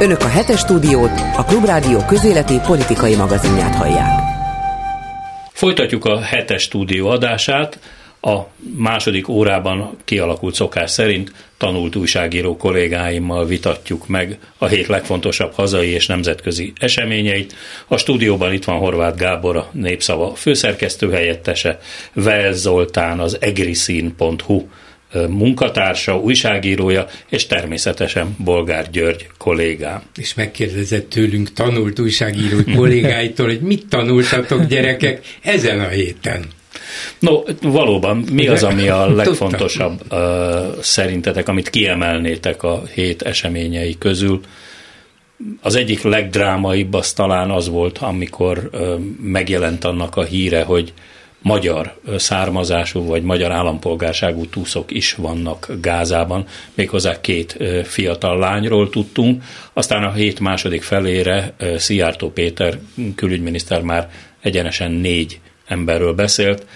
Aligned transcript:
Önök 0.00 0.20
a 0.20 0.28
hetes 0.28 0.58
stúdiót, 0.58 1.20
a 1.36 1.44
Klubrádió 1.44 2.04
közéleti 2.04 2.60
politikai 2.66 3.16
magazinját 3.16 3.74
hallják. 3.74 4.20
Folytatjuk 5.52 6.04
a 6.04 6.20
hetes 6.20 6.62
stúdió 6.62 7.08
adását. 7.08 7.78
A 8.20 8.38
második 8.76 9.28
órában 9.28 9.96
kialakult 10.04 10.54
szokás 10.54 10.90
szerint 10.90 11.32
tanult 11.56 11.96
újságíró 11.96 12.56
kollégáimmal 12.56 13.46
vitatjuk 13.46 14.06
meg 14.06 14.38
a 14.58 14.66
hét 14.66 14.86
legfontosabb 14.86 15.52
hazai 15.52 15.88
és 15.88 16.06
nemzetközi 16.06 16.72
eseményeit. 16.80 17.54
A 17.86 17.96
stúdióban 17.96 18.52
itt 18.52 18.64
van 18.64 18.78
Horváth 18.78 19.18
Gábor, 19.18 19.56
a 19.56 19.68
Népszava 19.72 20.34
főszerkesztő 20.34 21.10
helyettese, 21.10 21.78
Vel 22.12 22.52
Zoltán, 22.52 23.20
az 23.20 23.36
egriszín.hu 23.40 24.62
munkatársa, 25.28 26.18
újságírója, 26.18 27.06
és 27.28 27.46
természetesen 27.46 28.36
Bolgár 28.38 28.90
György 28.90 29.26
kollégám. 29.38 30.02
És 30.16 30.34
megkérdezett 30.34 31.08
tőlünk 31.08 31.52
tanult 31.52 31.98
újságíró 31.98 32.58
kollégáitól, 32.76 33.46
hogy 33.46 33.60
mit 33.60 33.86
tanultatok 33.88 34.64
gyerekek 34.64 35.20
ezen 35.42 35.80
a 35.80 35.88
héten? 35.88 36.44
No, 37.18 37.42
valóban, 37.62 38.24
mi 38.32 38.46
az, 38.48 38.62
ami 38.62 38.88
a 38.88 39.14
legfontosabb 39.14 40.00
uh, 40.10 40.18
szerintetek, 40.80 41.48
amit 41.48 41.70
kiemelnétek 41.70 42.62
a 42.62 42.82
hét 42.94 43.22
eseményei 43.22 43.98
közül? 43.98 44.40
Az 45.60 45.74
egyik 45.74 46.02
legdrámaibb 46.02 46.94
az 46.94 47.12
talán 47.12 47.50
az 47.50 47.68
volt, 47.68 47.98
amikor 47.98 48.70
uh, 48.72 48.98
megjelent 49.22 49.84
annak 49.84 50.16
a 50.16 50.24
híre, 50.24 50.62
hogy 50.62 50.92
magyar 51.44 52.00
származású 52.16 53.06
vagy 53.06 53.22
magyar 53.22 53.52
állampolgárságú 53.52 54.46
túszok 54.46 54.90
is 54.90 55.12
vannak 55.14 55.68
Gázában, 55.80 56.46
méghozzá 56.74 57.20
két 57.20 57.58
fiatal 57.82 58.38
lányról 58.38 58.90
tudtunk. 58.90 59.42
Aztán 59.72 60.04
a 60.04 60.12
hét 60.12 60.40
második 60.40 60.82
felére 60.82 61.54
Szijjártó 61.76 62.30
Péter 62.30 62.78
külügyminiszter 63.14 63.82
már 63.82 64.10
egyenesen 64.40 64.90
négy 64.90 65.40
emberről 65.66 66.14
beszélt, 66.14 66.66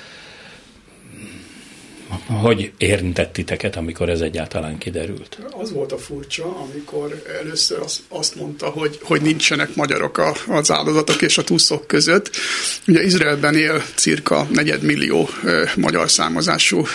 hogy 2.27 2.73
érintett 2.79 3.33
titeket, 3.33 3.77
amikor 3.77 4.09
ez 4.09 4.21
egyáltalán 4.21 4.79
kiderült? 4.79 5.39
Az 5.51 5.73
volt 5.73 5.93
a 5.93 5.99
furcsa, 5.99 6.57
amikor 6.57 7.23
először 7.41 7.79
azt, 8.09 8.35
mondta, 8.35 8.67
hogy, 8.67 8.99
hogy 9.03 9.23
nincsenek 9.23 9.75
magyarok 9.75 10.23
az 10.49 10.71
áldozatok 10.71 11.23
és 11.23 11.39
a 11.39 11.45
túszok 11.45 11.87
között. 11.87 12.31
Ugye 12.87 13.03
Izraelben 13.03 13.55
él 13.55 13.83
cirka 13.95 14.47
negyedmillió 14.51 15.29
magyar 15.77 16.11
származású 16.11 16.87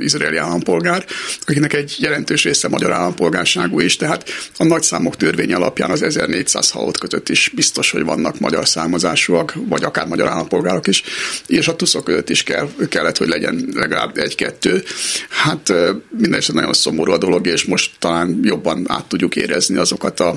izraeli 0.00 0.36
állampolgár, 0.36 1.04
akinek 1.46 1.72
egy 1.72 1.96
jelentős 1.98 2.44
része 2.44 2.68
magyar 2.68 2.92
állampolgárságú 2.92 3.80
is, 3.80 3.96
tehát 3.96 4.28
a 4.58 4.64
nagyszámok 4.64 5.16
törvény 5.16 5.52
alapján 5.52 5.90
az 5.90 6.02
1400 6.02 6.70
halott 6.70 6.98
között 6.98 7.28
is 7.28 7.52
biztos, 7.54 7.90
hogy 7.90 8.04
vannak 8.04 8.38
magyar 8.38 8.68
származásúak, 8.68 9.54
vagy 9.68 9.84
akár 9.84 10.06
magyar 10.06 10.28
állampolgárok 10.28 10.86
is, 10.86 11.02
és 11.46 11.68
a 11.68 11.76
tuszok 11.76 12.04
között 12.04 12.30
is 12.30 12.42
kell, 12.42 12.68
kellett, 12.88 13.16
hogy 13.16 13.28
legyen 13.28 13.73
legalább 13.74 14.18
egy-kettő. 14.18 14.82
Hát 15.28 15.72
minden 16.18 16.38
is 16.38 16.46
nagyon 16.46 16.72
szomorú 16.72 17.12
a 17.12 17.18
dolog, 17.18 17.46
és 17.46 17.64
most 17.64 17.90
talán 17.98 18.40
jobban 18.42 18.84
át 18.88 19.04
tudjuk 19.04 19.36
érezni 19.36 19.76
azokat 19.76 20.20
a 20.20 20.34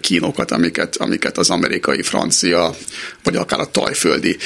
kínokat, 0.00 0.50
amiket, 0.50 0.96
amiket 0.96 1.38
az 1.38 1.50
amerikai, 1.50 2.02
francia, 2.02 2.74
vagy 3.22 3.36
akár 3.36 3.60
a 3.60 3.70
tajföldi 3.70 4.36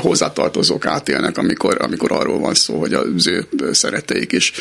hozzátartozók 0.00 0.86
átélnek, 0.86 1.38
amikor, 1.38 1.76
amikor 1.80 2.12
arról 2.12 2.38
van 2.38 2.54
szó, 2.54 2.78
hogy 2.78 2.94
az 2.94 3.26
ő 3.26 3.48
szeretteik 3.72 4.32
is 4.32 4.52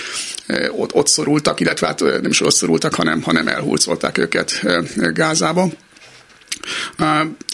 ott, 0.72 0.94
ott 0.94 1.08
szorultak, 1.08 1.60
illetve 1.60 1.88
hát 1.88 2.00
nem 2.00 2.26
is 2.30 2.42
ott 2.42 2.54
szorultak, 2.54 2.96
hanem, 2.96 3.22
hanem 3.22 3.48
elhurcolták 3.48 4.18
őket 4.18 4.62
Gázába. 5.14 5.70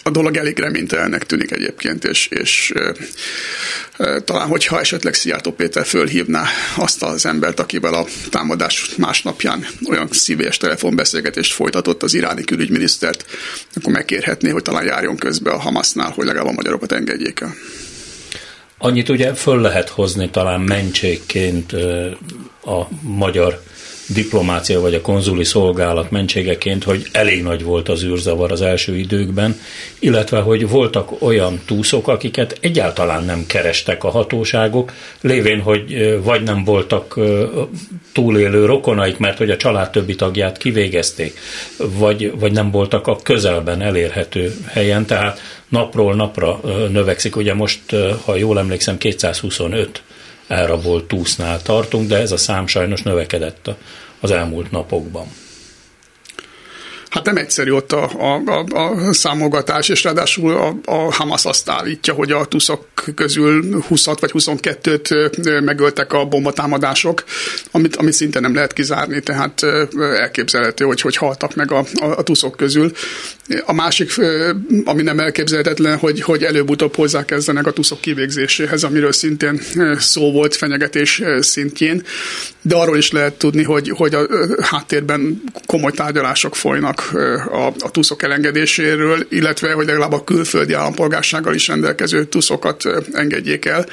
A 0.04 0.10
dolog 0.10 0.38
elég 0.38 0.60
reménytelennek 0.60 1.26
tűnik 1.26 1.52
egyébként, 1.52 2.04
és, 2.04 2.28
és 2.28 2.74
talán, 4.26 4.48
hogyha 4.48 4.80
esetleg 4.80 5.14
Szijjártó 5.14 5.52
Péter 5.52 5.86
fölhívná 5.86 6.46
azt 6.76 7.04
az 7.04 7.26
embert, 7.26 7.60
akivel 7.60 7.94
a 7.94 8.06
támadás 8.30 8.90
másnapján 8.98 9.66
olyan 9.90 10.08
szívélyes 10.12 10.58
telefonbeszélgetést 10.58 11.54
folytatott 11.54 12.04
az 12.04 12.14
iráni 12.14 12.44
külügyminisztert, 12.44 13.26
akkor 13.76 13.94
megkérhetné, 13.94 14.50
hogy 14.50 14.64
talán 14.64 14.86
járjon 14.86 15.18
közbe 15.18 15.52
a 15.52 15.60
Hamasnál, 15.60 16.12
hogy 16.12 16.26
legalább 16.26 16.48
a 16.48 16.56
magyarokat 16.56 16.92
engedjék 16.92 17.40
el. 17.40 17.56
Annyit 18.78 19.10
ugye 19.10 19.34
föl 19.34 19.62
lehet 19.62 19.90
hozni 19.90 20.30
talán 20.30 20.62
mentségként 20.62 21.74
a 22.64 22.88
magyar 23.02 23.64
diplomácia 24.14 24.80
vagy 24.80 24.94
a 24.94 25.02
konzuli 25.02 25.44
szolgálat 25.44 26.12
mentségeként, 26.12 26.84
hogy 26.84 27.08
elég 27.12 27.44
nagy 27.44 27.64
volt 27.64 27.90
az 27.90 28.04
űrzavar 28.04 28.52
az 28.52 28.62
első 28.62 28.98
időkben, 28.98 29.60
illetve 30.00 30.40
hogy 30.40 30.70
voltak 30.70 31.22
olyan 31.22 31.60
túszok, 31.66 32.08
akiket 32.08 32.58
egyáltalán 32.62 33.24
nem 33.24 33.46
kerestek 33.48 34.04
a 34.04 34.10
hatóságok, 34.10 34.94
lévén, 35.22 35.62
hogy 35.62 36.20
vagy 36.24 36.44
nem 36.44 36.64
voltak 36.64 37.20
túlélő 38.14 38.66
rokonaik, 38.66 39.18
mert 39.18 39.38
hogy 39.38 39.50
a 39.52 39.58
család 39.58 39.90
többi 39.90 40.16
tagját 40.16 40.58
kivégezték, 40.58 41.40
vagy, 41.78 42.40
vagy 42.40 42.52
nem 42.52 42.72
voltak 42.72 43.08
a 43.08 43.18
közelben 43.24 43.82
elérhető 43.82 44.54
helyen, 44.68 45.06
tehát 45.06 45.42
napról 45.70 46.16
napra 46.16 46.60
növekszik. 46.92 47.36
Ugye 47.36 47.54
most, 47.54 47.82
ha 48.26 48.36
jól 48.36 48.60
emlékszem, 48.60 48.98
225 48.98 50.02
elrabolt 50.50 51.08
túsznál 51.08 51.62
tartunk, 51.62 52.08
de 52.08 52.18
ez 52.18 52.32
a 52.32 52.38
szám 52.38 52.68
sajnos 52.68 53.02
növekedett 53.02 53.70
az 54.20 54.32
elmúlt 54.32 54.72
napokban. 54.72 55.28
Hát 57.10 57.26
nem 57.26 57.38
egyszerű 57.38 57.72
ott 57.72 57.92
a, 57.92 58.12
a, 58.18 58.42
a, 58.46 59.08
a 59.08 59.14
számogatás, 59.14 59.90
és 59.90 60.04
ráadásul 60.04 60.52
a, 60.52 60.76
a 60.86 61.14
Hamas 61.14 61.46
azt 61.46 61.70
állítja, 61.70 62.14
hogy 62.14 62.32
a 62.32 62.46
tuszok 62.46 62.88
közül 63.16 63.82
20 63.88 64.06
vagy 64.06 64.32
22-t 64.34 65.64
megöltek 65.64 66.14
a 66.14 66.26
bombatámadások, 66.26 67.24
amit, 67.72 67.96
amit 67.96 68.14
szinte 68.14 68.40
nem 68.40 68.54
lehet 68.54 68.74
kizárni, 68.74 69.20
tehát 69.22 69.64
elképzelhető, 69.98 70.86
hogy 70.86 71.02
hogy 71.02 71.16
haltak 71.16 71.56
meg 71.56 71.72
a, 71.72 71.86
a, 71.94 72.06
a 72.06 72.24
tuszok 72.24 72.56
közül. 72.56 72.92
A 73.66 73.74
másik, 73.74 74.12
ami 74.86 75.02
nem 75.02 75.20
elképzelhetetlen, 75.20 75.98
hogy, 75.98 76.22
hogy 76.22 76.44
előbb-utóbb 76.44 76.96
hozzákezdenek 76.96 77.68
a 77.68 77.72
tuszok 77.72 78.02
kivégzéséhez, 78.02 78.84
amiről 78.84 79.12
szintén 79.12 79.62
szó 79.98 80.32
volt 80.32 80.56
fenyegetés 80.56 81.22
szintjén, 81.40 82.04
de 82.62 82.76
arról 82.76 82.98
is 82.98 83.12
lehet 83.12 83.34
tudni, 83.34 83.64
hogy, 83.64 83.90
hogy 83.90 84.14
a 84.14 84.28
háttérben 84.62 85.42
komoly 85.66 85.92
tárgyalások 85.92 86.56
folynak 86.56 86.99
a, 87.52 87.74
a 87.80 87.92
tuszok 87.92 88.24
elengedéséről, 88.24 89.26
illetve 89.30 89.72
hogy 89.72 89.86
legalább 89.86 90.12
a 90.12 90.24
külföldi 90.24 90.74
állampolgársággal 90.74 91.54
is 91.54 91.68
rendelkező 91.68 92.26
tuszokat 92.26 92.84
engedjék 93.12 93.66
el. 93.66 93.86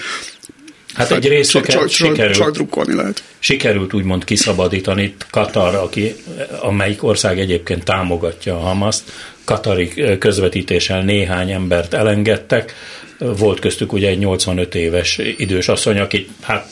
Hát 0.95 1.11
egy 1.11 1.29
részre 1.29 1.61
csak, 1.61 1.69
csak, 1.69 1.89
sikerült, 1.89 2.37
csak 2.37 2.51
drukkolni 2.51 2.95
lehet. 2.95 3.23
Sikerült 3.39 3.95
úgymond 3.95 4.25
kiszabadítani 4.25 5.15
Katar, 5.31 5.75
aki, 5.75 6.15
amelyik 6.61 7.03
ország 7.03 7.39
egyébként 7.39 7.85
támogatja 7.85 8.55
a 8.55 8.61
Hamaszt, 8.61 9.13
Katari 9.45 10.19
közvetítéssel 10.19 11.03
néhány 11.03 11.51
embert 11.51 11.95
elengedtek, 11.95 12.75
volt 13.19 13.61
köztük 13.61 13.93
ugye 13.93 14.09
egy 14.09 14.19
85 14.19 14.75
éves 14.75 15.19
idős 15.37 15.69
asszony, 15.69 15.99
aki, 15.99 16.29
hát 16.43 16.69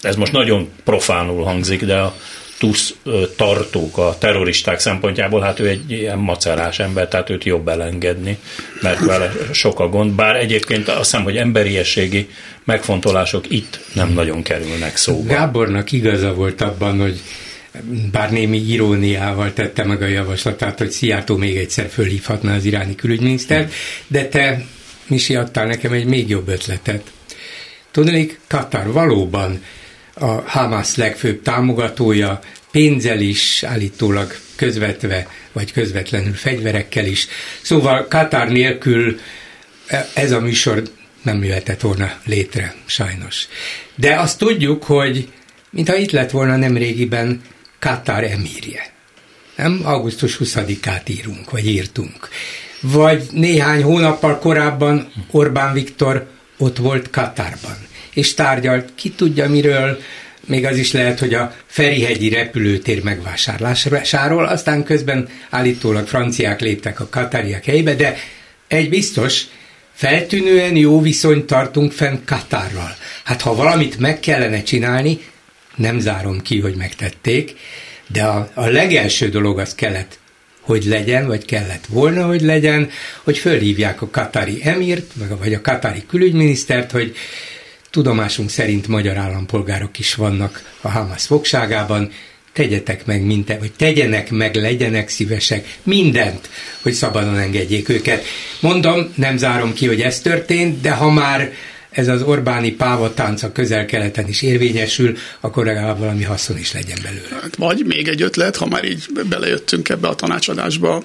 ez 0.00 0.16
most 0.16 0.32
nagyon 0.32 0.68
profánul 0.84 1.44
hangzik, 1.44 1.84
de 1.84 1.96
a 1.96 2.16
TUSZ 2.58 2.94
tartók 3.36 3.98
a 3.98 4.16
terroristák 4.18 4.78
szempontjából, 4.80 5.40
hát 5.40 5.60
ő 5.60 5.68
egy 5.68 5.90
ilyen 5.90 6.18
macerás 6.18 6.78
ember, 6.78 7.08
tehát 7.08 7.30
őt 7.30 7.44
jobb 7.44 7.68
elengedni, 7.68 8.38
mert 8.82 9.04
vele 9.04 9.32
sok 9.52 9.80
a 9.80 9.88
gond, 9.88 10.12
bár 10.12 10.36
egyébként 10.36 10.88
azt 10.88 10.98
hiszem, 10.98 11.22
hogy 11.22 11.36
emberiességi 11.36 12.28
megfontolások 12.64 13.50
itt 13.50 13.80
nem 13.92 14.12
nagyon 14.12 14.42
kerülnek 14.42 14.96
szóba. 14.96 15.32
Gábornak 15.32 15.92
igaza 15.92 16.34
volt 16.34 16.60
abban, 16.60 17.00
hogy 17.00 17.20
bár 18.12 18.30
némi 18.30 18.58
iróniával 18.58 19.52
tette 19.52 19.84
meg 19.84 20.02
a 20.02 20.06
javaslatát, 20.06 20.78
hogy 20.78 20.90
Szijjártó 20.90 21.36
még 21.36 21.56
egyszer 21.56 21.88
fölhívhatná 21.88 22.54
az 22.54 22.64
iráni 22.64 22.94
külügyminisztert, 22.94 23.72
de 24.06 24.28
te, 24.28 24.64
Misi, 25.06 25.34
adtál 25.34 25.66
nekem 25.66 25.92
egy 25.92 26.04
még 26.04 26.28
jobb 26.28 26.48
ötletet. 26.48 27.02
Tudnék, 27.90 28.40
Katar 28.46 28.92
valóban 28.92 29.62
a 30.14 30.26
Hamas 30.26 30.96
legfőbb 30.96 31.42
támogatója, 31.42 32.40
pénzzel 32.76 33.20
is, 33.20 33.62
állítólag 33.62 34.34
közvetve, 34.56 35.26
vagy 35.52 35.72
közvetlenül 35.72 36.34
fegyverekkel 36.34 37.06
is. 37.06 37.26
Szóval 37.62 38.06
Katar 38.08 38.48
nélkül 38.48 39.20
ez 40.14 40.32
a 40.32 40.40
műsor 40.40 40.82
nem 41.22 41.44
jöhetett 41.44 41.80
volna 41.80 42.12
létre, 42.24 42.74
sajnos. 42.86 43.48
De 43.94 44.20
azt 44.20 44.38
tudjuk, 44.38 44.82
hogy 44.84 45.28
mintha 45.70 45.96
itt 45.96 46.10
lett 46.10 46.30
volna 46.30 46.56
nem 46.56 46.76
régiben 46.76 47.40
Katar 47.78 48.24
emírje. 48.24 48.92
Nem? 49.56 49.80
Augusztus 49.84 50.38
20-át 50.40 51.08
írunk, 51.08 51.50
vagy 51.50 51.66
írtunk. 51.66 52.28
Vagy 52.80 53.22
néhány 53.32 53.82
hónappal 53.82 54.38
korábban 54.38 55.12
Orbán 55.30 55.72
Viktor 55.72 56.26
ott 56.56 56.76
volt 56.76 57.10
Katarban, 57.10 57.76
és 58.14 58.34
tárgyalt, 58.34 58.88
ki 58.94 59.10
tudja 59.10 59.48
miről, 59.48 59.98
még 60.46 60.66
az 60.66 60.76
is 60.76 60.92
lehet, 60.92 61.18
hogy 61.18 61.34
a 61.34 61.54
Ferihegyi 61.66 62.28
repülőtér 62.28 63.02
megvásárlásáról, 63.02 64.44
aztán 64.44 64.84
közben 64.84 65.28
állítólag 65.50 66.06
franciák 66.06 66.60
léptek 66.60 67.00
a 67.00 67.08
katariak 67.08 67.64
helyébe, 67.64 67.94
de 67.94 68.16
egy 68.68 68.88
biztos, 68.88 69.42
feltűnően 69.92 70.76
jó 70.76 71.00
viszonyt 71.00 71.46
tartunk 71.46 71.92
fenn 71.92 72.16
Katárral. 72.24 72.96
Hát 73.24 73.40
ha 73.40 73.54
valamit 73.54 73.98
meg 73.98 74.20
kellene 74.20 74.62
csinálni, 74.62 75.18
nem 75.76 75.98
zárom 75.98 76.42
ki, 76.42 76.60
hogy 76.60 76.74
megtették, 76.74 77.54
de 78.06 78.24
a, 78.24 78.50
a 78.54 78.66
legelső 78.66 79.28
dolog 79.28 79.58
az 79.58 79.74
kellett, 79.74 80.18
hogy 80.60 80.84
legyen, 80.84 81.26
vagy 81.26 81.44
kellett 81.44 81.86
volna, 81.88 82.26
hogy 82.26 82.40
legyen, 82.40 82.90
hogy 83.22 83.38
fölhívják 83.38 84.02
a 84.02 84.10
katari 84.10 84.60
emirt, 84.62 85.12
vagy 85.38 85.54
a 85.54 85.60
katari 85.60 86.04
külügyminisztert, 86.06 86.90
hogy 86.90 87.16
tudomásunk 87.96 88.50
szerint 88.50 88.88
magyar 88.88 89.16
állampolgárok 89.16 89.98
is 89.98 90.14
vannak 90.14 90.74
a 90.80 90.88
Hamas 90.88 91.26
fogságában, 91.26 92.10
tegyetek 92.52 93.06
meg 93.06 93.22
mindent, 93.22 93.60
vagy 93.60 93.72
tegyenek 93.72 94.30
meg, 94.30 94.54
legyenek 94.54 95.08
szívesek, 95.08 95.78
mindent, 95.82 96.48
hogy 96.82 96.92
szabadon 96.92 97.38
engedjék 97.38 97.88
őket. 97.88 98.24
Mondom, 98.60 99.12
nem 99.14 99.36
zárom 99.36 99.72
ki, 99.72 99.86
hogy 99.86 100.00
ez 100.00 100.20
történt, 100.20 100.80
de 100.80 100.90
ha 100.90 101.10
már 101.10 101.52
ez 101.96 102.08
az 102.08 102.22
Orbáni 102.22 102.70
pávatánc 102.70 103.42
a 103.42 103.52
közel-keleten 103.52 104.28
is 104.28 104.42
érvényesül, 104.42 105.16
akkor 105.40 105.64
legalább 105.64 105.98
valami 105.98 106.22
haszon 106.22 106.58
is 106.58 106.72
legyen 106.72 106.98
belőle. 107.02 107.42
Hát 107.42 107.56
vagy 107.56 107.84
még 107.86 108.08
egy 108.08 108.22
ötlet, 108.22 108.56
ha 108.56 108.66
már 108.66 108.84
így 108.84 109.04
belejöttünk 109.28 109.88
ebbe 109.88 110.08
a 110.08 110.14
tanácsadásba 110.14 111.04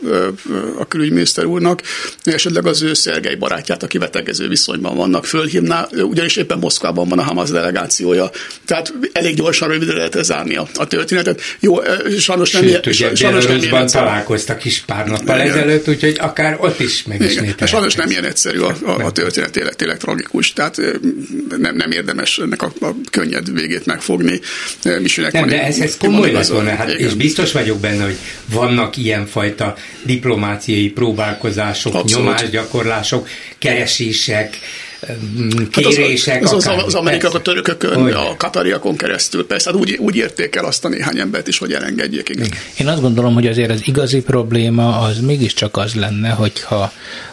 a 0.80 0.88
külügyminiszter 0.88 1.46
úrnak, 1.46 1.82
esetleg 2.24 2.66
az 2.66 2.82
ő 2.82 2.94
Szergei 2.94 3.36
barátját, 3.36 3.84
aki 3.84 3.98
vetegező 3.98 4.48
viszonyban 4.48 4.96
vannak, 4.96 5.26
fölhívná, 5.26 5.88
ugyanis 5.92 6.36
éppen 6.36 6.60
Moszkvában 6.60 7.10
van 7.10 7.20
a 7.20 7.24
Hamas 7.24 7.50
delegációja, 7.50 8.30
tehát 8.66 8.94
elég 9.14 9.36
gyorsan 9.36 9.68
rövidre 9.68 9.96
lehet 9.96 10.24
zárni 10.24 10.56
a, 10.56 10.68
a 10.76 10.88
történetet. 10.88 11.42
Jó, 11.60 11.78
sajnos 12.20 12.52
nem 12.52 12.64
Sőt, 12.64 12.86
ugye 12.86 13.16
sajnos 13.16 13.46
nem 13.46 13.58
ilyen 13.58 13.88
találkoztak 13.88 14.66
is 14.66 14.80
pár 14.80 15.08
nappal 15.08 15.40
ezelőtt, 15.40 15.88
úgyhogy 15.88 16.16
akár 16.20 16.58
ott 16.60 16.80
is 16.80 17.04
megismételhető. 17.04 17.66
Sajnos 17.66 17.96
nem 17.96 18.10
ilyen 18.10 18.26
egyszerű 18.26 18.60
a, 18.60 18.76
a, 18.86 19.06
a 19.06 19.12
történet, 19.12 19.76
tényleg 19.76 19.98
tragikus. 19.98 20.54
Tehát 20.54 20.81
nem, 21.58 21.76
nem 21.76 21.92
érdemes 21.92 22.38
ennek 22.38 22.62
a, 22.62 22.72
a 22.80 22.96
könnyed 23.12 23.54
végét 23.54 23.86
megfogni. 23.86 24.40
Misinek 25.02 25.32
nem, 25.32 25.48
de 25.48 25.64
ez, 25.64 25.80
ez 25.80 25.98
komoly 25.98 26.32
lett 26.32 26.48
volna, 26.48 26.76
hát, 26.76 26.90
és 26.90 27.14
biztos 27.14 27.52
vagyok 27.52 27.80
benne, 27.80 28.04
hogy 28.04 28.18
vannak 28.46 28.98
ilyenfajta 28.98 29.76
diplomáciai 30.04 30.90
próbálkozások, 30.90 31.94
Abszolút. 31.94 32.26
nyomásgyakorlások, 32.26 33.28
keresések, 33.58 34.58
kérések. 35.72 36.34
Hát 36.34 36.44
az, 36.44 36.52
az, 36.52 36.68
az, 36.68 36.84
az 36.86 36.96
amerikák 36.96 37.34
a 37.34 37.42
törökökön, 37.42 38.02
Olyan. 38.02 38.26
a 38.26 38.38
katariakon 38.38 38.98
keresztül, 38.98 39.48
persze, 39.48 39.72
hát 39.72 39.80
úgy, 39.80 39.98
úgy 40.00 40.16
érték 40.16 40.56
el 40.56 40.66
azt 40.66 40.86
a 40.86 40.90
néhány 40.90 41.20
embert 41.20 41.48
is, 41.48 41.58
hogy 41.58 41.74
elengedjék. 41.74 42.30
Igen. 42.30 42.48
Én 42.80 42.88
azt 42.88 43.02
gondolom, 43.02 43.34
hogy 43.34 43.48
azért 43.48 43.70
az 43.70 43.82
igazi 43.88 44.22
probléma 44.22 45.00
az 45.00 45.20
mégiscsak 45.20 45.78
az 45.78 45.94
lenne, 45.94 46.30
hogyha 46.30 46.92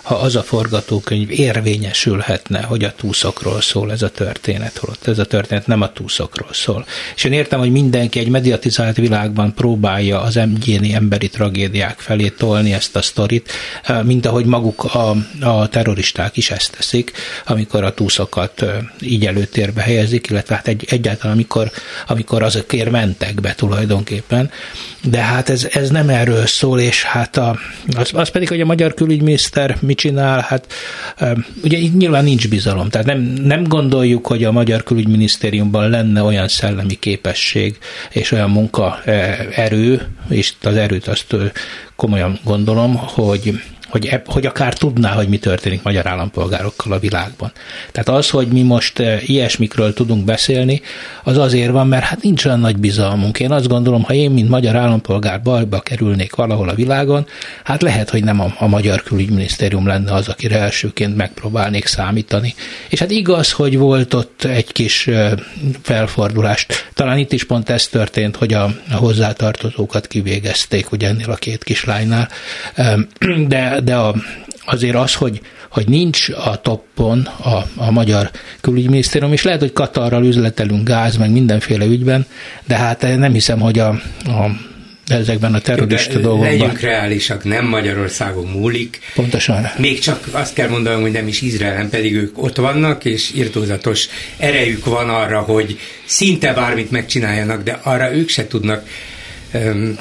ha 0.08 0.14
az 0.14 0.36
a 0.36 0.42
forgatókönyv 0.42 1.30
érvényesülhetne, 1.30 2.62
hogy 2.62 2.84
a 2.84 2.92
túszokról 2.96 3.60
szól 3.60 3.92
ez 3.92 4.02
a 4.02 4.08
történet, 4.08 4.76
holott 4.76 5.06
ez 5.06 5.18
a 5.18 5.24
történet 5.24 5.66
nem 5.66 5.80
a 5.80 5.92
túszokról 5.92 6.52
szól. 6.52 6.86
És 7.16 7.24
én 7.24 7.32
értem, 7.32 7.58
hogy 7.58 7.70
mindenki 7.70 8.18
egy 8.18 8.28
mediatizált 8.28 8.96
világban 8.96 9.54
próbálja 9.54 10.20
az 10.20 10.36
egyéni 10.36 10.94
emberi 10.94 11.28
tragédiák 11.28 11.98
felé 11.98 12.28
tolni 12.28 12.72
ezt 12.72 12.96
a 12.96 13.02
sztorit, 13.02 13.52
mint 14.02 14.26
ahogy 14.26 14.44
maguk 14.44 14.84
a, 14.84 15.16
a 15.40 15.68
terroristák 15.68 16.36
is 16.36 16.50
ezt 16.50 16.72
teszik, 16.76 17.12
amikor 17.58 17.84
a 17.84 17.94
túszokat 17.94 18.64
így 19.00 19.26
előtérbe 19.26 19.82
helyezik, 19.82 20.30
illetve 20.30 20.54
hát 20.54 20.68
egy, 20.68 20.84
egyáltalán 20.88 21.36
amikor, 21.36 21.70
amikor 22.06 22.42
azokért 22.42 22.90
mentek 22.90 23.40
be 23.40 23.54
tulajdonképpen. 23.54 24.50
De 25.02 25.18
hát 25.18 25.48
ez, 25.48 25.68
ez 25.72 25.90
nem 25.90 26.08
erről 26.08 26.46
szól, 26.46 26.80
és 26.80 27.02
hát 27.02 27.36
a, 27.36 27.58
az, 27.96 28.10
az 28.14 28.28
pedig, 28.28 28.48
hogy 28.48 28.60
a 28.60 28.64
magyar 28.64 28.94
külügyminiszter 28.94 29.76
mit 29.80 29.98
csinál, 29.98 30.40
hát 30.48 30.72
ugye 31.62 31.78
itt 31.78 31.96
nyilván 31.96 32.24
nincs 32.24 32.48
bizalom. 32.48 32.88
Tehát 32.88 33.06
nem, 33.06 33.20
nem 33.20 33.64
gondoljuk, 33.64 34.26
hogy 34.26 34.44
a 34.44 34.52
magyar 34.52 34.82
külügyminisztériumban 34.82 35.90
lenne 35.90 36.22
olyan 36.22 36.48
szellemi 36.48 36.98
képesség 36.98 37.78
és 38.10 38.32
olyan 38.32 38.50
munka 38.50 39.02
erő, 39.54 40.06
és 40.28 40.52
az 40.62 40.76
erőt 40.76 41.06
azt 41.06 41.34
komolyan 41.96 42.38
gondolom, 42.44 42.96
hogy 42.96 43.60
hogy, 43.88 44.06
eb, 44.06 44.26
hogy 44.26 44.46
akár 44.46 44.74
tudná, 44.74 45.12
hogy 45.12 45.28
mi 45.28 45.38
történik 45.38 45.82
magyar 45.82 46.06
állampolgárokkal 46.06 46.92
a 46.92 46.98
világban. 46.98 47.52
Tehát 47.92 48.08
az, 48.08 48.30
hogy 48.30 48.48
mi 48.48 48.62
most 48.62 48.98
eh, 48.98 49.28
ilyesmikről 49.28 49.92
tudunk 49.92 50.24
beszélni, 50.24 50.80
az 51.24 51.38
azért 51.38 51.70
van, 51.70 51.86
mert 51.86 52.04
hát 52.04 52.22
nincs 52.22 52.44
olyan 52.44 52.60
nagy 52.60 52.76
bizalmunk. 52.76 53.40
Én 53.40 53.52
azt 53.52 53.68
gondolom, 53.68 54.02
ha 54.02 54.12
én, 54.12 54.30
mint 54.30 54.48
magyar 54.48 54.76
állampolgár 54.76 55.42
bajba 55.42 55.80
kerülnék 55.80 56.34
valahol 56.34 56.68
a 56.68 56.74
világon, 56.74 57.26
hát 57.64 57.82
lehet, 57.82 58.10
hogy 58.10 58.24
nem 58.24 58.40
a, 58.40 58.54
a 58.58 58.66
magyar 58.66 59.02
külügyminisztérium 59.02 59.86
lenne 59.86 60.12
az, 60.12 60.28
akire 60.28 60.58
elsőként 60.58 61.16
megpróbálnék 61.16 61.86
számítani. 61.86 62.54
És 62.88 62.98
hát 62.98 63.10
igaz, 63.10 63.52
hogy 63.52 63.78
volt 63.78 64.14
ott 64.14 64.44
egy 64.44 64.72
kis 64.72 65.06
eh, 65.06 65.32
felfordulást. 65.82 66.90
Talán 66.94 67.18
itt 67.18 67.32
is 67.32 67.44
pont 67.44 67.70
ez 67.70 67.86
történt, 67.86 68.36
hogy 68.36 68.52
a, 68.52 68.64
a 68.90 68.94
hozzátartozókat 68.94 70.06
kivégezték, 70.06 70.92
ugye 70.92 71.08
ennél 71.08 71.30
a 71.30 71.34
két 71.34 71.64
kislánynál. 71.64 72.28
De 73.48 73.77
de 73.84 73.94
a, 73.94 74.14
azért 74.64 74.94
az, 74.94 75.14
hogy, 75.14 75.40
hogy 75.70 75.88
nincs 75.88 76.28
a 76.28 76.60
toppon 76.60 77.20
a, 77.20 77.64
a 77.76 77.90
magyar 77.90 78.30
külügyminisztérium, 78.60 79.32
és 79.32 79.42
lehet, 79.42 79.60
hogy 79.60 79.72
Katarral 79.72 80.24
üzletelünk 80.24 80.88
gáz, 80.88 81.16
meg 81.16 81.30
mindenféle 81.30 81.84
ügyben, 81.84 82.26
de 82.66 82.76
hát 82.76 83.02
nem 83.02 83.32
hiszem, 83.32 83.60
hogy 83.60 83.78
a, 83.78 83.88
a 84.24 84.50
ezekben 85.08 85.54
a 85.54 85.58
terrorista 85.58 86.14
de 86.14 86.20
dolgokban. 86.20 86.50
Legyünk 86.50 86.80
reálisak, 86.80 87.44
nem 87.44 87.66
Magyarországon 87.66 88.46
múlik. 88.46 89.00
Pontosan. 89.14 89.70
Még 89.78 89.98
csak 89.98 90.24
azt 90.30 90.54
kell 90.54 90.68
mondanom, 90.68 91.00
hogy 91.00 91.12
nem 91.12 91.28
is 91.28 91.40
Izraelen, 91.40 91.88
pedig 91.88 92.14
ők 92.14 92.42
ott 92.42 92.56
vannak, 92.56 93.04
és 93.04 93.32
irtózatos 93.34 94.08
erejük 94.36 94.84
van 94.84 95.08
arra, 95.08 95.40
hogy 95.40 95.78
szinte 96.04 96.52
bármit 96.52 96.90
megcsináljanak, 96.90 97.62
de 97.62 97.80
arra 97.82 98.14
ők 98.14 98.28
se 98.28 98.46
tudnak 98.46 98.88
um, 99.54 99.98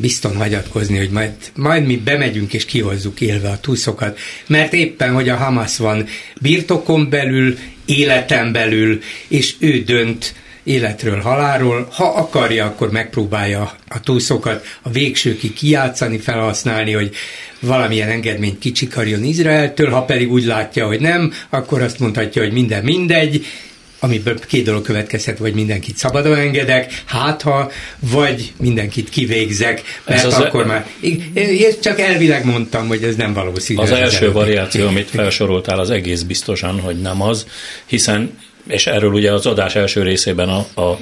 bizton 0.00 0.36
hagyatkozni, 0.36 0.96
hogy 0.96 1.10
majd, 1.10 1.32
majd 1.54 1.86
mi 1.86 1.96
bemegyünk 1.96 2.52
és 2.52 2.64
kihozzuk 2.64 3.20
élve 3.20 3.48
a 3.48 3.60
túszokat, 3.60 4.18
mert 4.46 4.72
éppen, 4.72 5.14
hogy 5.14 5.28
a 5.28 5.36
Hamas 5.36 5.76
van 5.76 6.06
birtokon 6.40 7.10
belül, 7.10 7.58
életen 7.84 8.52
belül, 8.52 9.00
és 9.28 9.54
ő 9.58 9.82
dönt 9.82 10.34
életről, 10.66 11.20
halálról. 11.20 11.88
Ha 11.92 12.04
akarja, 12.04 12.64
akkor 12.64 12.90
megpróbálja 12.90 13.72
a 13.88 14.00
túszokat 14.00 14.66
a 14.82 14.90
végsőkig 14.90 15.52
kijátszani, 15.52 16.18
felhasználni, 16.18 16.92
hogy 16.92 17.14
valamilyen 17.60 18.08
engedményt 18.08 18.58
kicsikarjon 18.58 19.24
Izraeltől, 19.24 19.90
ha 19.90 20.02
pedig 20.02 20.32
úgy 20.32 20.44
látja, 20.44 20.86
hogy 20.86 21.00
nem, 21.00 21.32
akkor 21.50 21.82
azt 21.82 21.98
mondhatja, 21.98 22.42
hogy 22.42 22.52
minden 22.52 22.84
mindegy, 22.84 23.44
amiből 23.98 24.38
két 24.46 24.64
dolog 24.64 24.82
következhet, 24.82 25.38
vagy 25.38 25.54
mindenkit 25.54 25.96
szabadon 25.96 26.36
engedek, 26.36 27.02
hát 27.04 27.42
ha, 27.42 27.70
vagy 27.98 28.52
mindenkit 28.58 29.08
kivégzek, 29.08 29.82
mert 30.04 30.18
ez 30.18 30.26
az 30.26 30.34
akkor 30.34 30.62
a... 30.62 30.66
már... 30.66 30.86
Én 31.34 31.74
csak 31.82 32.00
elvileg 32.00 32.44
mondtam, 32.44 32.86
hogy 32.86 33.02
ez 33.02 33.16
nem 33.16 33.32
valószínű. 33.32 33.80
Az, 33.80 33.90
az 33.90 33.98
első 33.98 34.32
variáció, 34.32 34.86
amit 34.86 35.10
felsoroltál, 35.10 35.78
az 35.78 35.90
egész 35.90 36.22
biztosan, 36.22 36.80
hogy 36.80 37.00
nem 37.00 37.22
az, 37.22 37.46
hiszen 37.86 38.30
és 38.66 38.86
erről 38.86 39.12
ugye 39.12 39.32
az 39.32 39.46
adás 39.46 39.74
első 39.74 40.02
részében 40.02 40.48
a, 40.48 40.80
a 40.80 40.98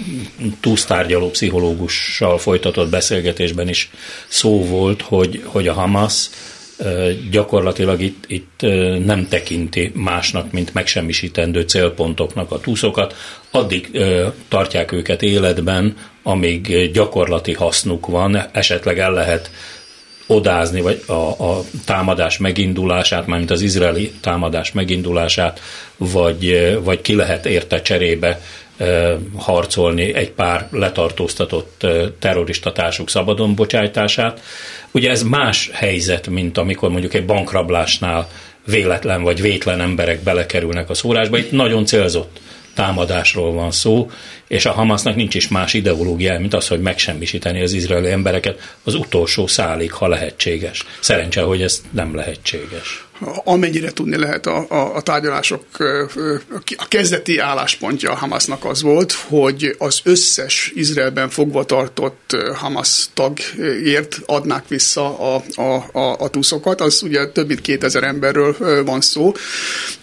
túlsztárgyaló 0.60 1.30
pszichológussal 1.30 2.38
folytatott 2.38 2.88
beszélgetésben 2.88 3.68
is 3.68 3.90
szó 4.28 4.64
volt, 4.64 5.02
hogy, 5.02 5.42
hogy 5.44 5.68
a 5.68 5.72
Hamas 5.72 6.30
gyakorlatilag 7.30 8.00
itt, 8.00 8.24
itt 8.26 8.60
nem 9.04 9.28
tekinti 9.28 9.92
másnak, 9.94 10.52
mint 10.52 10.74
megsemmisítendő 10.74 11.60
célpontoknak 11.60 12.50
a 12.50 12.60
túszokat, 12.60 13.14
addig 13.50 14.00
tartják 14.48 14.92
őket 14.92 15.22
életben, 15.22 15.96
amíg 16.22 16.90
gyakorlati 16.92 17.52
hasznuk 17.52 18.06
van, 18.06 18.48
esetleg 18.52 18.98
el 18.98 19.12
lehet 19.12 19.50
odázni, 20.26 20.80
vagy 20.80 21.02
a, 21.06 21.12
a 21.12 21.62
támadás 21.84 22.38
megindulását, 22.38 23.26
mármint 23.26 23.50
az 23.50 23.60
izraeli 23.60 24.12
támadás 24.20 24.72
megindulását, 24.72 25.60
vagy, 25.96 26.74
vagy 26.82 27.00
ki 27.00 27.14
lehet 27.14 27.46
érte 27.46 27.82
cserébe 27.82 28.40
harcolni 29.36 30.14
egy 30.14 30.30
pár 30.30 30.68
letartóztatott 30.70 31.86
terrorista 32.18 32.72
társuk 32.72 33.10
szabadon 33.10 33.54
bocsájtását. 33.54 34.40
Ugye 34.90 35.10
ez 35.10 35.22
más 35.22 35.70
helyzet, 35.72 36.28
mint 36.28 36.58
amikor 36.58 36.90
mondjuk 36.90 37.14
egy 37.14 37.24
bankrablásnál 37.24 38.28
véletlen 38.66 39.22
vagy 39.22 39.40
vétlen 39.40 39.80
emberek 39.80 40.22
belekerülnek 40.22 40.90
a 40.90 40.94
szórásba. 40.94 41.38
Itt 41.38 41.50
nagyon 41.50 41.84
célzott 41.84 42.40
támadásról 42.74 43.52
van 43.52 43.70
szó, 43.70 44.10
és 44.48 44.66
a 44.66 44.72
Hamasnak 44.72 45.16
nincs 45.16 45.34
is 45.34 45.48
más 45.48 45.74
ideológiája, 45.74 46.40
mint 46.40 46.54
az, 46.54 46.68
hogy 46.68 46.80
megsemmisíteni 46.80 47.62
az 47.62 47.72
izraeli 47.72 48.10
embereket 48.10 48.76
az 48.84 48.94
utolsó 48.94 49.46
szálig, 49.46 49.92
ha 49.92 50.08
lehetséges. 50.08 50.84
Szerencse, 51.00 51.42
hogy 51.42 51.62
ez 51.62 51.82
nem 51.90 52.14
lehetséges. 52.14 53.06
amennyire 53.44 53.90
tudni 53.90 54.16
lehet 54.16 54.46
a, 54.46 54.66
a, 54.68 54.94
a 54.94 55.00
tárgyalások 55.00 55.64
a 56.76 56.88
kezdeti 56.88 57.38
álláspontja 57.38 58.10
a 58.10 58.14
Hamasnak 58.14 58.64
az 58.64 58.82
volt, 58.82 59.12
hogy 59.12 59.74
az 59.78 60.00
összes 60.04 60.72
Izraelben 60.74 61.28
fogva 61.28 61.64
tartott 61.64 62.36
Hamas 62.54 63.04
tagért 63.14 64.20
adnák 64.26 64.68
vissza 64.68 65.18
a, 65.18 65.42
a, 65.54 65.98
a, 65.98 66.16
a 66.18 66.28
tuszokat, 66.28 66.80
az 66.80 67.02
ugye 67.02 67.26
több 67.26 67.46
mint 67.46 67.60
2000 67.60 68.04
emberről 68.04 68.84
van 68.84 69.00
szó, 69.00 69.32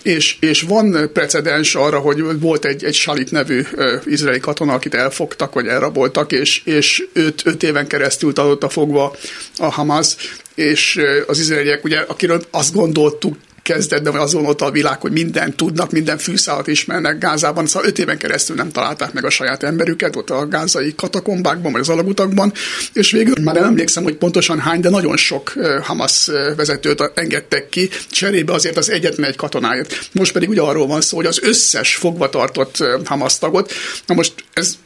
és, 0.03 0.37
és 0.39 0.61
van 0.61 1.09
precedens 1.13 1.75
arra, 1.75 1.99
hogy 1.99 2.39
volt 2.39 2.65
egy, 2.65 2.83
egy 2.83 2.93
Shalit 2.93 3.31
nevű 3.31 3.63
izraeli 4.05 4.30
katona, 4.39 4.73
akit 4.73 4.93
elfogtak, 4.93 5.53
vagy 5.53 5.67
elraboltak, 5.67 6.31
és, 6.31 6.61
és 6.65 7.03
öt, 7.13 7.41
öt 7.45 7.63
éven 7.63 7.87
keresztül 7.87 8.33
tartotta 8.33 8.69
fogva 8.69 9.15
a 9.57 9.71
Hamas, 9.71 10.15
és 10.55 10.99
az 11.27 11.39
izraeliek, 11.39 11.83
ugye, 11.83 11.99
akiről 11.99 12.41
azt 12.51 12.73
gondoltuk 12.73 13.35
kezdetben, 13.61 14.11
vagy 14.11 14.21
azon 14.21 14.45
ott 14.45 14.61
a 14.61 14.71
világ, 14.71 15.01
hogy 15.01 15.11
mindent 15.11 15.55
tudnak, 15.55 15.91
minden 15.91 16.17
fűszálat 16.17 16.67
ismernek 16.67 17.17
Gázában, 17.17 17.67
szóval 17.67 17.87
öt 17.87 17.99
éven 17.99 18.17
keresztül 18.17 18.55
nem 18.55 18.71
találták 18.71 19.13
meg 19.13 19.25
a 19.25 19.29
saját 19.29 19.63
emberüket 19.63 20.15
ott 20.15 20.29
a 20.29 20.47
gázai 20.47 20.95
katakombákban, 20.95 21.71
vagy 21.71 21.81
az 21.81 21.89
alagutakban, 21.89 22.53
és 22.93 23.11
végül 23.11 23.33
már 23.41 23.55
nem 23.55 23.63
emlékszem, 23.63 24.03
hogy 24.03 24.15
pontosan 24.15 24.59
hány, 24.59 24.79
de 24.79 24.89
nagyon 24.89 25.17
sok 25.17 25.53
Hamas 25.81 26.29
vezetőt 26.55 27.11
engedtek 27.15 27.69
ki, 27.69 27.89
cserébe 28.11 28.53
azért 28.53 28.77
az 28.77 28.89
egyetlen 28.89 29.29
egy 29.29 29.35
katonáért. 29.35 30.09
Most 30.11 30.31
pedig 30.31 30.49
ugye 30.49 30.61
arról 30.61 30.87
van 30.87 31.01
szó, 31.01 31.17
hogy 31.17 31.25
az 31.25 31.39
összes 31.43 31.95
fogvatartott 31.95 32.77
Hamas 33.05 33.37
tagot, 33.37 33.71
na 34.05 34.13
most 34.13 34.33
ez 34.53 34.77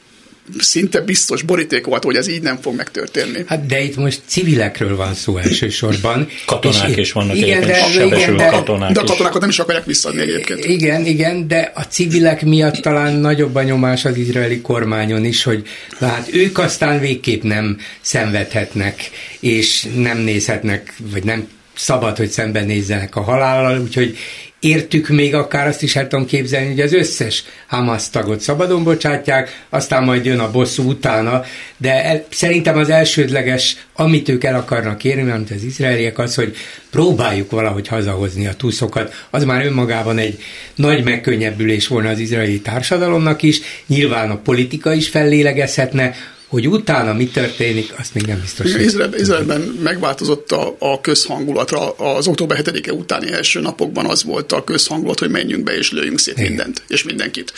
szinte 0.60 1.02
biztos 1.02 1.42
borítékolt, 1.42 2.04
hogy 2.04 2.16
ez 2.16 2.28
így 2.28 2.42
nem 2.42 2.58
fog 2.62 2.76
megtörténni. 2.76 3.44
Hát 3.46 3.66
de 3.66 3.82
itt 3.82 3.96
most 3.96 4.22
civilekről 4.26 4.96
van 4.96 5.14
szó 5.14 5.38
elsősorban. 5.38 6.28
Katonák 6.46 6.90
és, 6.90 6.98
is 6.98 7.12
vannak 7.12 7.36
igen, 7.36 7.62
de, 7.62 7.88
igen, 8.04 8.38
de, 8.38 8.46
katonák 8.48 8.92
De 8.92 9.00
a 9.00 9.04
katonákat 9.04 9.42
nem 9.42 9.50
is 9.50 9.60
akarják 9.60 9.86
visszadni 9.86 10.22
egyébként. 10.22 10.66
Igen, 10.66 11.06
igen, 11.06 11.48
de 11.48 11.72
a 11.76 11.82
civilek 11.82 12.46
miatt 12.46 12.76
talán 12.76 13.14
nagyobb 13.14 13.56
a 13.56 13.64
nyomás 13.64 14.06
az 14.06 14.18
izraeli 14.18 14.62
kormányon 14.62 15.26
is, 15.26 15.44
hogy 15.44 15.68
hát 16.00 16.30
ők 16.34 16.58
aztán 16.58 17.00
végképp 17.00 17.44
nem 17.44 17.78
szenvedhetnek, 18.02 19.10
és 19.40 19.88
nem 19.96 20.18
nézhetnek, 20.18 20.94
vagy 21.12 21.24
nem 21.24 21.48
szabad, 21.76 22.18
hogy 22.18 22.30
szembenézzenek 22.30 23.16
a 23.16 23.22
halállal, 23.22 23.82
úgyhogy 23.82 24.18
értük 24.66 25.08
még 25.08 25.36
akár 25.36 25.68
azt 25.68 25.84
is 25.84 25.96
el 25.96 26.08
tudom 26.08 26.26
képzelni, 26.26 26.68
hogy 26.68 26.80
az 26.80 26.94
összes 26.94 27.44
Hamas 27.68 28.10
tagot 28.10 28.40
szabadon 28.40 28.84
bocsátják, 28.84 29.66
aztán 29.70 30.04
majd 30.04 30.26
jön 30.26 30.40
a 30.40 30.52
bosszú 30.52 30.90
utána, 30.90 31.44
de 31.78 32.04
el, 32.04 32.26
szerintem 32.30 32.78
az 32.78 32.90
elsődleges, 32.90 33.76
amit 33.94 34.30
ők 34.30 34.44
el 34.44 34.56
akarnak 34.56 35.04
érni, 35.04 35.22
mert 35.22 35.52
az 35.52 35.64
izraeliek 35.64 36.20
az, 36.20 36.36
hogy 36.36 36.56
próbáljuk 36.92 37.52
valahogy 37.52 37.88
hazahozni 37.88 38.48
a 38.48 38.54
túszokat, 38.54 39.14
az 39.30 39.44
már 39.44 39.66
önmagában 39.66 40.18
egy 40.18 40.40
nagy 40.76 41.04
megkönnyebbülés 41.04 41.88
volna 41.88 42.10
az 42.10 42.20
izraeli 42.20 42.60
társadalomnak 42.60 43.42
is, 43.42 43.62
nyilván 43.88 44.30
a 44.30 44.38
politika 44.38 44.94
is 44.94 45.10
fellélegezhetne, 45.10 46.16
hogy 46.48 46.68
utána 46.68 47.14
mi 47.14 47.28
történik, 47.28 47.94
azt 47.98 48.14
még 48.14 48.26
nem 48.26 48.40
biztos. 48.42 48.74
Izraelben, 48.74 49.20
Izraelben 49.20 49.62
megváltozott 49.84 50.52
a, 50.52 50.76
a 50.80 51.02
közhangulatra. 51.02 51.92
Az 51.92 52.28
október 52.28 52.62
7-e 52.64 52.94
utáni 52.94 53.32
első 53.32 53.60
napokban 53.60 54.06
az 54.06 54.24
volt 54.24 54.52
a 54.52 54.64
közhangulat, 54.64 55.20
hogy 55.20 55.30
menjünk 55.30 55.64
be 55.64 55.78
és 55.78 55.92
lőjünk 55.92 56.20
szét 56.20 56.38
Igen. 56.38 56.48
mindent 56.48 56.84
és 56.88 57.04
mindenkit. 57.04 57.54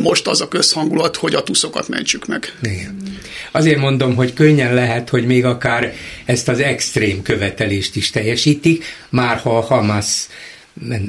Most 0.00 0.26
az 0.26 0.40
a 0.40 0.48
közhangulat, 0.48 1.16
hogy 1.16 1.34
a 1.34 1.42
tuszokat 1.42 1.88
mentsük 1.88 2.26
meg. 2.26 2.54
Igen. 2.62 3.02
Azért 3.52 3.78
mondom, 3.78 4.14
hogy 4.14 4.32
könnyen 4.32 4.74
lehet, 4.74 5.08
hogy 5.08 5.26
még 5.26 5.44
akár 5.44 5.94
ezt 6.24 6.48
az 6.48 6.60
extrém 6.60 7.22
követelést 7.22 7.96
is 7.96 8.10
teljesítik, 8.10 8.84
már 9.08 9.36
ha 9.36 9.56
a 9.56 9.60
Hamas 9.60 10.26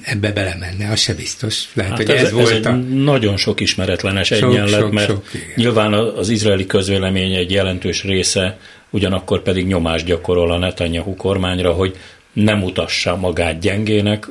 ebbe 0.04 0.32
belemenne, 0.32 0.92
az 0.92 1.00
se 1.00 1.14
biztos. 1.14 1.64
Lehet, 1.74 1.92
hát 1.92 2.02
hogy 2.02 2.16
ez, 2.16 2.24
ez 2.24 2.32
volt 2.32 2.52
ez 2.52 2.66
a... 2.66 2.72
nagyon 2.94 3.38
sok 3.38 3.60
ismeretlenes 3.60 4.28
sok, 4.28 4.50
egyenlet, 4.52 4.80
sok, 4.80 4.92
mert 4.92 5.08
sok, 5.08 5.26
nyilván 5.56 5.94
az 5.94 6.30
izraeli 6.30 6.66
közvélemény 6.66 7.34
egy 7.34 7.52
jelentős 7.52 8.04
része 8.04 8.58
ugyanakkor 8.90 9.42
pedig 9.42 9.68
nyomást 9.68 10.06
gyakorol 10.06 10.52
a 10.52 10.58
Netanyahu 10.58 11.16
kormányra, 11.16 11.72
hogy 11.72 11.96
nem 12.34 12.58
mutassa 12.58 13.16
magát 13.16 13.60
gyengének. 13.60 14.28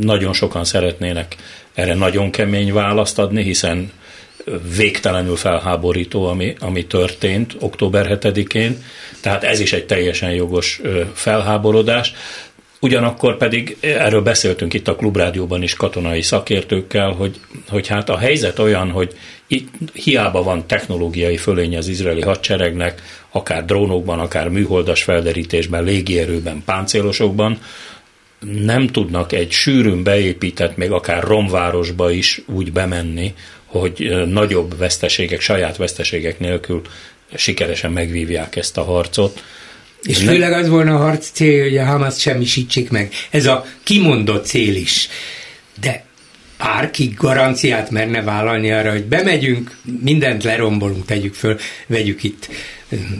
Nagyon 0.00 0.32
sokan 0.32 0.64
szeretnének 0.64 1.36
erre 1.74 1.94
nagyon 1.94 2.30
kemény 2.30 2.72
választ 2.72 3.18
adni, 3.18 3.42
hiszen 3.42 3.92
végtelenül 4.76 5.36
felháborító, 5.36 6.26
ami, 6.26 6.54
ami 6.60 6.86
történt 6.86 7.56
október 7.60 8.18
7-én, 8.20 8.82
tehát 9.20 9.44
ez 9.44 9.60
is 9.60 9.72
egy 9.72 9.86
teljesen 9.86 10.30
jogos 10.30 10.80
felháborodás. 11.14 12.14
Ugyanakkor 12.84 13.36
pedig 13.36 13.76
erről 13.80 14.22
beszéltünk 14.22 14.74
itt 14.74 14.88
a 14.88 14.96
klubrádióban 14.96 15.62
is 15.62 15.74
katonai 15.74 16.22
szakértőkkel, 16.22 17.10
hogy, 17.10 17.40
hogy 17.68 17.86
hát 17.86 18.08
a 18.08 18.18
helyzet 18.18 18.58
olyan, 18.58 18.90
hogy 18.90 19.12
itt 19.46 19.68
hiába 19.92 20.42
van 20.42 20.66
technológiai 20.66 21.36
fölény 21.36 21.76
az 21.76 21.88
izraeli 21.88 22.20
hadseregnek, 22.20 23.02
akár 23.30 23.64
drónokban, 23.64 24.20
akár 24.20 24.48
műholdas 24.48 25.02
felderítésben, 25.02 25.84
légierőben, 25.84 26.62
páncélosokban, 26.64 27.58
nem 28.64 28.86
tudnak 28.86 29.32
egy 29.32 29.50
sűrűn 29.50 30.02
beépített, 30.02 30.76
még 30.76 30.90
akár 30.90 31.22
romvárosba 31.22 32.10
is 32.10 32.42
úgy 32.46 32.72
bemenni, 32.72 33.34
hogy 33.64 34.12
nagyobb 34.26 34.78
veszteségek, 34.78 35.40
saját 35.40 35.76
veszteségek 35.76 36.38
nélkül 36.38 36.82
sikeresen 37.34 37.92
megvívják 37.92 38.56
ezt 38.56 38.78
a 38.78 38.82
harcot. 38.82 39.42
És 40.04 40.18
főleg 40.18 40.52
az 40.52 40.68
volna 40.68 40.94
a 40.94 40.98
harc 40.98 41.30
cél, 41.30 41.62
hogy 41.62 41.76
a 41.76 41.84
Hamas 41.84 42.20
semmisítsék 42.20 42.90
meg. 42.90 43.12
Ez 43.30 43.46
a 43.46 43.66
kimondott 43.82 44.46
cél 44.46 44.76
is. 44.76 45.08
De 45.80 46.04
bárki 46.58 47.14
garanciát 47.16 47.90
merne 47.90 48.22
vállalni 48.22 48.72
arra, 48.72 48.90
hogy 48.90 49.04
bemegyünk, 49.04 49.76
mindent 50.02 50.44
lerombolunk, 50.44 51.04
tegyük 51.04 51.34
föl, 51.34 51.58
vegyük 51.86 52.22
itt 52.22 52.48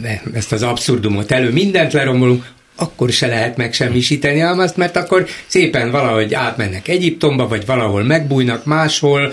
eh, 0.03 0.21
ezt 0.33 0.53
az 0.53 0.63
abszurdumot 0.63 1.33
elő, 1.33 1.51
mindent 1.51 1.93
lerombolunk, 1.93 2.53
akkor 2.77 3.11
se 3.11 3.27
lehet 3.27 3.57
megsemmisíteni 3.57 4.39
Hamaszt, 4.39 4.77
mert 4.77 4.97
akkor 4.97 5.27
szépen 5.47 5.91
valahogy 5.91 6.35
átmennek 6.35 6.89
Egyiptomba, 6.89 7.49
vagy 7.49 7.67
valahol 7.67 8.03
megbújnak 8.03 8.65
máshol, 8.65 9.33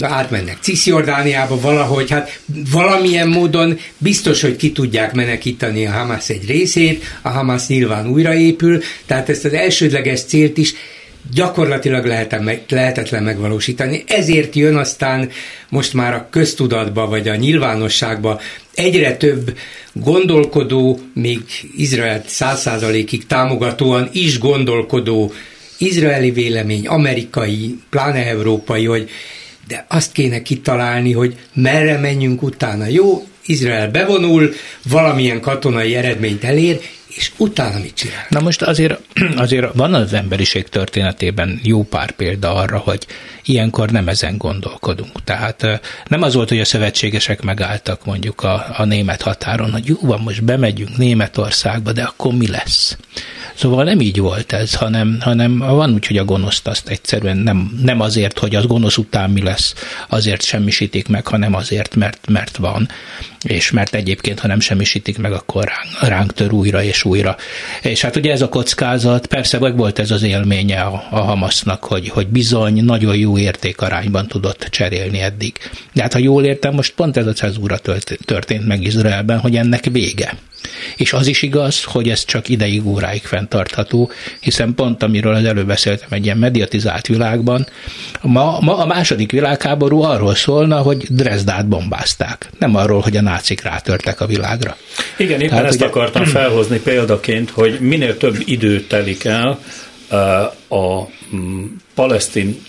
átmennek 0.00 0.58
Cisjordániába 0.60 1.60
valahogy, 1.60 2.10
hát 2.10 2.40
valamilyen 2.72 3.28
módon 3.28 3.78
biztos, 3.98 4.40
hogy 4.40 4.56
ki 4.56 4.72
tudják 4.72 5.12
menekíteni 5.12 5.86
a 5.86 5.90
Hamas 5.90 6.28
egy 6.28 6.46
részét, 6.46 7.04
a 7.22 7.28
Hamas 7.28 7.66
nyilván 7.66 8.06
újraépül, 8.06 8.82
tehát 9.06 9.28
ezt 9.28 9.44
az 9.44 9.52
elsődleges 9.52 10.22
célt 10.22 10.58
is 10.58 10.74
gyakorlatilag 11.34 12.06
lehetetlen 12.68 13.22
megvalósítani. 13.22 14.04
Ezért 14.06 14.54
jön 14.54 14.76
aztán 14.76 15.30
most 15.68 15.94
már 15.94 16.14
a 16.14 16.28
köztudatba, 16.30 17.06
vagy 17.06 17.28
a 17.28 17.34
nyilvánosságba 17.34 18.40
egyre 18.74 19.16
több 19.16 19.56
gondolkodó, 19.92 21.00
még 21.14 21.40
Izraelt 21.76 22.28
száz 22.28 22.60
százalékig 22.60 23.26
támogatóan 23.26 24.08
is 24.12 24.38
gondolkodó 24.38 25.32
izraeli 25.78 26.30
vélemény, 26.30 26.86
amerikai, 26.86 27.78
pláne 27.90 28.26
európai, 28.26 28.84
hogy 28.84 29.10
de 29.70 29.84
azt 29.88 30.12
kéne 30.12 30.42
kitalálni, 30.42 31.12
hogy 31.12 31.36
merre 31.52 31.98
menjünk 31.98 32.42
utána. 32.42 32.86
Jó, 32.86 33.26
Izrael 33.46 33.90
bevonul, 33.90 34.52
valamilyen 34.88 35.40
katonai 35.40 35.94
eredményt 35.94 36.44
elér, 36.44 36.80
és 37.08 37.32
utána 37.36 37.78
mit 37.78 37.94
csinál? 37.94 38.26
Na 38.28 38.40
most 38.40 38.62
azért, 38.62 39.00
azért 39.36 39.74
van 39.74 39.94
az 39.94 40.12
emberiség 40.12 40.68
történetében 40.68 41.60
jó 41.62 41.82
pár 41.82 42.10
példa 42.10 42.54
arra, 42.54 42.78
hogy 42.78 43.06
ilyenkor 43.50 43.90
nem 43.90 44.08
ezen 44.08 44.36
gondolkodunk. 44.36 45.24
Tehát 45.24 45.80
nem 46.06 46.22
az 46.22 46.34
volt, 46.34 46.48
hogy 46.48 46.60
a 46.60 46.64
szövetségesek 46.64 47.42
megálltak 47.42 48.04
mondjuk 48.04 48.42
a, 48.42 48.66
a 48.76 48.84
német 48.84 49.22
határon, 49.22 49.72
hogy 49.72 49.86
jó 49.86 49.96
van, 50.00 50.20
most 50.20 50.44
bemegyünk 50.44 50.96
Németországba, 50.96 51.92
de 51.92 52.02
akkor 52.02 52.32
mi 52.32 52.48
lesz? 52.48 52.96
Szóval 53.54 53.84
nem 53.84 54.00
így 54.00 54.18
volt 54.18 54.52
ez, 54.52 54.74
hanem, 54.74 55.18
hanem 55.20 55.58
van 55.58 55.92
úgy, 55.92 56.06
hogy 56.06 56.16
a 56.16 56.24
gonoszt 56.24 56.66
azt 56.66 56.88
egyszerűen 56.88 57.36
nem, 57.36 57.80
nem 57.82 58.00
azért, 58.00 58.38
hogy 58.38 58.54
az 58.54 58.66
gonosz 58.66 58.96
után 58.96 59.30
mi 59.30 59.42
lesz, 59.42 59.74
azért 60.08 60.42
semmisítik 60.42 61.08
meg, 61.08 61.26
hanem 61.26 61.54
azért, 61.54 61.94
mert, 61.94 62.26
mert 62.28 62.56
van, 62.56 62.88
és 63.42 63.70
mert 63.70 63.94
egyébként, 63.94 64.40
ha 64.40 64.46
nem 64.46 64.60
semmisítik 64.60 65.18
meg, 65.18 65.32
akkor 65.32 65.64
ránk, 65.64 66.08
ránk 66.08 66.32
tör 66.32 66.52
újra 66.52 66.82
és 66.82 67.04
újra. 67.04 67.36
És 67.82 68.00
hát 68.00 68.16
ugye 68.16 68.32
ez 68.32 68.42
a 68.42 68.48
kockázat, 68.48 69.26
persze 69.26 69.58
meg 69.58 69.76
volt 69.76 69.98
ez 69.98 70.10
az 70.10 70.22
élménye 70.22 70.80
a, 70.80 71.06
a 71.10 71.20
Hamasznak, 71.20 71.84
hogy, 71.84 72.08
hogy 72.08 72.26
bizony 72.26 72.84
nagyon 72.84 73.16
jó 73.16 73.36
értékarányban 73.40 74.26
tudott 74.26 74.66
cserélni 74.70 75.20
eddig. 75.20 75.52
De 75.92 76.02
hát 76.02 76.12
ha 76.12 76.18
jól 76.18 76.44
értem, 76.44 76.74
most 76.74 76.94
pont 76.94 77.16
ez 77.16 77.26
a 77.26 77.32
cezúra 77.32 77.78
történt 78.24 78.66
meg 78.66 78.82
Izraelben, 78.82 79.38
hogy 79.38 79.56
ennek 79.56 79.84
vége. 79.84 80.36
És 80.96 81.12
az 81.12 81.26
is 81.26 81.42
igaz, 81.42 81.84
hogy 81.84 82.08
ez 82.08 82.24
csak 82.24 82.48
ideig, 82.48 82.86
óráig 82.86 83.22
fenntartható, 83.22 84.10
hiszen 84.40 84.74
pont 84.74 85.02
amiről 85.02 85.34
az 85.34 85.44
előbb 85.44 85.66
beszéltem 85.66 86.08
egy 86.10 86.24
ilyen 86.24 86.38
mediatizált 86.38 87.06
világban, 87.06 87.66
ma, 88.22 88.58
ma 88.60 88.76
a 88.76 88.86
második 88.86 89.30
világháború 89.30 90.02
arról 90.02 90.34
szólna, 90.34 90.78
hogy 90.78 91.06
Dresdát 91.08 91.68
bombázták, 91.68 92.50
nem 92.58 92.76
arról, 92.76 93.00
hogy 93.00 93.16
a 93.16 93.20
nácik 93.20 93.62
rátörtek 93.62 94.20
a 94.20 94.26
világra. 94.26 94.76
Igen, 95.16 95.40
éppen 95.40 95.48
Tehát, 95.48 95.64
ezt 95.64 95.76
ugye... 95.76 95.86
akartam 95.86 96.24
felhozni 96.40 96.78
példaként, 96.78 97.50
hogy 97.50 97.80
minél 97.80 98.16
több 98.16 98.36
idő 98.44 98.80
telik 98.80 99.24
el, 99.24 99.58
a 100.68 101.08
mm, 101.34 101.64
palesztin 101.94 102.60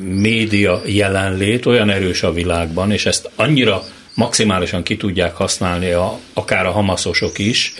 média 0.00 0.82
jelenlét 0.84 1.66
olyan 1.66 1.90
erős 1.90 2.22
a 2.22 2.32
világban, 2.32 2.92
és 2.92 3.06
ezt 3.06 3.30
annyira 3.34 3.82
maximálisan 4.14 4.82
ki 4.82 4.96
tudják 4.96 5.34
használni 5.34 5.90
a, 5.90 6.18
akár 6.32 6.66
a 6.66 6.70
hamaszosok 6.70 7.38
is, 7.38 7.74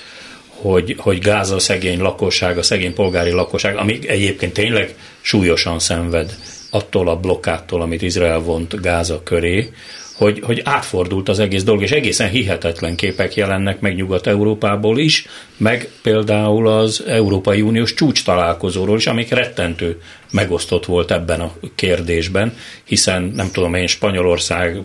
hogy, 0.47 0.95
hogy 0.99 1.19
Gáza 1.19 1.59
szegény 1.59 1.99
lakosság, 1.99 2.59
a 2.59 2.63
szegény 2.63 2.95
polgári 2.95 3.31
lakosság, 3.31 3.77
ami 3.77 3.99
egyébként 4.09 4.53
tényleg 4.53 4.95
súlyosan 5.21 5.79
szenved 5.79 6.37
attól 6.71 7.09
a 7.09 7.17
blokkától, 7.17 7.83
amit 7.83 8.03
Izrael 8.03 8.39
vont 8.39 8.81
Gáza 8.81 9.23
köré, 9.23 9.71
hogy, 10.17 10.41
hogy 10.43 10.61
átfordult 10.65 11.29
az 11.29 11.39
egész 11.39 11.63
dolog, 11.65 11.83
és 11.83 11.91
egészen 11.91 12.29
hihetetlen 12.29 12.97
képek 12.97 13.35
jelennek 13.35 13.81
meg 13.81 13.95
Nyugat-Európából 13.95 14.99
is, 14.99 15.27
meg 15.57 15.89
például 16.03 16.69
az 16.69 17.05
Európai 17.07 17.61
Uniós 17.61 17.95
csúcs 17.95 18.25
találkozóról 18.25 18.97
is, 18.97 19.07
amik 19.07 19.31
rettentő 19.31 20.01
megosztott 20.31 20.85
volt 20.85 21.11
ebben 21.11 21.41
a 21.41 21.53
kérdésben, 21.75 22.57
hiszen 22.85 23.23
nem 23.35 23.51
tudom 23.53 23.75
én, 23.75 23.87
Spanyolország, 23.87 24.83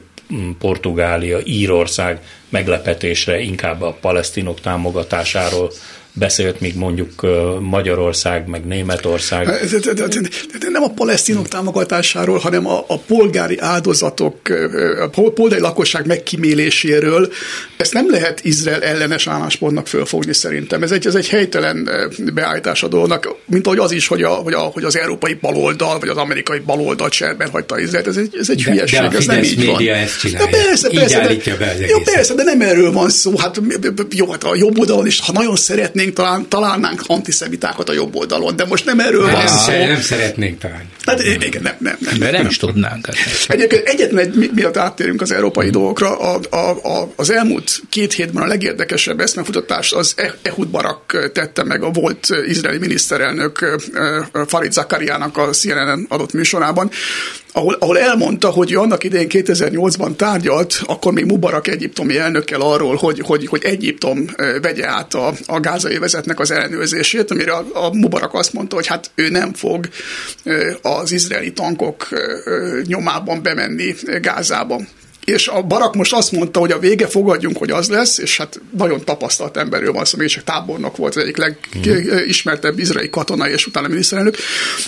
Portugália, 0.59 1.39
Írország 1.43 2.21
meglepetésre 2.49 3.39
inkább 3.39 3.81
a 3.81 3.97
palesztinok 4.01 4.59
támogatásáról 4.59 5.71
beszélt, 6.13 6.59
míg 6.59 6.75
mondjuk 6.75 7.25
Magyarország, 7.59 8.47
meg 8.47 8.65
Németország. 8.65 9.47
Nem 10.69 10.83
a 10.83 10.89
palesztinok 10.89 11.47
támogatásáról, 11.47 12.37
hanem 12.37 12.67
a, 12.67 12.83
a 12.87 12.97
polgári 12.99 13.57
áldozatok, 13.59 14.35
a 14.99 15.29
polgári 15.29 15.61
lakosság 15.61 16.05
megkíméléséről. 16.05 17.31
Ezt 17.77 17.93
nem 17.93 18.09
lehet 18.09 18.39
Izrael 18.43 18.83
ellenes 18.83 19.27
álláspontnak 19.27 19.87
fölfogni 19.87 20.33
szerintem. 20.33 20.83
Ez 20.83 20.91
egy, 20.91 21.05
ez 21.07 21.15
egy 21.15 21.27
helytelen 21.27 21.89
beállítás 22.33 22.83
a 22.83 22.87
dolognak, 22.87 23.35
mint 23.45 23.65
ahogy 23.65 23.79
az 23.79 23.91
is, 23.91 24.07
hogy, 24.07 24.23
a, 24.23 24.29
hogy, 24.29 24.53
a, 24.53 24.59
hogy 24.59 24.83
az 24.83 24.97
európai 24.97 25.33
baloldal, 25.33 25.99
vagy 25.99 26.09
az 26.09 26.17
amerikai 26.17 26.59
baloldal 26.59 27.09
cserben 27.09 27.49
hagyta 27.49 27.79
Izraelt. 27.79 28.07
Ez 28.07 28.17
egy, 28.17 28.35
ez 28.39 28.49
egy 28.49 28.63
de, 28.63 28.71
hülyeség, 28.71 28.99
de 28.99 29.05
a 29.05 29.13
ez 29.13 29.25
nem 29.25 29.43
így 29.43 29.65
van. 29.65 29.87
ezt 29.87 30.19
csinálja. 30.19 30.47
Ja, 30.51 30.65
persze, 30.65 30.89
persze, 30.89 31.19
de, 31.19 31.55
be 31.57 31.87
jó, 31.87 31.99
persze, 31.99 32.33
de 32.33 32.43
nem 32.43 32.61
erről 32.61 32.91
van 32.91 33.09
szó. 33.09 33.37
Hát 33.37 33.61
jó, 34.09 34.31
hát 34.31 34.43
a 34.43 34.55
jobb 34.55 34.79
oldalon 34.79 35.05
is, 35.05 35.19
ha 35.19 35.31
nagyon 35.31 35.55
szeretné 35.55 36.00
szeretnénk, 36.01 36.13
talán, 36.13 36.49
találnánk 36.49 37.01
antiszemitákat 37.07 37.89
a 37.89 37.93
jobb 37.93 38.15
oldalon, 38.15 38.55
de 38.55 38.65
most 38.65 38.85
nem 38.85 38.99
erről 38.99 39.25
nem, 39.25 39.33
van 39.33 39.47
szó. 39.47 39.71
Nem 39.71 40.01
szeretnénk 40.01 40.59
talán. 40.59 40.89
Hát 41.05 41.23
igen, 41.23 41.61
nem, 41.61 41.75
nem, 41.79 41.97
nem. 41.99 42.17
De 42.17 42.31
nem, 42.31 42.41
nem 42.41 42.45
is 42.45 42.57
tudnánk. 42.57 43.07
Egyébként 43.47 43.87
egyetlen 43.87 44.25
egy, 44.25 44.51
miatt 44.53 44.77
áttérünk 44.77 45.21
az 45.21 45.31
európai 45.31 45.67
mm. 45.67 45.71
dolgokra, 45.71 46.17
a, 46.17 46.39
a, 46.49 46.69
a, 46.69 47.11
az 47.15 47.29
elmúlt 47.31 47.81
két 47.89 48.13
hétben 48.13 48.43
a 48.43 48.45
legérdekesebb 48.45 49.19
eszmefutatást 49.19 49.93
az 49.93 50.13
e- 50.17 50.35
Ehud 50.41 50.67
Barak 50.67 51.31
tette 51.33 51.63
meg 51.63 51.83
a 51.83 51.89
volt 51.89 52.27
izraeli 52.47 52.77
miniszterelnök 52.77 53.79
Farid 54.47 54.71
Zakariának 54.71 55.37
a 55.37 55.49
CNN 55.49 56.05
adott 56.09 56.33
műsorában, 56.33 56.91
ahol, 57.51 57.75
ahol 57.79 57.99
elmondta, 57.99 58.49
hogy 58.49 58.71
ő 58.71 58.77
annak 58.77 59.03
idején 59.03 59.27
2008-ban 59.29 60.15
tárgyalt, 60.15 60.81
akkor 60.85 61.13
még 61.13 61.25
Mubarak 61.25 61.67
egyiptomi 61.67 62.17
elnökkel 62.17 62.61
arról, 62.61 62.95
hogy, 62.95 63.19
hogy, 63.19 63.47
hogy 63.47 63.63
Egyiptom 63.63 64.25
vegye 64.61 64.87
át 64.87 65.13
a, 65.13 65.33
a 65.45 65.59
gázai 65.59 65.97
vezetnek 65.97 66.39
az 66.39 66.51
ellenőrzését, 66.51 67.31
amire 67.31 67.51
a, 67.51 67.65
a 67.73 67.93
Mubarak 67.93 68.33
azt 68.33 68.53
mondta, 68.53 68.75
hogy 68.75 68.87
hát 68.87 69.11
ő 69.15 69.29
nem 69.29 69.53
fog 69.53 69.89
az 70.81 71.11
izraeli 71.11 71.53
tankok 71.53 72.07
nyomában 72.85 73.43
bemenni 73.43 73.95
Gázába 74.21 74.81
és 75.25 75.47
a 75.47 75.61
Barak 75.61 75.95
most 75.95 76.13
azt 76.13 76.31
mondta, 76.31 76.59
hogy 76.59 76.71
a 76.71 76.79
vége 76.79 77.07
fogadjunk, 77.07 77.57
hogy 77.57 77.71
az 77.71 77.89
lesz, 77.89 78.17
és 78.17 78.37
hát 78.37 78.61
nagyon 78.77 79.05
tapasztalt 79.05 79.57
emberről 79.57 79.93
van 79.93 80.05
szó, 80.05 80.17
még 80.17 80.27
csak 80.27 80.43
tábornok 80.43 80.97
volt 80.97 81.15
az 81.15 81.23
egyik 81.23 81.37
legismertebb 81.37 82.79
izraeli 82.79 83.09
katona, 83.09 83.49
és 83.49 83.67
utána 83.67 83.87
miniszterelnök, 83.87 84.35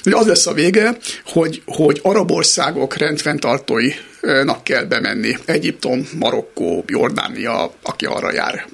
hogy 0.04 0.14
az 0.14 0.28
lesz 0.28 0.48
a 0.48 0.54
vége, 0.54 0.98
hogy, 1.26 1.62
hogy 1.66 2.00
arab 2.04 2.32
országok 2.32 2.98
rendfenntartóinak 2.98 4.64
kell 4.64 4.84
bemenni. 4.84 5.38
Egyiptom, 5.46 6.08
Marokkó, 6.20 6.84
Jordánia, 6.88 7.74
aki 7.82 8.06
arra 8.06 8.34
jár, 8.34 8.68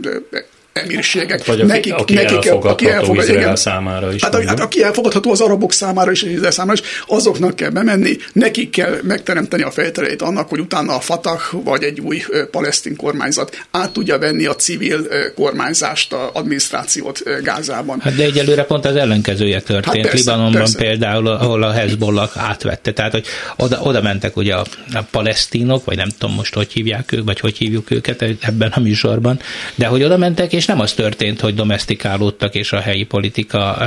emírségek. 0.79 1.45
Vagy 1.45 1.59
aki, 1.59 1.69
nekik, 1.69 1.93
aki 1.93 2.13
nekik, 2.13 2.35
elfogadható 2.35 2.69
aki 2.69 2.89
elfogad, 2.89 3.23
Izrael 3.23 3.41
igen. 3.41 3.55
számára 3.55 4.13
is. 4.13 4.23
Hát, 4.23 4.43
hát 4.43 4.59
aki 4.59 4.83
elfogadható 4.83 5.31
az 5.31 5.41
arabok 5.41 5.73
számára 5.73 6.11
is, 6.11 6.21
és 6.21 6.31
Izrael 6.31 6.51
számára 6.51 6.79
is, 6.81 6.87
azoknak 7.07 7.55
kell 7.55 7.69
bemenni, 7.69 8.17
nekik 8.33 8.69
kell 8.69 8.97
megteremteni 9.03 9.63
a 9.63 9.71
fejtereit 9.71 10.21
annak, 10.21 10.49
hogy 10.49 10.59
utána 10.59 10.95
a 10.95 10.99
Fatah 10.99 11.41
vagy 11.63 11.83
egy 11.83 11.99
új 11.99 12.23
palesztin 12.51 12.95
kormányzat 12.95 13.65
át 13.71 13.91
tudja 13.91 14.17
venni 14.17 14.45
a 14.45 14.55
civil 14.55 15.07
kormányzást, 15.35 16.13
a 16.13 16.29
adminisztrációt 16.33 17.23
Gázában. 17.43 17.99
Hát 17.99 18.15
de 18.15 18.23
egyelőre 18.23 18.63
pont 18.63 18.85
az 18.85 18.95
ellenkezője 18.95 19.61
történt. 19.61 19.85
Hát 19.85 20.01
persze, 20.01 20.17
Libanonban 20.17 20.61
persze. 20.61 20.77
például, 20.77 21.27
ahol 21.27 21.63
a 21.63 21.71
Hezbollah 21.71 22.29
átvette. 22.35 22.91
Tehát, 22.93 23.11
hogy 23.11 23.25
oda, 23.57 23.79
oda 23.81 24.01
mentek 24.01 24.37
ugye 24.37 24.55
a, 24.55 24.65
a 24.93 25.01
palesztinok, 25.11 25.85
vagy 25.85 25.97
nem 25.97 26.09
tudom 26.17 26.35
most, 26.35 26.53
hogy 26.53 26.71
hívják 26.71 27.11
ők, 27.11 27.25
vagy 27.25 27.39
hogy 27.39 27.57
hívjuk 27.57 27.91
őket 27.91 28.21
ebben 28.39 28.71
a 28.75 28.79
műsorban, 28.79 29.39
de 29.75 29.87
hogy 29.87 30.03
oda 30.03 30.17
mentek, 30.17 30.53
és 30.53 30.65
nem 30.69 30.79
az 30.79 30.93
történt, 30.93 31.39
hogy 31.39 31.55
domestikálódtak, 31.55 32.55
és 32.55 32.71
a 32.71 32.79
helyi 32.79 33.03
politika 33.03 33.77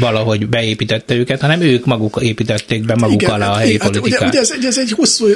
valahogy 0.00 0.46
beépítette 0.46 1.14
őket, 1.14 1.40
hanem 1.40 1.60
ők 1.60 1.84
maguk 1.84 2.18
építették 2.22 2.84
be 2.84 2.94
maguk 2.94 3.22
igen, 3.22 3.34
alá 3.34 3.50
a 3.50 3.56
helyi 3.56 3.78
hát, 3.78 3.90
politikát. 3.90 4.20
Ugye, 4.20 4.28
ugye 4.28 4.38
ez, 4.38 4.64
ez 4.64 4.78
egy 4.78 4.92
hosszú, 4.92 5.26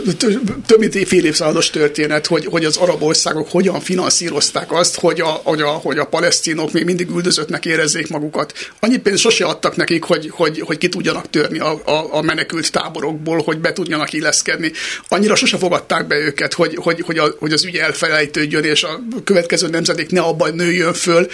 több 0.67 0.79
mint 0.79 1.09
fél 1.09 1.25
évszázados 1.25 1.71
történet, 1.71 2.27
hogy, 2.27 2.47
hogy 2.47 2.65
az 2.65 2.77
arab 2.77 3.03
országok 3.03 3.51
hogyan 3.51 3.81
finanszírozták 3.81 4.73
azt, 4.73 5.01
hogy 5.01 5.21
a, 5.21 5.27
hogy 5.27 5.61
a, 5.61 5.69
hogy 5.69 5.99
a 5.99 6.05
palesztinok 6.05 6.73
még 6.73 6.85
mindig 6.85 7.11
üldözöttnek 7.11 7.67
érezzék 7.67 8.09
magukat. 8.09 8.53
Annyi 8.81 8.97
pénzt 8.97 9.23
sose 9.23 9.45
adtak 9.45 9.77
nekik, 9.77 10.03
hogy, 10.03 10.31
hogy, 10.31 10.61
hogy 10.61 10.79
ki 10.79 10.89
tudjanak 10.89 11.31
törni 11.31 11.59
a, 11.59 11.81
a, 11.85 12.17
a 12.17 12.23
menekült 12.23 12.73
táborokból, 12.73 13.43
hogy 13.45 13.59
be 13.59 13.73
tudjanak 13.73 14.13
illeszkedni. 14.13 14.73
Annyira 15.09 15.35
sose 15.35 15.57
fogadták 15.57 16.07
be 16.07 16.17
őket, 16.17 16.55
hogy, 16.55 16.75
hogy, 16.75 17.01
hogy, 17.01 17.19
a, 17.19 17.25
hogy 17.39 17.53
az 17.53 17.65
ügy 17.65 17.77
elfelejtődjön, 17.77 18.65
és 18.65 18.83
a 18.83 19.01
következő 19.25 19.69
nemzedék 19.69 20.11
ne 20.11 20.21
abban 20.31 20.55
nőjön 20.55 20.95
föl. 20.95 21.27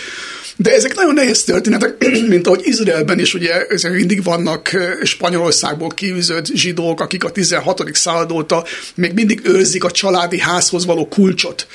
De 0.56 0.74
ezek 0.74 0.94
nagyon 0.94 1.14
nehéz 1.14 1.44
történetek, 1.44 2.08
mint 2.28 2.46
ahogy 2.46 2.60
Izraelben 2.64 3.18
is 3.18 3.34
ugye 3.34 3.66
ezek 3.66 3.92
mindig 3.92 4.22
vannak 4.22 4.70
Spanyolországból 5.02 5.88
kiűzött 5.88 6.46
zsidók, 6.46 7.00
akik 7.00 7.24
a 7.24 7.30
16. 7.30 7.82
század 7.92 8.32
óta 8.32 8.64
még 8.94 9.12
mindig 9.12 9.40
őrzik 9.44 9.84
a 9.84 9.90
családi 9.90 10.40
házhoz 10.40 10.86
való 10.86 11.08
kulcsot 11.08 11.66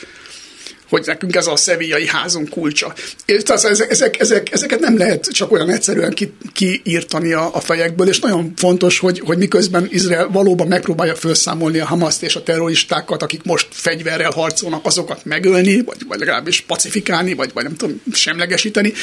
hogy 0.92 1.04
nekünk 1.06 1.36
ez 1.36 1.48
a 1.48 1.56
szevíjai 1.56 2.08
házunk 2.08 2.50
kulcsa. 2.50 2.94
És 3.26 3.44
tehát 3.44 3.64
ezek, 3.64 4.20
ezek, 4.20 4.52
ezeket 4.52 4.80
nem 4.80 4.98
lehet 4.98 5.28
csak 5.32 5.52
olyan 5.52 5.70
egyszerűen 5.70 6.12
ki, 6.12 6.34
kiírtani 6.54 7.34
a, 7.34 7.50
a 7.54 7.60
fejekből, 7.60 8.08
és 8.08 8.20
nagyon 8.20 8.54
fontos, 8.56 9.00
hogy, 9.00 9.22
hogy 9.26 9.38
miközben 9.38 9.88
Izrael 9.92 10.30
valóban 10.32 10.68
megpróbálja 10.68 11.16
felszámolni 11.16 11.80
a 11.80 11.86
Hamaszt 11.86 12.24
és 12.24 12.36
a 12.36 12.44
terroristákat, 12.44 13.24
akik 13.24 13.44
most 13.44 13.68
fegyverrel 13.70 14.32
harcolnak, 14.32 14.86
azokat 14.86 15.26
megölni, 15.26 15.82
vagy, 15.84 15.98
vagy 16.08 16.20
legalábbis 16.20 16.62
pacifikálni, 16.62 17.34
vagy, 17.34 17.52
vagy 17.54 17.64
nem 17.64 17.76
tudom, 17.76 18.02
semlegesíteni. 18.14 18.94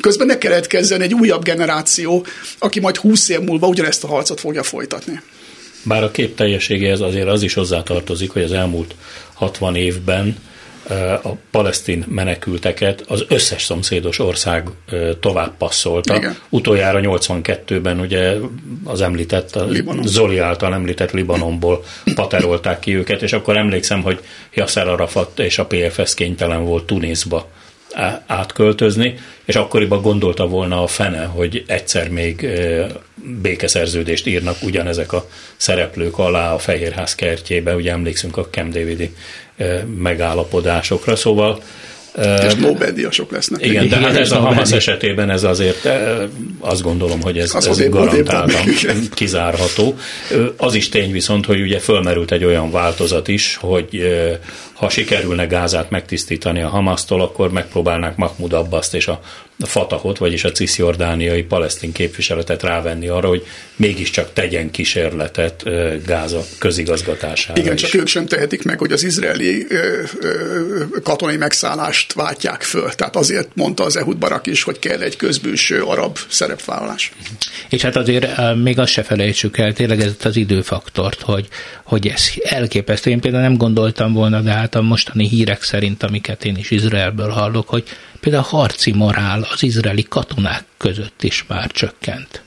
Közben 0.00 0.26
ne 0.26 0.38
keletkezzen 0.38 1.00
egy 1.00 1.14
újabb 1.14 1.42
generáció, 1.42 2.26
aki 2.58 2.80
majd 2.80 2.96
húsz 2.96 3.28
év 3.28 3.40
múlva 3.40 3.66
ugyanezt 3.66 4.04
a 4.04 4.06
harcot 4.06 4.40
fogja 4.40 4.62
folytatni. 4.62 5.20
Bár 5.82 6.02
a 6.02 6.10
kép 6.10 6.36
teljességéhez 6.36 7.00
azért 7.00 7.28
az 7.28 7.42
is 7.42 7.54
hozzátartozik, 7.54 8.30
hogy 8.30 8.42
az 8.42 8.52
elmúlt 8.52 8.94
60 9.34 9.76
évben 9.76 10.36
a 11.22 11.28
palesztin 11.50 12.04
menekülteket 12.08 13.04
az 13.08 13.24
összes 13.28 13.62
szomszédos 13.62 14.18
ország 14.18 14.68
tovább 15.20 15.56
passzolta. 15.56 16.16
Igen. 16.16 16.36
Utoljára 16.48 17.00
82-ben 17.02 18.00
ugye 18.00 18.34
az 18.84 19.00
említett, 19.00 19.56
a 19.56 19.64
Libanon. 19.64 20.06
Zoli 20.06 20.38
által 20.38 20.74
említett 20.74 21.10
Libanonból 21.10 21.84
paterolták 22.14 22.78
ki 22.78 22.96
őket, 22.96 23.22
és 23.22 23.32
akkor 23.32 23.56
emlékszem, 23.56 24.02
hogy 24.02 24.20
Yasser 24.54 24.88
Arafat 24.88 25.38
és 25.38 25.58
a 25.58 25.66
PFS 25.66 26.14
kénytelen 26.14 26.64
volt 26.64 26.84
Tunisba 26.84 27.48
átköltözni, 28.26 29.14
és 29.44 29.56
akkoriban 29.56 30.02
gondolta 30.02 30.46
volna 30.46 30.82
a 30.82 30.86
fene, 30.86 31.24
hogy 31.24 31.64
egyszer 31.66 32.08
még 32.08 32.48
békeszerződést 33.42 34.26
írnak 34.26 34.56
ugyanezek 34.62 35.12
a 35.12 35.28
szereplők 35.56 36.18
alá 36.18 36.52
a 36.52 36.58
Fehérház 36.58 37.14
kertjébe, 37.14 37.74
ugye 37.74 37.92
emlékszünk 37.92 38.36
a 38.36 38.48
Camp 38.50 38.72
Davidi 38.72 39.14
megállapodásokra, 39.98 41.16
szóval 41.16 41.62
és 42.46 42.54
Nobel-díjasok 42.54 43.30
lesznek. 43.30 43.66
Igen, 43.66 43.88
de 43.88 43.96
hát 43.96 44.16
ez 44.16 44.32
a 44.32 44.38
Hamas 44.38 44.72
esetében 44.72 45.30
ez 45.30 45.44
azért 45.44 45.88
azt 46.60 46.82
gondolom, 46.82 47.20
hogy 47.22 47.38
ez, 47.38 47.54
ez 47.54 47.88
garantáltan 47.88 48.64
kizárható. 49.14 49.96
Az 50.56 50.74
is 50.74 50.88
tény 50.88 51.12
viszont, 51.12 51.46
hogy 51.46 51.60
ugye 51.60 51.78
fölmerült 51.78 52.32
egy 52.32 52.44
olyan 52.44 52.70
változat 52.70 53.28
is, 53.28 53.56
hogy 53.60 54.06
ha 54.74 54.88
sikerülne 54.88 55.46
Gázát 55.46 55.90
megtisztítani 55.90 56.62
a 56.62 56.68
Hamasztól, 56.68 57.20
akkor 57.20 57.52
megpróbálnák 57.52 58.16
Mahmoud 58.16 58.52
Abbaszt 58.52 58.94
és 58.94 59.06
a 59.06 59.20
Fatahot, 59.58 60.18
vagyis 60.18 60.44
a 60.44 60.52
cisjordániai 60.52 61.42
palesztin 61.42 61.92
képviseletet 61.92 62.62
rávenni 62.62 63.08
arra, 63.08 63.28
hogy 63.28 63.46
mégiscsak 63.76 64.32
tegyen 64.32 64.70
kísérletet 64.70 65.62
Gáza 66.06 66.44
közigazgatására 66.58 67.60
Igen, 67.60 67.74
is. 67.74 67.80
csak 67.80 67.94
ők 67.94 68.06
sem 68.06 68.26
tehetik 68.26 68.62
meg, 68.62 68.78
hogy 68.78 68.92
az 68.92 69.02
izraeli 69.02 69.66
ö, 69.68 70.02
ö, 70.20 70.84
katonai 71.02 71.36
megszállást 71.36 72.12
váltják 72.12 72.62
föl. 72.62 72.90
Tehát 72.90 73.16
azért 73.16 73.48
mondta 73.54 73.84
az 73.84 73.96
Ehud 73.96 74.16
Barak 74.16 74.46
is, 74.46 74.62
hogy 74.62 74.78
kell 74.78 75.00
egy 75.00 75.16
közbűső 75.16 75.82
arab 75.82 76.18
szerepvállalás. 76.28 77.12
És 77.68 77.82
hát 77.82 77.96
azért 77.96 78.28
még 78.62 78.78
azt 78.78 78.92
se 78.92 79.02
felejtsük 79.02 79.58
el, 79.58 79.72
tényleg 79.72 80.00
ez 80.00 80.12
az 80.22 80.36
időfaktort, 80.36 81.20
hogy, 81.20 81.48
hogy 81.82 82.06
ez 82.06 82.30
elképesztő. 82.42 83.10
Én 83.10 83.20
például 83.20 83.42
nem 83.42 83.56
gondoltam 83.56 84.12
volna, 84.12 84.40
de 84.40 84.50
hát 84.64 84.74
a 84.74 84.82
mostani 84.82 85.28
hírek 85.28 85.62
szerint, 85.62 86.02
amiket 86.02 86.44
én 86.44 86.56
is 86.56 86.70
Izraelből 86.70 87.30
hallok, 87.30 87.68
hogy 87.68 87.84
például 88.20 88.44
a 88.44 88.56
harci 88.56 88.92
morál 88.92 89.46
az 89.50 89.62
izraeli 89.62 90.02
katonák 90.02 90.64
között 90.76 91.22
is 91.22 91.44
már 91.46 91.70
csökkent. 91.70 92.42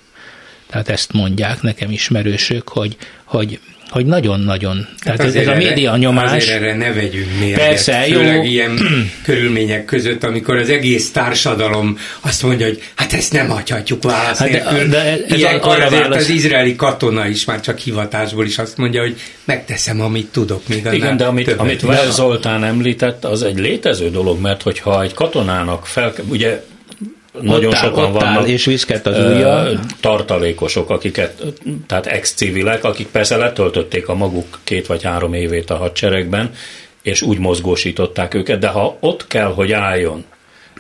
Tehát 0.67 0.89
ezt 0.89 1.13
mondják 1.13 1.61
nekem 1.61 1.91
ismerősök, 1.91 2.69
hogy, 2.69 2.97
hogy 3.23 3.59
hogy 3.89 4.05
nagyon-nagyon. 4.05 4.87
Tehát 5.03 5.19
hát 5.19 5.27
ez, 5.27 5.35
ez 5.35 5.47
a 5.47 5.55
média 5.55 5.97
nyomás. 5.97 6.31
Azért 6.31 6.61
erre 6.61 6.75
ne 6.75 6.93
vegyünk 6.93 7.39
mérget. 7.39 7.67
Persze, 7.67 8.03
főleg 8.09 8.35
jó. 8.35 8.43
ilyen 8.43 8.79
körülmények 9.23 9.85
között, 9.85 10.23
amikor 10.23 10.57
az 10.57 10.69
egész 10.69 11.11
társadalom 11.11 11.97
azt 12.21 12.43
mondja, 12.43 12.65
hogy 12.65 12.83
hát 12.95 13.13
ezt 13.13 13.33
nem 13.33 13.47
hagyhatjuk 13.47 14.03
válasz 14.03 14.37
hát 14.37 14.49
nélkül. 14.49 14.77
De, 14.77 14.85
de 14.87 15.17
ez 15.27 15.37
Ilyenkor 15.37 15.81
azért 15.81 16.01
válasz... 16.01 16.21
az 16.21 16.29
izraeli 16.29 16.75
katona 16.75 17.27
is 17.27 17.45
már 17.45 17.59
csak 17.59 17.77
hivatásból 17.77 18.45
is 18.45 18.57
azt 18.57 18.77
mondja, 18.77 19.01
hogy 19.01 19.15
megteszem, 19.45 20.01
amit 20.01 20.27
tudok. 20.27 20.67
Még 20.67 20.87
Igen, 20.91 21.17
de 21.17 21.25
amit, 21.25 21.51
amit 21.51 21.81
Vel 21.81 22.11
Zoltán 22.11 22.63
említett, 22.63 23.25
az 23.25 23.43
egy 23.43 23.57
létező 23.57 24.09
dolog, 24.09 24.41
mert 24.41 24.61
hogyha 24.61 25.03
egy 25.03 25.13
katonának 25.13 25.85
fel, 25.85 26.13
ugye 26.27 26.61
nagyon 27.41 27.73
áll, 27.73 27.81
sokan 27.81 28.11
vannak 28.11 28.47
és 28.47 28.65
viszket 28.65 29.07
az 29.07 29.17
ujja. 29.17 29.79
tartalékosok, 29.99 30.89
akiket, 30.89 31.43
tehát 31.87 32.05
ex-civilek, 32.05 32.83
akik 32.83 33.07
persze 33.07 33.37
letöltötték 33.37 34.07
a 34.07 34.15
maguk 34.15 34.59
két 34.63 34.87
vagy 34.87 35.03
három 35.03 35.33
évét 35.33 35.69
a 35.69 35.75
hadseregben, 35.75 36.51
és 37.01 37.21
úgy 37.21 37.39
mozgósították 37.39 38.33
őket, 38.33 38.59
de 38.59 38.67
ha 38.67 38.97
ott 38.99 39.27
kell, 39.27 39.53
hogy 39.53 39.71
álljon 39.71 40.25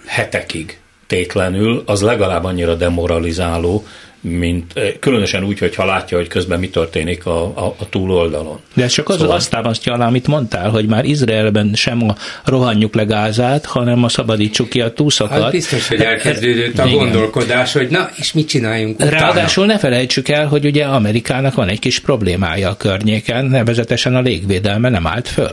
hetekig 0.05 0.79
tétlenül, 1.07 1.83
az 1.85 2.01
legalább 2.01 2.43
annyira 2.43 2.75
demoralizáló, 2.75 3.85
mint 4.29 4.71
eh, 4.73 4.91
különösen 4.99 5.43
úgy, 5.43 5.59
hogyha 5.59 5.85
látja, 5.85 6.17
hogy 6.17 6.27
közben 6.27 6.59
mi 6.59 6.69
történik 6.69 7.25
a, 7.25 7.43
a, 7.43 7.75
a 7.79 7.89
túloldalon. 7.89 8.59
De 8.73 8.83
ez 8.83 8.91
csak 8.91 9.09
az 9.09 9.17
szóval... 9.17 9.35
azt 9.35 9.49
támasztja 9.49 9.93
alá, 9.93 10.07
amit 10.07 10.27
mondtál, 10.27 10.69
hogy 10.69 10.85
már 10.85 11.05
Izraelben 11.05 11.71
sem 11.73 12.09
a 12.09 12.15
rohanjuk 12.45 12.95
le 12.95 13.03
Gázát, 13.03 13.65
hanem 13.65 14.03
a 14.03 14.09
szabadítsuk 14.09 14.69
ki 14.69 14.81
a 14.81 14.93
túszokat. 14.93 15.41
Hát 15.41 15.51
biztos, 15.51 15.87
hogy 15.87 16.01
elkezdődött 16.01 16.79
a 16.79 16.85
Igen. 16.85 16.97
gondolkodás, 16.97 17.73
hogy 17.73 17.87
na, 17.89 18.09
és 18.15 18.33
mit 18.33 18.47
csináljunk 18.47 18.95
utána? 18.95 19.11
Ráadásul 19.11 19.65
ne 19.65 19.77
felejtsük 19.77 20.29
el, 20.29 20.47
hogy 20.47 20.65
ugye 20.65 20.85
Amerikának 20.85 21.53
van 21.53 21.67
egy 21.67 21.79
kis 21.79 21.99
problémája 21.99 22.69
a 22.69 22.77
környéken, 22.77 23.45
nevezetesen 23.45 24.15
a 24.15 24.21
légvédelme 24.21 24.89
nem 24.89 25.07
állt 25.07 25.27
föl. 25.27 25.51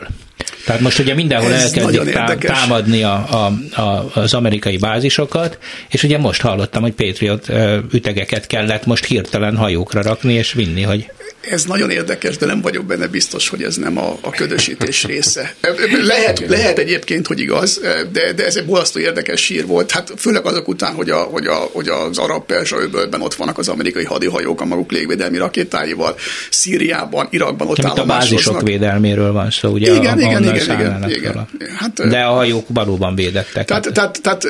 Tehát 0.65 0.81
most 0.81 0.99
ugye 0.99 1.15
mindenhol 1.15 1.53
Ez 1.53 1.63
elkezdik 1.63 2.13
tá- 2.13 2.39
támadni 2.39 3.03
a, 3.03 3.27
a, 3.31 3.81
a, 3.81 4.11
az 4.15 4.35
amerikai 4.35 4.77
bázisokat, 4.77 5.59
és 5.91 6.03
ugye 6.03 6.19
most 6.19 6.41
hallottam, 6.41 6.83
hogy 6.83 6.93
Patriot 6.93 7.49
ütegeket 7.93 8.47
kellett 8.47 8.87
most 8.87 9.05
hirtelen 9.05 9.57
hajókra 9.57 10.03
rakni 10.03 10.33
és 10.33 10.53
vinni, 10.53 10.83
hogy 10.83 11.11
ez 11.51 11.65
nagyon 11.65 11.91
érdekes, 11.91 12.37
de 12.37 12.47
nem 12.47 12.61
vagyok 12.61 12.85
benne 12.85 13.07
biztos, 13.07 13.49
hogy 13.49 13.63
ez 13.63 13.77
nem 13.77 13.99
a, 13.99 14.19
a 14.21 14.31
ködösítés 14.31 15.05
része. 15.05 15.55
Lehet, 16.03 16.45
lehet 16.49 16.79
egyébként, 16.79 17.27
hogy 17.27 17.41
igaz, 17.41 17.81
de, 18.13 18.33
de 18.33 18.45
ez 18.47 18.57
egy 18.57 18.65
bolasztó 18.65 18.99
érdekes 18.99 19.41
sír 19.41 19.67
volt. 19.67 19.91
Hát 19.91 20.13
főleg 20.17 20.47
azok 20.47 20.69
után, 20.69 20.95
hogy, 20.95 21.11
a, 21.11 21.17
hogy, 21.17 21.47
a, 21.47 21.55
hogy 21.73 21.89
az 21.89 22.19
arab 22.19 22.47
perzsa 22.47 22.81
öbölben 22.81 23.21
ott 23.21 23.35
vannak 23.35 23.59
az 23.59 23.69
amerikai 23.69 24.05
hadihajók 24.05 24.61
a 24.61 24.65
maguk 24.65 24.93
légvédelmi 24.93 25.39
rakétáival, 25.39 26.15
Szíriában, 26.51 27.27
Irakban 27.31 27.69
ott 27.69 27.79
Itt 27.79 27.85
a 27.85 28.05
bázisok 28.05 28.63
védelméről 28.63 29.33
van 29.33 29.51
szó, 29.51 29.69
ugye? 29.69 29.95
Igen, 29.95 30.23
a, 30.23 30.24
igen, 30.25 30.43
igen, 30.43 30.81
igen, 30.81 31.11
igen. 31.11 31.49
Hát, 31.77 32.09
de 32.09 32.21
a 32.21 32.33
hajók 32.33 32.67
valóban 32.69 33.15
védettek. 33.15 33.65
Tehát, 33.65 33.85
hát. 33.85 33.95
tehát, 33.95 34.21
tehát 34.23 34.47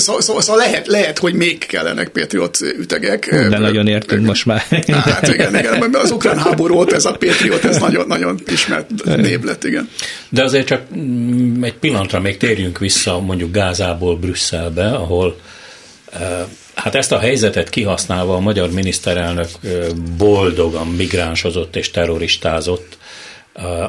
szóval, 0.00 0.20
szóval, 0.20 0.42
szóval 0.42 0.66
lehet, 0.66 0.86
lehet, 0.86 1.18
hogy 1.18 1.34
még 1.34 1.66
kellenek 1.66 2.08
Patriot 2.08 2.58
ütegek. 2.60 3.48
De 3.48 3.58
nagyon 3.58 3.86
értünk 3.86 4.26
most 4.26 4.46
már. 4.46 4.64
Hát 4.90 5.28
igen, 5.28 5.56
igen, 5.56 5.94
az 5.94 6.10
ukrán 6.10 6.38
háború 6.38 6.74
óta 6.74 6.94
ez 6.94 7.04
a 7.04 7.12
Patriot, 7.12 7.64
ez 7.64 7.78
nagyon, 7.78 8.06
nagyon 8.06 8.40
ismert 8.46 9.04
név 9.04 9.42
lett, 9.42 9.64
igen. 9.64 9.88
De 10.28 10.42
azért 10.42 10.66
csak 10.66 10.82
mm, 10.96 11.64
egy 11.64 11.74
pillanatra 11.74 12.20
még 12.20 12.36
térjünk 12.36 12.78
vissza 12.78 13.20
mondjuk 13.20 13.52
Gázából 13.52 14.16
Brüsszelbe, 14.16 14.90
ahol 14.90 15.36
Hát 16.74 16.94
ezt 16.94 17.12
a 17.12 17.18
helyzetet 17.18 17.68
kihasználva 17.68 18.34
a 18.34 18.40
magyar 18.40 18.70
miniszterelnök 18.70 19.48
boldogan 20.16 20.86
migránsozott 20.86 21.76
és 21.76 21.90
terroristázott, 21.90 22.98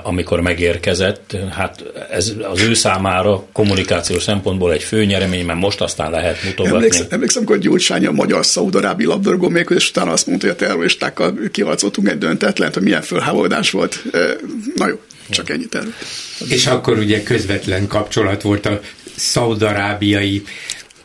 amikor 0.04 0.40
megérkezett. 0.42 1.38
Hát 1.52 1.84
ez 2.12 2.34
az 2.52 2.62
ő 2.62 2.74
számára 2.74 3.46
kommunikációs 3.52 4.24
szempontból 4.24 4.74
egy 4.74 4.84
fő 4.84 5.06
nyeremény, 5.06 5.46
mert 5.46 5.60
most 5.60 5.82
aztán 5.82 6.12
lehet 6.12 6.44
mutogatni. 6.44 6.78
Emlékszem, 6.78 7.08
emlékszem 7.10 7.46
hogy 7.46 7.60
Gyurcsány 7.60 8.06
a 8.06 8.12
magyar 8.12 8.46
szaudarábi 8.46 9.06
labdarúgó 9.06 9.50
még, 9.50 9.68
és 9.70 9.90
utána 9.90 10.12
azt 10.12 10.28
mondta, 10.28 10.48
hogy 10.48 10.56
a 10.56 10.66
terroristákkal 10.66 11.34
kiharcoltunk 11.52 12.10
egy 12.10 12.18
döntetlen, 12.18 12.72
hogy 12.74 12.84
milyen 12.84 13.02
fölháborodás 13.02 13.72
volt. 13.72 14.04
Na 14.76 14.88
jó, 14.88 15.00
csak 15.30 15.50
ennyit 15.50 15.76
erről. 15.76 15.94
És 16.50 16.68
akkor 16.68 16.98
ugye 16.98 17.24
közvetlen 17.24 17.88
kapcsolat 17.88 18.42
volt 18.42 18.66
a 18.66 18.80
szaudarábiai 19.16 20.44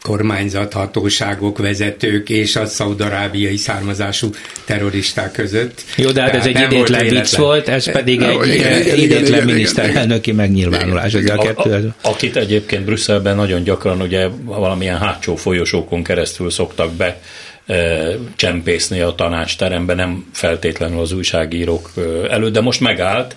kormányzat, 0.09 0.73
hatóságok, 0.73 1.59
vezetők 1.59 2.29
és 2.29 2.57
a 2.57 2.67
szaudarábiai 2.67 3.57
származású 3.57 4.31
terroristák 4.65 5.33
között. 5.33 5.83
Jó, 5.97 6.11
de 6.11 6.23
hát 6.23 6.35
ez 6.35 6.47
egy 6.47 6.61
idétlen 6.61 7.09
vicc 7.09 7.37
volt, 7.37 7.69
ez 7.69 7.91
pedig 7.91 8.23
egy 8.23 8.99
idétlen 9.03 9.45
miniszterelnöki 9.45 10.33
megnyilvánulás. 10.33 11.15
Ez 11.15 11.31
a 11.31 11.39
kettő. 11.39 11.95
A, 12.03 12.09
akit 12.09 12.37
egyébként 12.37 12.85
Brüsszelben 12.85 13.37
nagyon 13.37 13.63
gyakran 13.63 14.01
ugye 14.01 14.29
valamilyen 14.45 14.99
hátsó 14.99 15.37
folyosókon 15.37 16.03
keresztül 16.03 16.51
szoktak 16.51 16.93
be 16.93 17.21
e, 17.67 18.07
csempészni 18.37 19.01
a 19.01 19.15
tanácsterembe, 19.15 19.95
nem 19.95 20.27
feltétlenül 20.33 21.01
az 21.01 21.13
újságírók 21.13 21.91
e, 21.97 22.01
előtt, 22.31 22.53
de 22.53 22.61
most 22.61 22.81
megállt, 22.81 23.37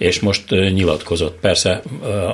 és 0.00 0.20
most 0.20 0.50
nyilatkozott 0.50 1.38
persze 1.40 1.82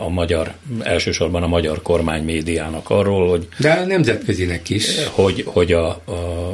a 0.04 0.08
magyar, 0.08 0.52
elsősorban 0.82 1.42
a 1.42 1.46
magyar 1.46 1.82
kormány 1.82 2.24
médiának 2.24 2.90
arról, 2.90 3.28
hogy... 3.28 3.48
De 3.58 3.70
a 3.70 3.84
nemzetközinek 3.84 4.68
is. 4.68 5.04
Hogy, 5.04 5.42
hogy 5.46 5.72
a, 5.72 5.88
a, 5.88 6.52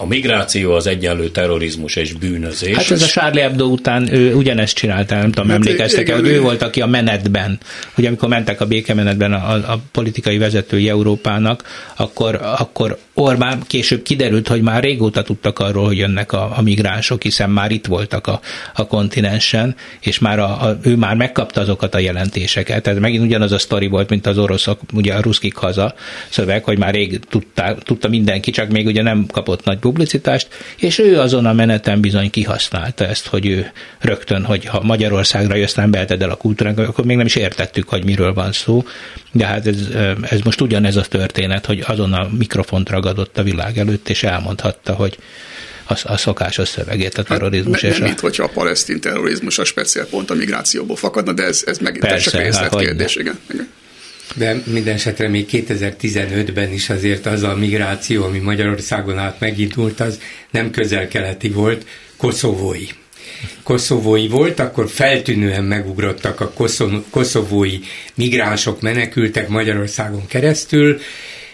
a 0.00 0.06
migráció 0.06 0.72
az 0.72 0.86
egyenlő 0.86 1.28
terrorizmus 1.28 1.96
és 1.96 2.12
bűnözés. 2.12 2.76
Hát 2.76 2.90
ez 2.90 3.02
a 3.02 3.06
Charlie 3.06 3.40
Hebdo 3.40 3.64
után 3.64 4.12
ő 4.12 4.34
ugyanezt 4.34 4.74
csinálta, 4.74 5.14
nem 5.14 5.30
tudom, 5.30 5.48
hát 5.48 5.56
emlékeztek 5.56 6.08
el, 6.08 6.24
ő 6.24 6.40
volt, 6.40 6.62
aki 6.62 6.80
a 6.80 6.86
menetben, 6.86 7.58
hogy 7.94 8.06
amikor 8.06 8.28
mentek 8.28 8.60
a 8.60 8.66
békemenetben 8.66 9.32
a, 9.32 9.52
a 9.52 9.80
politikai 9.92 10.38
vezetői 10.38 10.88
Európának, 10.88 11.62
akkor, 11.96 12.40
akkor 12.42 12.98
Orbán 13.14 13.62
később 13.66 14.02
kiderült, 14.02 14.48
hogy 14.48 14.62
már 14.62 14.82
régóta 14.82 15.22
tudtak 15.22 15.58
arról, 15.58 15.86
hogy 15.86 15.96
jönnek 15.96 16.32
a, 16.32 16.52
a 16.56 16.62
migránsok, 16.62 17.22
hiszen 17.22 17.50
már 17.50 17.70
itt 17.70 17.86
voltak 17.86 18.26
a, 18.26 18.40
a 18.74 18.86
kontinensen, 18.86 19.74
és 20.00 20.18
már 20.18 20.38
a 20.38 20.50
a, 20.50 20.78
ő 20.82 20.96
már 20.96 21.16
megkapta 21.16 21.60
azokat 21.60 21.94
a 21.94 21.98
jelentéseket. 21.98 22.86
Ez 22.86 22.98
megint 22.98 23.24
ugyanaz 23.24 23.52
a 23.52 23.58
sztori 23.58 23.86
volt, 23.86 24.10
mint 24.10 24.26
az 24.26 24.38
oroszok, 24.38 24.80
ugye 24.92 25.14
a 25.14 25.20
ruszkik 25.20 25.54
haza 25.54 25.94
szöveg, 26.28 26.64
hogy 26.64 26.78
már 26.78 26.94
rég 26.94 27.20
tudta, 27.28 27.76
tudta 27.82 28.08
mindenki, 28.08 28.50
csak 28.50 28.68
még 28.68 28.86
ugye 28.86 29.02
nem 29.02 29.26
kapott 29.26 29.64
nagy 29.64 29.78
publicitást, 29.90 30.48
és 30.76 30.98
ő 30.98 31.18
azon 31.18 31.46
a 31.46 31.52
meneten 31.52 32.00
bizony 32.00 32.30
kihasználta 32.30 33.06
ezt, 33.06 33.26
hogy 33.26 33.46
ő 33.46 33.70
rögtön, 33.98 34.44
hogy 34.44 34.64
ha 34.64 34.82
Magyarországra 34.82 35.56
jössz, 35.56 35.74
nem 35.74 35.90
beheted 35.90 36.22
el 36.22 36.30
a 36.30 36.36
kultúránk, 36.36 36.78
akkor 36.78 37.04
még 37.04 37.16
nem 37.16 37.26
is 37.26 37.36
értettük, 37.36 37.88
hogy 37.88 38.04
miről 38.04 38.32
van 38.32 38.52
szó. 38.52 38.84
De 39.32 39.46
hát 39.46 39.66
ez, 39.66 39.76
ez 40.22 40.40
most 40.40 40.60
ugyanez 40.60 40.96
a 40.96 41.02
történet, 41.02 41.66
hogy 41.66 41.84
azon 41.86 42.12
a 42.12 42.28
mikrofont 42.38 42.90
ragadott 42.90 43.38
a 43.38 43.42
világ 43.42 43.78
előtt, 43.78 44.08
és 44.08 44.22
elmondhatta, 44.22 44.92
hogy 44.92 45.18
a, 45.86 46.00
a 46.04 46.16
szokásos 46.16 46.68
szövegét 46.68 47.18
a 47.18 47.22
terrorizmus. 47.22 47.80
Hát, 47.80 47.92
ne, 47.92 47.98
nem 47.98 48.10
itt, 48.10 48.20
hogyha 48.20 48.44
a 48.44 48.48
palesztin 48.48 49.00
terrorizmus 49.00 49.58
a 49.58 49.64
speciál 49.64 50.06
pont 50.06 50.30
a 50.30 50.34
migrációból 50.34 50.96
fakadna, 50.96 51.32
de 51.32 51.42
ez, 51.42 51.62
ez 51.66 51.78
megint 51.78 52.04
Persze, 52.04 52.30
csak 52.30 52.40
részletkérdés. 52.40 53.16
Hát, 53.16 53.22
igen, 53.22 53.38
igen. 53.52 53.68
De 54.34 54.62
minden 54.66 54.94
esetre 54.94 55.28
még 55.28 55.48
2015-ben 55.52 56.72
is 56.72 56.90
azért 56.90 57.26
az 57.26 57.42
a 57.42 57.54
migráció, 57.56 58.24
ami 58.24 58.38
Magyarországon 58.38 59.18
át 59.18 59.40
megindult, 59.40 60.00
az 60.00 60.20
nem 60.50 60.70
közel-keleti 60.70 61.48
volt, 61.48 61.86
koszovói. 62.16 62.86
Koszovói 63.62 64.28
volt, 64.28 64.58
akkor 64.58 64.88
feltűnően 64.88 65.64
megugrottak 65.64 66.40
a 66.40 66.52
koszovói 67.10 67.78
migránsok, 68.14 68.80
menekültek 68.80 69.48
Magyarországon 69.48 70.26
keresztül. 70.26 71.00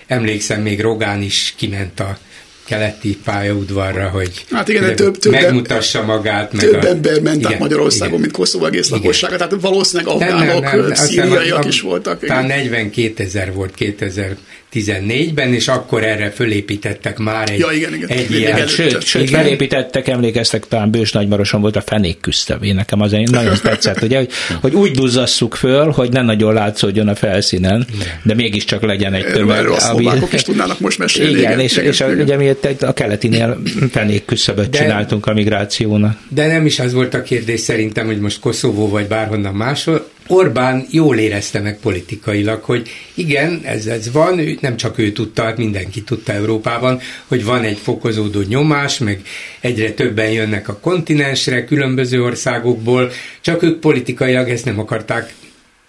Emlékszem, 0.06 0.62
még 0.62 0.80
Rogán 0.80 1.22
is 1.22 1.54
kiment 1.56 2.00
a 2.00 2.18
keleti 2.66 3.18
pályaudvarra, 3.24 4.08
hogy 4.08 4.44
hát 4.50 4.68
igen, 4.68 4.96
több, 4.96 5.18
több, 5.18 5.32
megmutassa 5.32 6.04
magát. 6.04 6.52
Meg 6.52 6.64
több 6.64 6.82
a, 6.82 6.86
ember 6.86 7.20
ment 7.20 7.36
igen, 7.36 7.52
át 7.52 7.58
Magyarországon, 7.58 8.08
igen. 8.08 8.20
mint 8.20 8.32
Koszovó 8.32 8.66
egész 8.66 8.88
lakossága. 8.88 9.36
Tehát 9.36 9.54
valószínűleg 9.60 10.14
afgánok, 10.14 10.94
szíriaiak 10.94 11.64
is 11.64 11.80
voltak. 11.80 12.24
Talán 12.24 12.46
42 12.46 13.24
ezer 13.24 13.52
volt 13.52 13.74
2000 13.74 14.36
14-ben, 14.72 15.54
és 15.54 15.68
akkor 15.68 16.04
erre 16.04 16.30
fölépítettek 16.30 17.18
már 17.18 17.50
egy, 17.50 17.58
ja, 17.58 17.70
igen, 17.70 17.94
igen. 17.94 18.08
egy 18.08 18.30
igen, 18.30 18.56
ilyen... 18.56 18.66
Sőt, 18.66 19.02
sőt 19.02 19.30
felépítettek, 19.30 20.08
emlékeztek, 20.08 20.68
talán 20.68 20.90
Bős 20.90 21.12
Nagymaroson 21.12 21.60
volt 21.60 21.76
a 21.76 21.80
fenék 21.80 22.20
küszöb. 22.20 22.64
nekem 22.64 23.00
az 23.00 23.10
nagyon 23.10 23.56
tetszett, 23.62 24.02
ugye, 24.02 24.16
hogy, 24.18 24.30
hogy 24.60 24.74
úgy 24.74 24.90
duzzasszuk 24.90 25.54
föl, 25.54 25.90
hogy 25.90 26.12
ne 26.12 26.22
nagyon 26.22 26.54
látszódjon 26.54 27.08
a 27.08 27.14
felszínen, 27.14 27.86
de 28.22 28.34
mégiscsak 28.34 28.82
legyen 28.82 29.14
egy 29.14 29.26
tömeg. 29.26 29.56
Erről 29.56 29.72
a 29.72 29.80
szlovákok 29.80 30.32
is 30.32 30.42
tudnának 30.42 30.80
most 30.80 30.98
mesélni. 30.98 31.30
Igen, 31.30 31.42
igen 31.42 31.60
és, 31.60 31.72
igen, 31.72 31.84
és 31.84 32.00
a, 32.00 32.12
igen. 32.12 32.20
ugye 32.20 32.36
mi 32.36 32.54
a 32.80 32.92
keletinél 32.92 33.62
fenék 33.90 34.24
küszöböt 34.24 34.70
de, 34.70 34.78
csináltunk 34.78 35.26
a 35.26 35.32
migrációnak. 35.32 36.18
De 36.28 36.46
nem 36.46 36.66
is 36.66 36.78
az 36.78 36.92
volt 36.92 37.14
a 37.14 37.22
kérdés 37.22 37.60
szerintem, 37.60 38.06
hogy 38.06 38.18
most 38.18 38.40
Koszovó 38.40 38.88
vagy 38.88 39.06
bárhonnan 39.06 39.54
máshol, 39.54 40.08
Orbán 40.28 40.86
jól 40.90 41.18
érezte 41.18 41.60
meg 41.60 41.78
politikailag, 41.78 42.62
hogy 42.62 42.88
igen, 43.14 43.60
ez, 43.64 43.86
ez 43.86 44.12
van, 44.12 44.58
nem 44.60 44.76
csak 44.76 44.98
ő 44.98 45.12
tudta, 45.12 45.42
hát 45.42 45.56
mindenki 45.56 46.02
tudta 46.02 46.32
Európában, 46.32 47.00
hogy 47.26 47.44
van 47.44 47.62
egy 47.62 47.78
fokozódó 47.78 48.40
nyomás, 48.40 48.98
meg 48.98 49.22
egyre 49.60 49.92
többen 49.92 50.30
jönnek 50.30 50.68
a 50.68 50.78
kontinensre, 50.78 51.64
különböző 51.64 52.22
országokból, 52.22 53.10
csak 53.40 53.62
ők 53.62 53.80
politikailag 53.80 54.48
ezt 54.48 54.64
nem 54.64 54.78
akarták 54.78 55.34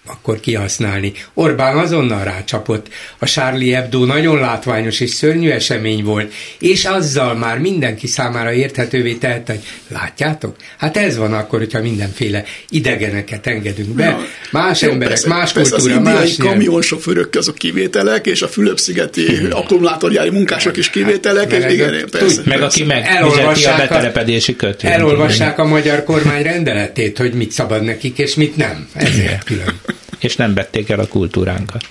akkor 0.07 0.39
kihasználni. 0.39 1.13
Orbán 1.33 1.77
azonnal 1.77 2.23
rácsapott. 2.23 2.87
A 3.17 3.25
Charlie 3.25 3.71
Hebdo 3.71 4.05
nagyon 4.05 4.39
látványos 4.39 4.99
és 4.99 5.09
szörnyű 5.09 5.49
esemény 5.49 6.03
volt, 6.03 6.33
és 6.59 6.85
azzal 6.85 7.35
már 7.35 7.59
mindenki 7.59 8.07
számára 8.07 8.53
érthetővé 8.53 9.13
tehette, 9.13 9.51
hogy 9.53 9.63
látjátok? 9.87 10.55
Hát 10.77 10.97
ez 10.97 11.17
van 11.17 11.33
akkor, 11.33 11.59
hogyha 11.59 11.81
mindenféle 11.81 12.43
idegeneket 12.69 13.47
engedünk 13.47 13.89
be. 13.89 14.03
Ja, 14.03 14.25
más 14.51 14.81
jó, 14.81 14.91
emberek, 14.91 15.13
persze, 15.13 15.27
más 15.27 15.53
persze 15.53 15.75
kultúra, 15.75 15.95
az 15.95 16.03
más 16.03 16.35
kamionsofőrök 16.37 17.35
azok 17.35 17.55
kivételek, 17.55 18.25
és 18.25 18.41
a 18.41 18.47
Fülöp-szigeti 18.47 19.25
akkumulátorjári 19.49 20.29
munkások 20.29 20.77
is 20.77 20.89
kivételek, 20.89 21.51
és 21.51 21.73
igen, 21.73 21.89
persze, 21.89 22.17
persze. 22.17 22.41
Meg 22.45 22.61
aki 22.61 22.83
meg 22.83 23.05
a 23.23 23.75
betelepedési 23.77 24.55
kötvényt. 24.55 24.93
Elolvassák 24.93 25.59
a 25.59 25.65
magyar 25.65 26.03
kormány 26.09 26.43
rendeletét, 26.43 27.17
hogy 27.17 27.33
mit 27.33 27.51
szabad 27.51 27.83
nekik, 27.83 28.17
és 28.17 28.35
mit 28.35 28.55
nem. 28.55 28.87
Ezért 28.93 29.43
külön 29.43 29.79
és 30.19 30.36
nem 30.36 30.53
vették 30.53 30.89
el 30.89 30.99
a 30.99 31.08
kultúránkat. 31.08 31.84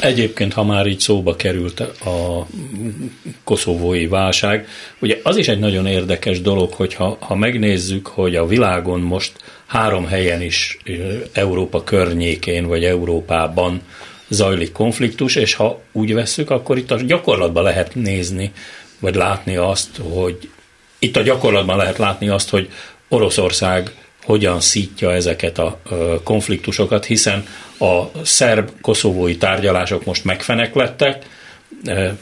Egyébként, 0.00 0.52
ha 0.52 0.64
már 0.64 0.86
így 0.86 1.00
szóba 1.00 1.36
került 1.36 1.80
a 1.80 2.46
koszovói 3.44 4.06
válság, 4.06 4.68
ugye 4.98 5.20
az 5.22 5.36
is 5.36 5.48
egy 5.48 5.58
nagyon 5.58 5.86
érdekes 5.86 6.40
dolog, 6.40 6.72
hogy 6.72 6.94
ha, 6.94 7.16
ha 7.20 7.34
megnézzük, 7.34 8.06
hogy 8.06 8.36
a 8.36 8.46
világon 8.46 9.00
most 9.00 9.32
három 9.66 10.06
helyen 10.06 10.42
is 10.42 10.78
Európa 11.32 11.84
környékén 11.84 12.66
vagy 12.66 12.84
Európában 12.84 13.80
zajlik 14.28 14.72
konfliktus, 14.72 15.34
és 15.36 15.54
ha 15.54 15.80
úgy 15.92 16.14
vesszük, 16.14 16.50
akkor 16.50 16.78
itt 16.78 16.90
a 16.90 17.02
gyakorlatban 17.02 17.62
lehet 17.62 17.94
nézni, 17.94 18.52
vagy 18.98 19.14
látni 19.14 19.56
azt, 19.56 20.00
hogy 20.10 20.50
itt 20.98 21.16
a 21.16 21.22
gyakorlatban 21.22 21.76
lehet 21.76 21.98
látni 21.98 22.28
azt, 22.28 22.50
hogy 22.50 22.68
Oroszország 23.08 23.90
hogyan 24.22 24.60
szítja 24.60 25.12
ezeket 25.12 25.58
a 25.58 25.80
konfliktusokat, 26.24 27.04
hiszen 27.04 27.44
a 27.78 28.22
szerb-koszovói 28.22 29.36
tárgyalások 29.36 30.04
most 30.04 30.24
megfeneklettek, 30.24 31.24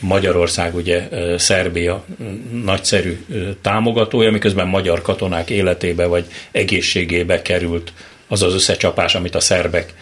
Magyarország 0.00 0.74
ugye 0.74 1.08
Szerbia 1.38 2.04
nagyszerű 2.64 3.24
támogatója, 3.60 4.30
miközben 4.30 4.66
magyar 4.66 5.02
katonák 5.02 5.50
életébe 5.50 6.06
vagy 6.06 6.24
egészségébe 6.50 7.42
került 7.42 7.92
az 8.28 8.42
az 8.42 8.54
összecsapás, 8.54 9.14
amit 9.14 9.34
a 9.34 9.40
szerbek 9.40 9.94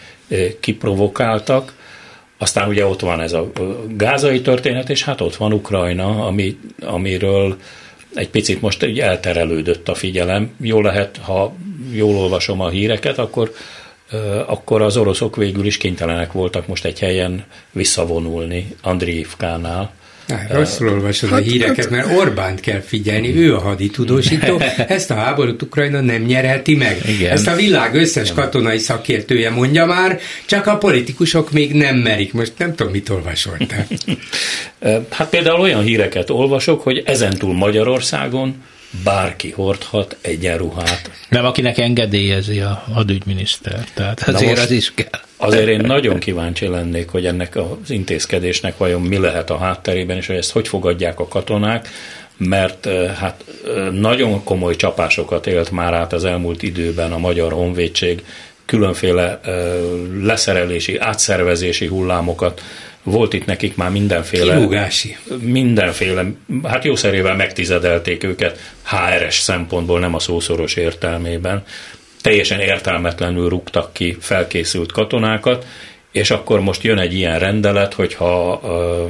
kiprovokáltak. 0.59 1.73
Aztán 2.37 2.69
ugye 2.69 2.85
ott 2.85 2.99
van 2.99 3.21
ez 3.21 3.33
a 3.33 3.51
gázai 3.95 4.41
történet, 4.41 4.89
és 4.89 5.03
hát 5.03 5.21
ott 5.21 5.35
van 5.35 5.53
Ukrajna, 5.53 6.25
ami, 6.25 6.57
amiről 6.81 7.57
egy 8.13 8.29
picit 8.29 8.61
most 8.61 8.83
így 8.83 8.99
elterelődött 8.99 9.89
a 9.89 9.95
figyelem. 9.95 10.55
Jó 10.61 10.81
lehet, 10.81 11.17
ha 11.17 11.53
jól 11.91 12.15
olvasom 12.15 12.59
a 12.59 12.69
híreket, 12.69 13.17
akkor 13.17 13.53
akkor 14.45 14.81
az 14.81 14.97
oroszok 14.97 15.35
végül 15.35 15.65
is 15.65 15.77
kénytelenek 15.77 16.31
voltak 16.31 16.67
most 16.67 16.85
egy 16.85 16.99
helyen 16.99 17.45
visszavonulni 17.71 18.75
Andriivkánál. 18.81 19.91
Rosszul 20.49 20.89
olvasod 20.89 21.29
hát, 21.29 21.39
a 21.39 21.43
híreket, 21.43 21.75
hát, 21.75 21.89
mert 21.89 22.17
Orbánt 22.17 22.59
kell 22.59 22.79
figyelni, 22.79 23.35
ő 23.37 23.55
a 23.55 23.59
haditudósító, 23.59 24.61
ezt 24.87 25.11
a 25.11 25.13
háborút 25.13 25.61
Ukrajna 25.61 26.01
nem 26.01 26.21
nyerheti 26.21 26.75
meg. 26.75 27.01
Igen. 27.07 27.31
Ezt 27.31 27.47
a 27.47 27.55
világ 27.55 27.95
összes 27.95 28.33
katonai 28.33 28.77
szakértője 28.77 29.49
mondja 29.49 29.85
már, 29.85 30.19
csak 30.45 30.67
a 30.67 30.77
politikusok 30.77 31.51
még 31.51 31.73
nem 31.73 31.95
merik. 31.95 32.33
Most 32.33 32.53
nem 32.57 32.75
tudom, 32.75 32.91
mit 32.91 33.09
olvasol 33.09 33.57
te. 33.67 33.87
Hát 35.09 35.29
például 35.29 35.59
olyan 35.59 35.81
híreket 35.81 36.29
olvasok, 36.29 36.81
hogy 36.81 37.03
ezentúl 37.05 37.53
Magyarországon 37.53 38.55
bárki 39.03 39.51
hordhat 39.51 40.17
egyenruhát. 40.21 41.11
Nem, 41.29 41.45
akinek 41.45 41.77
engedélyezi 41.77 42.59
a 42.59 42.83
hadügyminiszter. 42.93 43.83
Tehát 43.93 44.21
azért 44.21 44.49
most, 44.49 44.61
az 44.61 44.71
is 44.71 44.93
kell. 44.93 45.21
Azért 45.37 45.67
én 45.67 45.79
nagyon 45.79 46.19
kíváncsi 46.19 46.67
lennék, 46.67 47.09
hogy 47.09 47.25
ennek 47.25 47.55
az 47.55 47.89
intézkedésnek 47.89 48.77
vajon 48.77 49.01
mi 49.01 49.17
lehet 49.17 49.49
a 49.49 49.57
hátterében, 49.57 50.17
és 50.17 50.27
hogy 50.27 50.35
ezt 50.35 50.51
hogy 50.51 50.67
fogadják 50.67 51.19
a 51.19 51.27
katonák, 51.27 51.87
mert 52.37 52.87
hát 53.17 53.43
nagyon 53.91 54.43
komoly 54.43 54.75
csapásokat 54.75 55.47
élt 55.47 55.71
már 55.71 55.93
át 55.93 56.13
az 56.13 56.25
elmúlt 56.25 56.63
időben 56.63 57.11
a 57.11 57.17
Magyar 57.17 57.51
Honvédség, 57.51 58.23
különféle 58.69 59.39
leszerelési, 60.21 60.97
átszervezési 60.97 61.87
hullámokat 61.87 62.61
volt 63.03 63.33
itt 63.33 63.45
nekik 63.45 63.75
már 63.75 63.91
mindenféle... 63.91 64.53
Kilúgási. 64.53 65.17
Mindenféle, 65.41 66.25
hát 66.63 66.83
jószerével 66.85 67.35
megtizedelték 67.35 68.23
őket 68.23 68.59
HRS 68.83 69.39
szempontból, 69.39 69.99
nem 69.99 70.15
a 70.15 70.19
szószoros 70.19 70.75
értelmében. 70.75 71.63
Teljesen 72.21 72.59
értelmetlenül 72.59 73.49
rúgtak 73.49 73.93
ki 73.93 74.17
felkészült 74.19 74.91
katonákat, 74.91 75.65
és 76.11 76.31
akkor 76.31 76.59
most 76.59 76.83
jön 76.83 76.97
egy 76.97 77.13
ilyen 77.13 77.39
rendelet, 77.39 77.93
hogyha 77.93 78.59
uh, 78.63 79.09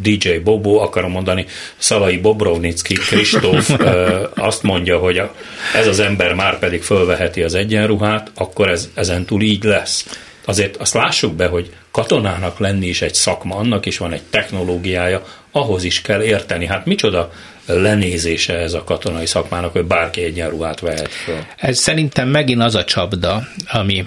DJ 0.00 0.28
Bobo, 0.44 0.76
akarom 0.76 1.10
mondani, 1.10 1.46
Szalai 1.76 2.18
Bobrovnicki 2.18 2.94
Kristóf 2.94 3.70
uh, 3.70 4.20
azt 4.34 4.62
mondja, 4.62 4.98
hogy 4.98 5.18
a, 5.18 5.34
ez 5.74 5.86
az 5.86 6.00
ember 6.00 6.34
már 6.34 6.58
pedig 6.58 6.82
fölveheti 6.82 7.42
az 7.42 7.54
egyenruhát, 7.54 8.30
akkor 8.34 8.68
ez 8.68 8.90
ezentúl 8.94 9.42
így 9.42 9.64
lesz 9.64 10.06
azért 10.44 10.76
azt 10.76 10.94
lássuk 10.94 11.34
be, 11.34 11.46
hogy 11.46 11.72
katonának 11.90 12.58
lenni 12.58 12.86
is 12.86 13.02
egy 13.02 13.14
szakma, 13.14 13.56
annak 13.56 13.86
is 13.86 13.98
van 13.98 14.12
egy 14.12 14.22
technológiája, 14.30 15.24
ahhoz 15.50 15.84
is 15.84 16.00
kell 16.00 16.22
érteni. 16.22 16.66
Hát 16.66 16.86
micsoda 16.86 17.32
lenézése 17.66 18.58
ez 18.58 18.72
a 18.72 18.84
katonai 18.84 19.26
szakmának, 19.26 19.72
hogy 19.72 19.84
bárki 19.84 20.22
egyenruhát 20.22 20.80
vehet 20.80 21.10
fel. 21.10 21.46
Ez 21.56 21.78
szerintem 21.78 22.28
megint 22.28 22.62
az 22.62 22.74
a 22.74 22.84
csapda, 22.84 23.42
ami, 23.66 24.06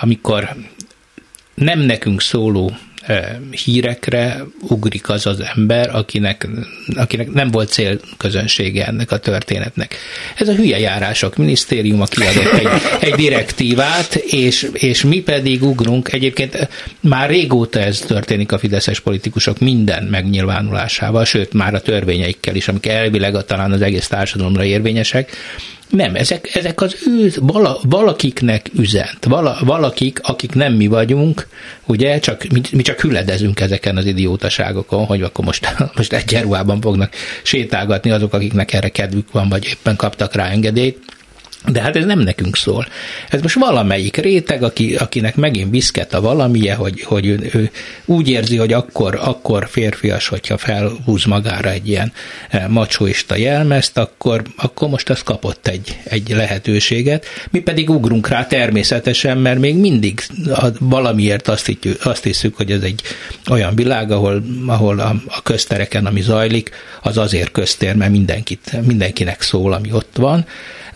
amikor 0.00 0.48
nem 1.58 1.78
nekünk 1.78 2.20
szóló 2.20 2.76
hírekre 3.64 4.44
ugrik 4.60 5.08
az 5.08 5.26
az 5.26 5.42
ember, 5.54 5.94
akinek, 5.94 6.48
akinek 6.94 7.32
nem 7.32 7.50
volt 7.50 7.68
célközönsége 7.68 8.86
ennek 8.86 9.10
a 9.10 9.18
történetnek. 9.18 9.96
Ez 10.36 10.48
a 10.48 10.54
hülye 10.54 10.78
járások 10.78 11.36
minisztériuma 11.36 12.04
kiadott 12.04 12.52
egy, 12.52 12.68
egy 13.00 13.14
direktívát, 13.14 14.14
és, 14.14 14.70
és 14.72 15.02
mi 15.02 15.20
pedig 15.20 15.62
ugrunk. 15.62 16.12
Egyébként 16.12 16.68
már 17.00 17.28
régóta 17.30 17.80
ez 17.80 17.98
történik 17.98 18.52
a 18.52 18.58
fideszes 18.58 19.00
politikusok 19.00 19.58
minden 19.58 20.04
megnyilvánulásával, 20.04 21.24
sőt 21.24 21.52
már 21.52 21.74
a 21.74 21.80
törvényeikkel 21.80 22.54
is, 22.54 22.68
amik 22.68 22.86
elvileg 22.86 23.44
talán 23.44 23.72
az 23.72 23.82
egész 23.82 24.08
társadalomra 24.08 24.64
érvényesek, 24.64 25.36
nem, 25.88 26.14
ezek, 26.14 26.54
ezek 26.54 26.80
az 26.80 26.96
ő 27.06 27.32
vala, 27.36 27.78
valakiknek 27.82 28.70
üzent, 28.76 29.24
vala, 29.24 29.58
valakik, 29.60 30.20
akik 30.22 30.54
nem 30.54 30.72
mi 30.72 30.86
vagyunk, 30.86 31.48
ugye, 31.86 32.18
csak, 32.18 32.44
mi, 32.52 32.60
mi 32.72 32.82
csak 32.82 33.00
hüledezünk 33.00 33.60
ezeken 33.60 33.96
az 33.96 34.06
idiótaságokon, 34.06 35.04
hogy 35.04 35.22
akkor 35.22 35.44
most, 35.44 35.74
most 35.96 36.12
egyenruhában 36.12 36.80
fognak 36.80 37.12
sétálgatni 37.42 38.10
azok, 38.10 38.34
akiknek 38.34 38.72
erre 38.72 38.88
kedvük 38.88 39.32
van, 39.32 39.48
vagy 39.48 39.66
éppen 39.66 39.96
kaptak 39.96 40.34
rá 40.34 40.48
engedélyt. 40.48 40.98
De 41.66 41.80
hát 41.80 41.96
ez 41.96 42.04
nem 42.04 42.18
nekünk 42.18 42.56
szól. 42.56 42.86
Ez 43.30 43.42
most 43.42 43.54
valamelyik 43.54 44.16
réteg, 44.16 44.62
aki, 44.62 44.94
akinek 44.94 45.36
megint 45.36 45.70
viszket 45.70 46.14
a 46.14 46.20
valamije, 46.20 46.74
hogy, 46.74 47.02
hogy 47.02 47.26
ő, 47.26 47.50
ő 47.54 47.70
úgy 48.04 48.28
érzi, 48.28 48.56
hogy 48.56 48.72
akkor, 48.72 49.18
akkor 49.22 49.68
férfias, 49.68 50.28
hogyha 50.28 50.58
felhúz 50.58 51.24
magára 51.24 51.70
egy 51.70 51.88
ilyen 51.88 52.12
eh, 52.48 52.68
macsóista 52.68 53.36
jelmezt, 53.36 53.98
akkor, 53.98 54.42
akkor 54.56 54.88
most 54.88 55.10
az 55.10 55.22
kapott 55.22 55.66
egy, 55.66 55.98
egy 56.04 56.28
lehetőséget. 56.28 57.26
Mi 57.50 57.60
pedig 57.60 57.90
ugrunk 57.90 58.28
rá 58.28 58.46
természetesen, 58.46 59.38
mert 59.38 59.58
még 59.58 59.76
mindig 59.76 60.20
valamiért 60.78 61.48
azt, 61.48 61.66
hittjük, 61.66 62.06
azt 62.06 62.24
hiszük, 62.24 62.56
hogy 62.56 62.70
ez 62.70 62.82
egy 62.82 63.02
olyan 63.50 63.74
világ, 63.74 64.10
ahol, 64.10 64.42
ahol 64.66 64.98
a, 64.98 65.14
a 65.26 65.42
köztereken, 65.42 66.06
ami 66.06 66.20
zajlik, 66.20 66.70
az 67.02 67.18
azért 67.18 67.50
köztér, 67.50 67.94
mert 67.94 68.10
mindenkit, 68.10 68.86
mindenkinek 68.86 69.42
szól, 69.42 69.72
ami 69.72 69.92
ott 69.92 70.16
van 70.16 70.46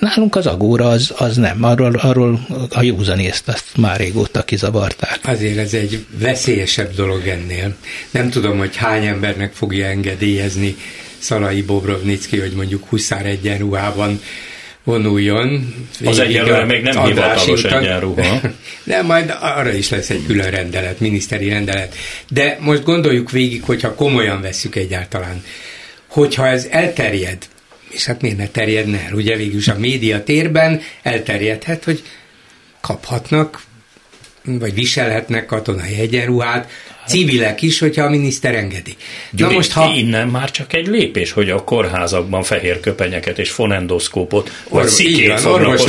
Nálunk 0.02 0.36
az 0.36 0.46
agóra 0.52 0.88
az, 0.88 1.12
az 1.16 1.36
nem, 1.36 1.64
arról, 1.64 1.94
arról 1.94 2.46
a 2.70 2.82
józanészt 2.82 3.48
azt 3.48 3.76
már 3.76 4.00
régóta 4.00 4.42
kizavarták. 4.42 5.20
Azért 5.22 5.58
ez 5.58 5.74
egy 5.74 6.04
veszélyesebb 6.18 6.94
dolog 6.94 7.26
ennél. 7.26 7.74
Nem 8.10 8.30
tudom, 8.30 8.58
hogy 8.58 8.76
hány 8.76 9.06
embernek 9.06 9.52
fogja 9.52 9.86
engedélyezni 9.86 10.76
Szalai 11.18 11.62
Bobrovnicki, 11.62 12.38
hogy 12.38 12.52
mondjuk 12.52 12.88
Huszár 12.88 13.26
egyenruhában 13.26 14.20
vonuljon. 14.84 15.74
Az 16.04 16.18
egyenlőre 16.18 16.64
még 16.64 16.82
nem 16.82 17.04
hivatalos 17.04 17.64
egyenruha. 17.64 18.40
De 18.84 19.02
majd 19.02 19.34
arra 19.40 19.72
is 19.72 19.90
lesz 19.90 20.10
egy 20.10 20.26
külön 20.26 20.50
rendelet, 20.50 21.00
miniszteri 21.00 21.48
rendelet. 21.48 21.94
De 22.28 22.58
most 22.60 22.84
gondoljuk 22.84 23.30
végig, 23.30 23.62
hogyha 23.62 23.94
komolyan 23.94 24.40
vesszük 24.40 24.76
egyáltalán, 24.76 25.44
hogyha 26.06 26.46
ez 26.46 26.66
elterjed, 26.70 27.38
és 27.92 28.04
hát 28.04 28.22
miért 28.22 28.36
ne 28.36 28.48
terjedne 28.48 29.04
el? 29.06 29.12
Ugye 29.12 29.36
végülis 29.36 29.68
a 29.68 29.78
média 29.78 30.22
térben 30.22 30.80
elterjedhet, 31.02 31.84
hogy 31.84 32.02
kaphatnak, 32.80 33.62
vagy 34.44 34.74
viselhetnek 34.74 35.46
katonai 35.46 35.98
egyenruhát, 35.98 36.70
civilek 37.06 37.62
is, 37.62 37.78
hogyha 37.78 38.04
a 38.04 38.08
miniszter 38.08 38.54
engedi. 38.54 38.96
Gyuri, 39.30 39.50
Na 39.50 39.56
most, 39.56 39.72
ha... 39.72 39.92
innen 39.94 40.28
már 40.28 40.50
csak 40.50 40.72
egy 40.72 40.86
lépés, 40.86 41.32
hogy 41.32 41.50
a 41.50 41.64
kórházakban 41.64 42.42
fehér 42.42 42.80
köpenyeket 42.80 43.38
és 43.38 43.50
fonendoszkópot, 43.50 44.50
vagy 44.68 44.82
Or, 44.82 44.88
szikét 44.88 45.40
fognak 45.40 45.80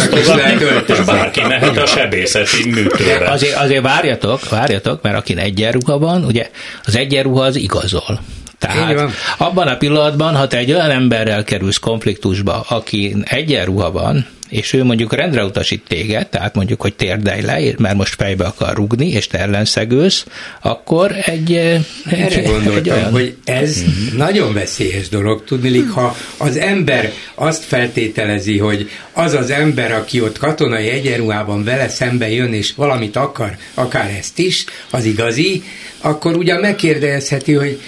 és 0.88 1.00
bárki 1.06 1.42
mehet 1.42 1.78
a 1.78 1.86
sebészeti 1.86 2.70
műtőre. 2.70 3.30
Azért, 3.30 3.56
azért 3.56 3.82
várjatok, 3.82 4.50
várjatok, 4.50 5.02
mert 5.02 5.18
akin 5.18 5.38
egyenruha 5.38 5.98
van, 5.98 6.26
ugye 6.26 6.50
az 6.86 6.96
egyenruha 6.96 7.44
az 7.44 7.56
igazol. 7.56 8.22
Tehát 8.67 9.12
abban 9.38 9.67
a 9.67 9.78
pillanatban, 9.78 10.36
ha 10.36 10.47
te 10.47 10.58
egy 10.58 10.71
olyan 10.71 10.89
emberrel 10.89 11.43
kerülsz 11.43 11.78
konfliktusba, 11.78 12.65
aki 12.67 13.15
egyenruha 13.23 13.91
van, 13.91 14.26
és 14.54 14.73
ő 14.73 14.84
mondjuk 14.84 15.13
rendre 15.13 15.43
utasít 15.45 15.84
téged, 15.88 16.28
tehát 16.28 16.56
mondjuk, 16.56 16.82
hogy 16.82 16.93
térdelj 16.93 17.41
le, 17.41 17.60
mert 17.78 17.95
most 17.95 18.15
fejbe 18.15 18.45
akar 18.45 18.76
rugni, 18.76 19.08
és 19.08 19.28
te 19.28 19.39
ellenszegülsz, 19.39 20.26
akkor 20.62 21.15
egy... 21.26 21.54
Erre 21.54 22.38
egy, 22.38 22.45
gondoltam, 22.45 22.76
egy 22.76 22.89
olyan... 22.89 23.12
hogy 23.12 23.36
ez 23.43 23.82
mm-hmm. 23.82 24.17
nagyon 24.17 24.54
veszélyes 24.54 25.10
dolog, 25.10 25.43
tudni, 25.43 25.80
ha 25.80 26.15
az 26.38 26.58
ember 26.58 27.12
azt 27.36 27.63
feltételezi, 27.63 28.58
hogy 28.58 28.89
az 29.13 29.34
az 29.34 29.49
ember, 29.49 29.91
aki 29.91 30.21
ott 30.21 30.38
katonai 30.38 30.89
egyenruhában 30.89 31.63
vele 31.63 31.89
szembe 31.89 32.30
jön, 32.30 32.54
és 32.54 32.73
valamit 32.76 33.15
akar, 33.15 33.58
akár 33.73 34.15
ezt 34.17 34.39
is, 34.39 34.65
az 34.89 35.06
igazi, 35.06 35.63
akkor 36.02 36.36
ugyan 36.36 36.60
megkérdezheti, 36.60 37.54
hogy 37.54 37.80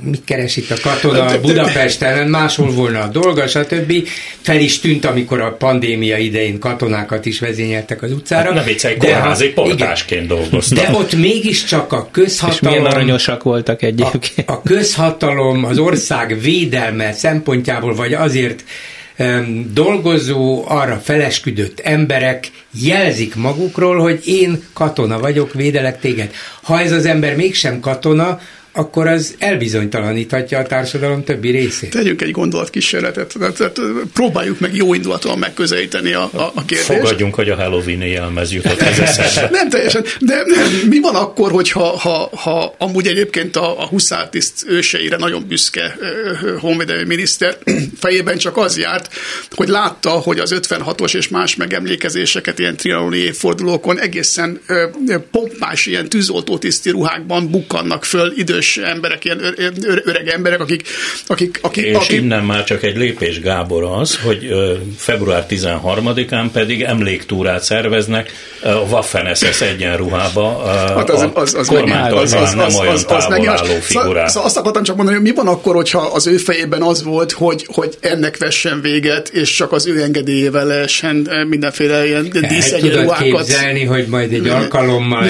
mit 0.00 0.22
keres 0.24 0.56
itt 0.56 0.70
a 0.70 0.76
katona 0.82 1.22
hát, 1.22 1.40
Budapesten, 1.40 2.28
máshol 2.28 2.70
volna 2.70 3.00
a 3.00 3.06
dolga, 3.06 3.46
stb. 3.46 4.08
Fel 4.40 4.60
is 4.60 4.78
tűnt, 4.78 5.04
amikor 5.04 5.40
a 5.40 5.52
pandémia 5.52 6.16
idején 6.16 6.58
katonákat 6.58 7.26
is 7.26 7.38
vezényeltek 7.38 8.02
az 8.02 8.12
utcára. 8.12 8.48
Hát 8.48 8.54
ne 8.54 8.62
viccelj, 8.62 8.96
kórházi 8.96 9.48
portásként 9.48 10.26
dolgoztam. 10.26 10.84
De 10.84 10.98
ott 10.98 11.16
mégiscsak 11.16 11.92
a 11.92 12.08
közhatalom... 12.10 12.74
És 12.74 12.80
milyen 12.80 12.92
aranyosak 12.92 13.42
voltak 13.42 13.82
egyébként. 13.82 14.48
A, 14.48 14.52
a 14.52 14.62
közhatalom, 14.62 15.64
az 15.64 15.78
ország 15.78 16.40
védelme 16.40 17.12
szempontjából, 17.12 17.94
vagy 17.94 18.14
azért 18.14 18.64
um, 19.18 19.70
dolgozó, 19.74 20.64
arra 20.68 21.00
felesküdött 21.04 21.80
emberek 21.80 22.50
jelzik 22.70 23.34
magukról, 23.34 23.98
hogy 23.98 24.20
én 24.24 24.62
katona 24.72 25.18
vagyok, 25.18 25.54
védelek 25.54 26.00
téged. 26.00 26.30
Ha 26.62 26.80
ez 26.80 26.92
az 26.92 27.06
ember 27.06 27.36
mégsem 27.36 27.80
katona, 27.80 28.40
akkor 28.76 29.06
az 29.06 29.34
elbizonytalaníthatja 29.38 30.58
a 30.58 30.62
társadalom 30.62 31.24
többi 31.24 31.50
részét. 31.50 31.90
Tegyünk 31.90 32.22
egy 32.22 32.30
gondolatkísérletet, 32.30 33.34
tehát 33.38 33.80
próbáljuk 34.12 34.60
meg 34.60 34.74
jó 34.74 34.94
indulaton 34.94 35.38
megközelíteni 35.38 36.12
a, 36.12 36.30
a, 36.32 36.52
a 36.54 36.64
kérdést. 36.64 36.92
Fogadjunk, 36.92 37.34
hogy 37.34 37.48
a 37.50 37.56
Halloween 37.56 38.02
jelmez 38.02 38.52
jutott 38.52 38.80
ez 38.80 38.98
eszembe. 38.98 39.48
Nem 39.50 39.68
teljesen, 39.68 40.04
de 40.20 40.42
mi 40.88 41.00
van 41.00 41.14
akkor, 41.14 41.50
hogyha 41.50 41.98
ha, 41.98 42.30
ha 42.34 42.74
amúgy 42.78 43.06
egyébként 43.06 43.56
a, 43.56 43.80
a 43.80 43.86
huszártiszt 43.86 44.64
őseire 44.68 45.16
nagyon 45.16 45.44
büszke 45.48 45.96
honvédelmi 46.60 47.04
miniszter 47.04 47.58
fejében 48.00 48.38
csak 48.38 48.56
az 48.56 48.78
járt, 48.78 49.14
hogy 49.50 49.68
látta, 49.68 50.10
hogy 50.10 50.38
az 50.38 50.54
56-os 50.56 51.16
és 51.16 51.28
más 51.28 51.56
megemlékezéseket 51.56 52.58
ilyen 52.58 52.76
trianoni 52.76 53.18
évfordulókon 53.18 54.00
egészen 54.00 54.60
pompás 55.30 55.86
ilyen 55.86 56.08
tűzoltótiszti 56.08 56.90
ruhákban 56.90 57.50
bukkannak 57.50 58.04
föl 58.04 58.32
idős 58.36 58.65
idős 58.74 58.90
emberek, 58.90 59.24
ilyen 59.24 59.40
öreg 60.04 60.28
emberek, 60.28 60.60
akik... 60.60 60.88
akik, 61.26 61.58
akik 61.62 61.84
és 61.84 61.94
akik... 61.94 62.20
innen 62.20 62.44
már 62.44 62.64
csak 62.64 62.82
egy 62.82 62.96
lépés, 62.96 63.40
Gábor, 63.40 63.84
az, 63.84 64.18
hogy 64.24 64.48
február 64.96 65.46
13-án 65.48 66.46
pedig 66.52 66.82
emléktúrát 66.82 67.62
szerveznek 67.62 68.32
a 68.62 68.68
Waffen-SS 68.68 69.60
egyenruhába 69.60 70.64
hát 70.96 71.10
az, 71.10 71.28
az, 71.34 71.54
az, 71.54 71.66
kormánytól 71.66 72.18
az, 72.18 72.32
az, 72.32 72.54
nem 72.54 72.74
olyan 72.74 72.92
az, 72.92 73.06
az, 73.08 73.24
távol 73.26 73.48
álló 73.48 73.78
figurát. 73.80 74.28
Szóval 74.28 74.46
azt 74.46 74.56
akartam 74.56 74.82
csak 74.82 74.96
mondani, 74.96 75.16
hogy 75.16 75.26
mi 75.26 75.34
van 75.34 75.48
akkor, 75.48 75.74
hogyha 75.74 75.98
az 75.98 76.26
ő 76.26 76.36
fejében 76.36 76.82
az 76.82 77.02
volt, 77.02 77.32
hogy, 77.32 77.66
hogy 77.72 77.94
ennek 78.00 78.36
vessen 78.38 78.80
véget, 78.80 79.28
és 79.28 79.54
csak 79.54 79.72
az 79.72 79.86
ő 79.86 80.02
engedélyével 80.02 80.66
lehessen 80.66 81.28
mindenféle 81.48 82.06
ilyen 82.06 82.28
díszegyenruhákat. 82.48 83.18
Tudod 83.18 83.38
képzelni, 83.38 83.84
hogy 83.84 84.06
majd 84.06 84.32
egy 84.32 84.48
alkalommal 84.48 85.28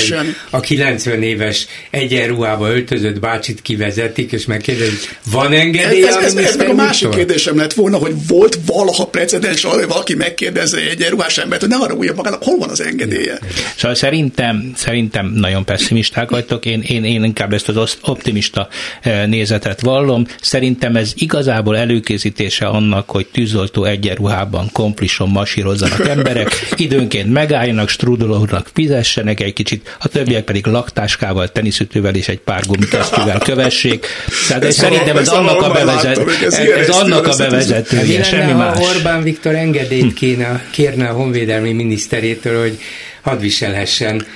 a 0.50 0.60
90 0.60 1.22
éves 1.22 1.66
egyenruhába 1.90 2.68
öltözött 2.68 3.18
bácsit 3.26 3.62
kivezetik, 3.62 4.32
és 4.32 4.46
megkérdezik, 4.46 5.18
van 5.30 5.52
engedély 5.52 6.06
ez, 6.06 6.16
ez, 6.16 6.34
ez, 6.34 6.56
meg 6.56 6.68
a 6.68 6.74
másik 6.74 7.08
kérdésem 7.08 7.56
lett 7.56 7.72
volna, 7.72 7.96
hogy 7.96 8.14
volt 8.26 8.58
valaha 8.66 9.06
precedens 9.06 9.64
arra, 9.64 9.78
hogy 9.78 9.88
valaki 9.88 10.14
megkérdezze 10.14 10.78
egy 10.78 10.86
egyenruhás 10.86 11.38
embert, 11.38 11.60
hogy 11.60 11.70
ne 11.70 11.76
arra 11.76 11.94
újra 11.94 12.14
magának, 12.14 12.42
hol 12.42 12.58
van 12.58 12.68
az 12.68 12.80
engedélye? 12.80 13.38
Szóval 13.76 13.96
szerintem, 13.96 14.72
szerintem 14.76 15.32
nagyon 15.34 15.64
pessimisták 15.64 16.30
vagytok, 16.30 16.64
én, 16.64 16.80
én, 16.80 17.04
én 17.04 17.24
inkább 17.24 17.52
ezt 17.52 17.68
az 17.68 17.96
optimista 18.02 18.68
eh, 19.00 19.26
nézetet 19.26 19.80
vallom. 19.80 20.26
Szerintem 20.40 20.96
ez 20.96 21.12
igazából 21.14 21.76
előkészítése 21.76 22.66
annak, 22.66 23.10
hogy 23.10 23.26
tűzoltó 23.26 23.84
egyenruhában 23.84 24.68
komplison 24.72 25.28
masírozzanak 25.28 26.08
emberek, 26.16 26.68
időnként 26.76 27.32
megálljanak, 27.32 27.88
strudolónak 27.88 28.70
fizessenek 28.74 29.40
egy 29.40 29.52
kicsit, 29.52 29.96
a 29.98 30.08
többiek 30.08 30.44
pedig 30.44 30.66
laktáskával, 30.66 31.48
teniszütővel 31.48 32.14
és 32.14 32.28
egy 32.28 32.40
pár 32.40 32.64
gumikesztyűvel 33.10 33.38
kövessék. 33.38 34.06
Tehát 34.48 34.64
ez 34.64 34.76
szerintem 34.76 35.16
ez 35.16 35.28
annak 35.28 35.62
a 35.62 35.70
bevezet, 35.70 36.28
ez, 36.42 36.54
ez 36.54 36.88
annak 36.88 37.26
a 37.26 37.36
bevezetője, 37.36 38.22
semmi 38.22 38.52
más. 38.52 38.78
Orbán 38.78 39.22
Viktor 39.22 39.54
engedélyt 39.54 40.14
kéne, 40.14 40.64
kérne 40.70 41.08
a 41.08 41.12
honvédelmi 41.12 41.72
miniszterétől, 41.72 42.60
hogy 42.60 42.78
hadd 43.22 43.40
viselhessen 43.40 44.26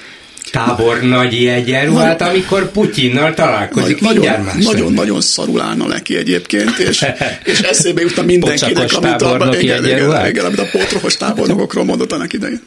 tábor 0.50 1.02
nagy 1.02 1.46
egyenruhát, 1.46 2.22
amikor 2.22 2.70
Putyinnal 2.70 3.34
találkozik, 3.34 4.00
Nagy, 4.00 4.16
nagyon, 4.16 4.46
nagyon, 4.60 4.92
nagyon 4.92 5.20
szarul 5.20 5.60
állna 5.60 5.86
neki 5.86 6.16
egyébként, 6.16 6.78
és, 6.78 7.06
és 7.44 7.60
eszébe 7.60 8.00
jutna 8.00 8.22
mindenkinek, 8.22 8.92
amit 8.92 9.22
a, 9.22 9.54
igen, 9.58 9.84
igen, 9.84 10.26
igen, 10.26 10.44
amit 10.44 10.58
a 10.58 10.66
potrohos 10.72 11.16
tábornokokról 11.16 11.84
mondott 11.84 12.12
annak 12.12 12.32
idején. 12.32 12.60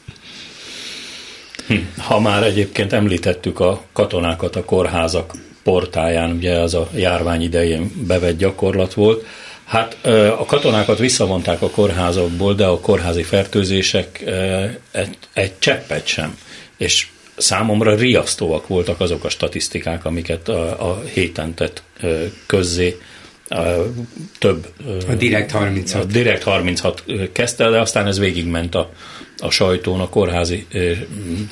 Hm. 1.67 1.75
Ha 1.97 2.19
már 2.19 2.43
egyébként 2.43 2.93
említettük 2.93 3.59
a 3.59 3.83
katonákat 3.93 4.55
a 4.55 4.63
kórházak 4.63 5.33
portáján, 5.63 6.31
ugye 6.31 6.59
az 6.59 6.73
a 6.73 6.89
járvány 6.95 7.41
idején 7.41 7.91
bevett 8.07 8.37
gyakorlat 8.37 8.93
volt, 8.93 9.25
Hát 9.73 9.97
a 10.37 10.45
katonákat 10.45 10.97
visszavonták 10.97 11.61
a 11.61 11.69
kórházakból, 11.69 12.53
de 12.53 12.65
a 12.65 12.79
kórházi 12.79 13.23
fertőzések 13.23 14.23
egy, 14.91 15.17
egy 15.33 15.59
cseppet 15.59 16.05
sem. 16.05 16.37
És 16.77 17.07
számomra 17.37 17.95
riasztóak 17.95 18.67
voltak 18.67 18.99
azok 18.99 19.23
a 19.23 19.29
statisztikák, 19.29 20.05
amiket 20.05 20.49
a, 20.49 20.89
a 20.89 21.01
héten 21.13 21.53
tett 21.53 21.83
közzé 22.45 22.97
több. 24.39 24.67
A 25.09 25.13
Direkt 25.13 25.51
36. 25.51 26.03
A 26.03 26.07
Direkt 26.07 26.43
36 26.43 27.03
kezdte, 27.31 27.69
de 27.69 27.79
aztán 27.79 28.07
ez 28.07 28.19
végigment 28.19 28.75
a, 28.75 28.91
a 29.43 29.49
sajtón 29.51 29.99
a 29.99 30.09
kórházi 30.09 30.65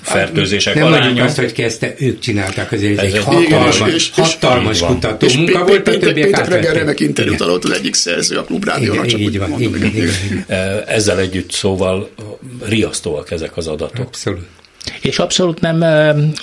fertőzések 0.02 0.76
Nem 0.76 0.84
aránya. 0.86 1.04
mondjuk 1.06 1.26
azt, 1.26 1.38
hogy 1.38 1.52
kezdte, 1.52 1.94
ők 1.98 2.20
csinálták 2.20 2.72
azért, 2.72 2.98
ez 3.00 3.06
Ez 3.06 3.14
egy 3.14 3.24
hatalmas, 3.24 3.76
Igen, 3.80 3.90
és- 3.94 3.94
és- 3.96 4.12
hatalmas 4.16 4.80
van. 4.80 4.94
kutató 4.94 5.26
És 5.26 5.36
munka 5.36 5.66
volt, 5.66 5.88
a 5.88 5.92
Péter- 5.92 6.00
többiek 6.00 6.38
Regerrenek 6.38 6.78
átvették. 6.80 7.08
interjút 7.08 7.42
adott 7.42 7.64
az 7.64 7.72
egyik 7.72 7.94
szerző 7.94 8.38
a 8.38 8.44
klubrádiónak, 8.44 9.06
csak 9.06 9.20
így 9.20 9.38
van. 9.40 9.56
Ezzel 10.88 11.20
együtt 11.20 11.52
szóval 11.52 12.10
riasztóak 12.66 13.32
ezek 13.32 13.58
az 13.58 13.68
adatok. 13.68 14.06
Abszolút. 14.06 14.46
És 15.02 15.20
abszolút 15.20 15.60
nem, 15.60 15.82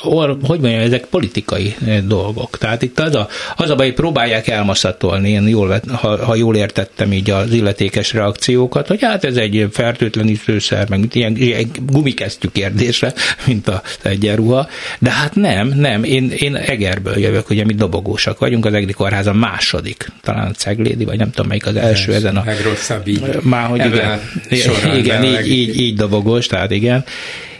or- 0.02 0.46
hogy 0.46 0.60
mondjam, 0.60 0.82
ezek 0.82 1.04
politikai 1.04 1.74
dolgok. 2.04 2.58
Tehát 2.58 2.82
itt 2.82 2.98
az 2.98 3.14
a, 3.14 3.28
az 3.56 3.70
a 3.70 3.74
baj, 3.74 3.86
hogy 3.86 3.94
próbálják 3.94 4.48
elmaszatolni, 4.48 5.30
én 5.30 5.48
jól, 5.48 5.80
ha, 5.92 6.24
ha 6.24 6.34
jól 6.34 6.56
értettem 6.56 7.12
így 7.12 7.30
az 7.30 7.52
illetékes 7.52 8.12
reakciókat, 8.12 8.86
hogy 8.86 9.02
hát 9.02 9.24
ez 9.24 9.36
egy 9.36 9.68
fertőtlenítőszer, 9.72 10.88
meg 10.88 11.04
ilyen, 11.12 11.36
ilyen 11.36 11.70
gumikesztyű 11.86 12.48
kérdése, 12.52 13.14
mint 13.46 13.68
a 13.68 13.82
egyenruha. 14.02 14.68
De 14.98 15.10
hát 15.10 15.34
nem, 15.34 15.72
nem, 15.76 16.04
én, 16.04 16.30
én 16.30 16.56
Egerből 16.56 17.18
jövök, 17.18 17.50
ugye 17.50 17.64
mi 17.64 17.74
dobogósak 17.74 18.38
vagyunk, 18.38 18.66
az 18.66 18.72
Egri 18.72 18.92
Kórház 18.92 19.26
a 19.26 19.32
második, 19.32 20.12
talán 20.22 20.46
a 20.46 20.52
Ceglédi, 20.52 21.04
vagy 21.04 21.18
nem 21.18 21.30
tudom 21.30 21.46
melyik 21.46 21.66
az 21.66 21.76
első 21.76 22.14
ezen 22.14 22.36
a 22.36 22.42
Legrosszabb 22.46 23.06
így. 23.06 23.42
már 23.42 23.68
hogy 23.68 23.84
igen, 23.84 24.20
során, 24.50 24.96
igen 24.96 25.24
így, 25.24 25.50
így, 25.50 25.80
így 25.80 25.96
dobogós, 25.96 26.46
tehát 26.46 26.70
igen. 26.70 27.04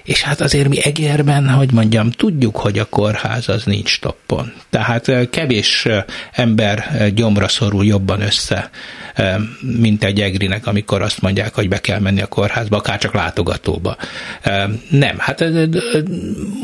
És 0.09 0.23
hát 0.23 0.41
azért 0.41 0.69
mi 0.69 0.85
Egerben, 0.85 1.49
hogy 1.49 1.73
mondjam, 1.73 2.11
tudjuk, 2.11 2.57
hogy 2.57 2.79
a 2.79 2.85
kórház 2.85 3.49
az 3.49 3.65
nincs 3.65 4.01
toppon. 4.01 4.53
Tehát 4.71 5.09
eh, 5.09 5.27
kevés 5.31 5.87
eh, 5.87 6.05
ember 6.33 6.79
eh, 6.79 7.09
gyomra 7.09 7.49
szorul 7.49 7.85
jobban 7.85 8.21
össze, 8.21 8.71
mint 9.61 10.05
egy 10.05 10.21
Egrinek, 10.21 10.67
amikor 10.67 11.03
azt 11.03 11.21
mondják, 11.21 11.55
hogy 11.55 11.69
be 11.69 11.81
kell 11.81 11.99
menni 11.99 12.21
a 12.21 12.27
kórházba, 12.27 12.77
akár 12.77 12.99
csak 12.99 13.15
látogatóba. 13.15 13.97
Nem, 14.91 15.19
hát 15.19 15.45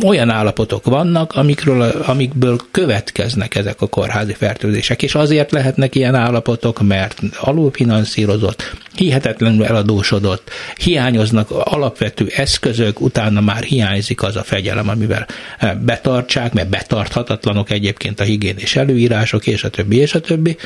olyan 0.06 0.30
állapotok 0.30 0.84
vannak, 0.84 1.32
amikről, 1.32 1.82
amikből 2.06 2.60
következnek 2.70 3.54
ezek 3.54 3.80
a 3.80 3.86
kórházi 3.86 4.32
fertőzések, 4.32 5.02
és 5.02 5.14
azért 5.14 5.52
lehetnek 5.52 5.94
ilyen 5.94 6.14
állapotok, 6.14 6.82
mert 6.82 7.20
alulfinanszírozott, 7.40 8.72
hihetetlenül 8.94 9.64
eladósodott, 9.64 10.50
hiányoznak 10.76 11.50
alapvető 11.50 12.32
eszközök, 12.36 13.00
utána 13.00 13.40
már 13.40 13.62
hiányzik 13.62 14.22
az 14.22 14.36
a 14.36 14.42
fegyelem, 14.42 14.88
amivel 14.88 15.26
betartsák, 15.80 16.52
mert 16.52 16.68
betarthatatlanok 16.68 17.70
egyébként 17.70 18.20
a 18.20 18.24
higiénés 18.24 18.76
előírások, 18.76 19.46
és 19.46 19.64
a 19.64 19.70
többi, 19.70 19.96
és 19.96 20.14
a 20.14 20.20
többi, 20.20 20.56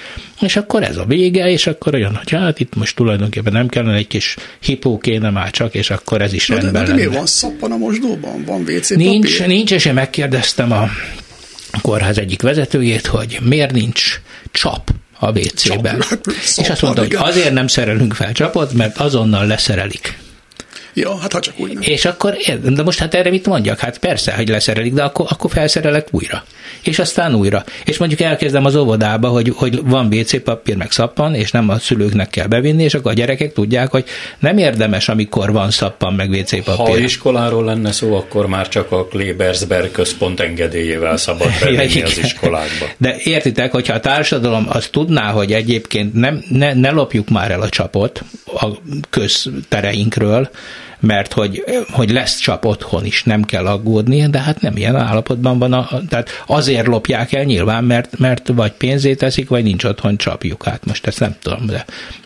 és 0.40 0.56
akkor 0.56 0.82
ez 0.82 0.96
a 0.96 1.04
vége, 1.04 1.50
és 1.50 1.66
akkor 1.78 1.94
olyan, 1.94 2.14
hogy 2.16 2.30
hát 2.30 2.60
itt 2.60 2.74
most 2.74 2.96
tulajdonképpen 2.96 3.52
nem 3.52 3.68
kellene 3.68 3.96
egy 3.96 4.06
kis 4.06 4.36
hipó 4.60 4.98
kéne 4.98 5.30
már 5.30 5.50
csak, 5.50 5.74
és 5.74 5.90
akkor 5.90 6.22
ez 6.22 6.32
is 6.32 6.46
Na 6.46 6.54
de, 6.54 6.60
rendben 6.60 6.82
de, 6.82 6.88
de 6.88 6.94
miért 6.94 7.08
lenne. 7.08 7.18
van 7.18 7.26
szappan 7.26 7.72
a 7.72 7.76
mosdóban? 7.76 8.44
Van 8.44 8.60
WC 8.60 8.88
Nincs, 8.90 9.32
papír? 9.38 9.46
nincs, 9.54 9.70
és 9.72 9.84
én 9.84 9.94
megkérdeztem 9.94 10.72
a 10.72 10.88
kórház 11.82 12.18
egyik 12.18 12.42
vezetőjét, 12.42 13.06
hogy 13.06 13.38
miért 13.42 13.72
nincs 13.72 14.20
csap 14.50 14.90
a 15.18 15.38
WC-ben. 15.38 16.04
És 16.56 16.68
azt 16.68 16.82
mondta, 16.82 17.00
hogy 17.02 17.14
azért 17.14 17.52
nem 17.52 17.66
szerelünk 17.66 18.14
fel 18.14 18.32
csapot, 18.32 18.72
mert 18.72 18.98
azonnal 18.98 19.46
leszerelik. 19.46 20.18
Ja, 20.98 21.16
hát 21.18 21.32
ha 21.32 21.40
csak 21.40 21.54
úgy 21.58 21.72
nem. 21.72 21.82
És 21.82 22.04
akkor, 22.04 22.36
de 22.62 22.82
most 22.82 22.98
hát 22.98 23.14
erre 23.14 23.30
mit 23.30 23.46
mondjak? 23.46 23.78
Hát 23.78 23.98
persze, 23.98 24.34
hogy 24.34 24.48
leszerelik, 24.48 24.92
de 24.92 25.02
akkor, 25.02 25.26
akkor 25.28 25.50
felszerelek 25.50 26.08
újra. 26.10 26.44
És 26.82 26.98
aztán 26.98 27.34
újra. 27.34 27.64
És 27.84 27.98
mondjuk 27.98 28.20
elkezdem 28.20 28.64
az 28.64 28.76
óvodába, 28.76 29.28
hogy, 29.28 29.52
hogy 29.56 29.80
van 29.84 30.14
WC 30.14 30.42
papír, 30.42 30.76
meg 30.76 30.90
szappan, 30.90 31.34
és 31.34 31.50
nem 31.50 31.68
a 31.68 31.78
szülőknek 31.78 32.30
kell 32.30 32.46
bevinni, 32.46 32.82
és 32.82 32.94
akkor 32.94 33.10
a 33.10 33.14
gyerekek 33.14 33.52
tudják, 33.52 33.90
hogy 33.90 34.04
nem 34.38 34.58
érdemes, 34.58 35.08
amikor 35.08 35.52
van 35.52 35.70
szappan, 35.70 36.14
meg 36.14 36.30
WC 36.30 36.64
Ha 36.64 36.74
papír. 36.76 37.02
iskoláról 37.02 37.64
lenne 37.64 37.92
szó, 37.92 38.14
akkor 38.16 38.46
már 38.46 38.68
csak 38.68 38.92
a 38.92 39.06
Klebersberg 39.06 39.90
központ 39.90 40.40
engedélyével 40.40 41.16
szabad 41.16 41.48
bevinni 41.60 41.84
az 41.84 41.94
igen. 41.94 42.24
iskolákba. 42.24 42.86
De 42.96 43.16
értitek, 43.22 43.72
hogyha 43.72 43.94
a 43.94 44.00
társadalom 44.00 44.66
azt 44.68 44.90
tudná, 44.90 45.30
hogy 45.30 45.52
egyébként 45.52 46.14
nem, 46.14 46.44
ne, 46.48 46.74
ne 46.74 46.90
lopjuk 46.90 47.28
már 47.28 47.50
el 47.50 47.60
a 47.60 47.68
csapot 47.68 48.22
a 48.44 48.66
köztereinkről, 49.10 50.50
mert 51.00 51.32
hogy, 51.32 51.64
hogy 51.92 52.10
lesz 52.10 52.38
csap 52.38 52.64
otthon 52.64 53.04
is, 53.04 53.22
nem 53.22 53.42
kell 53.42 53.66
aggódni, 53.66 54.26
de 54.26 54.38
hát 54.38 54.60
nem 54.60 54.76
ilyen 54.76 54.96
állapotban 54.96 55.58
van, 55.58 55.72
a, 55.72 55.88
tehát 56.08 56.28
azért 56.46 56.86
lopják 56.86 57.32
el 57.32 57.44
nyilván, 57.44 57.84
mert, 57.84 58.18
mert 58.18 58.48
vagy 58.54 58.72
pénzét 58.72 59.18
teszik, 59.18 59.48
vagy 59.48 59.64
nincs 59.64 59.84
otthon 59.84 60.16
csapjuk. 60.16 60.64
Hát 60.64 60.84
most 60.86 61.06
ezt 61.06 61.20
nem 61.20 61.36
tudom, 61.42 61.66
de, 61.66 61.84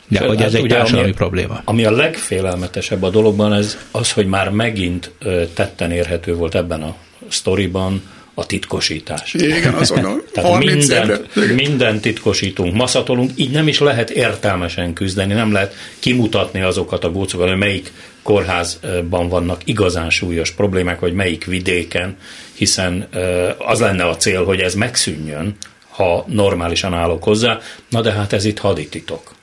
de 0.08 0.18
Sőt, 0.18 0.28
hogy 0.28 0.36
ez 0.36 0.42
hát 0.42 0.54
egy 0.54 0.62
ugye, 0.62 0.74
társadalmi 0.74 1.06
ami- 1.08 1.16
probléma. 1.16 1.60
Ami 1.64 1.84
a 1.84 1.90
legfélelmetesebb 1.90 3.02
a 3.02 3.10
dologban, 3.10 3.52
ez 3.52 3.76
az, 3.90 4.12
hogy 4.12 4.26
már 4.26 4.50
megint 4.50 5.10
tetten 5.54 5.90
érhető 5.90 6.34
volt 6.34 6.54
ebben 6.54 6.82
a 6.82 6.94
sztoriban 7.28 8.02
a 8.34 8.46
titkosítás. 8.46 9.34
Igen, 9.34 9.74
azon 9.74 10.04
a 10.04 10.16
Tehát 10.32 10.50
30 10.50 10.88
évre. 10.88 10.98
mindent, 10.98 11.54
mindent 11.54 12.00
titkosítunk, 12.00 12.74
maszatolunk, 12.74 13.30
így 13.34 13.50
nem 13.50 13.68
is 13.68 13.78
lehet 13.78 14.10
értelmesen 14.10 14.92
küzdeni, 14.92 15.32
nem 15.32 15.52
lehet 15.52 15.74
kimutatni 15.98 16.60
azokat 16.60 17.04
a 17.04 17.10
gócokat, 17.10 17.48
hogy 17.48 17.58
melyik 17.58 17.92
kórházban 18.22 19.28
vannak 19.28 19.60
igazán 19.64 20.10
súlyos 20.10 20.50
problémák, 20.50 21.00
vagy 21.00 21.12
melyik 21.12 21.44
vidéken, 21.44 22.16
hiszen 22.54 23.08
az 23.58 23.80
lenne 23.80 24.04
a 24.04 24.16
cél, 24.16 24.44
hogy 24.44 24.60
ez 24.60 24.74
megszűnjön, 24.74 25.56
ha 25.88 26.24
normálisan 26.28 26.94
állok 26.94 27.22
hozzá, 27.22 27.58
na 27.88 28.00
de 28.00 28.12
hát 28.12 28.32
ez 28.32 28.44
itt 28.44 28.58
hadititok. 28.58 29.34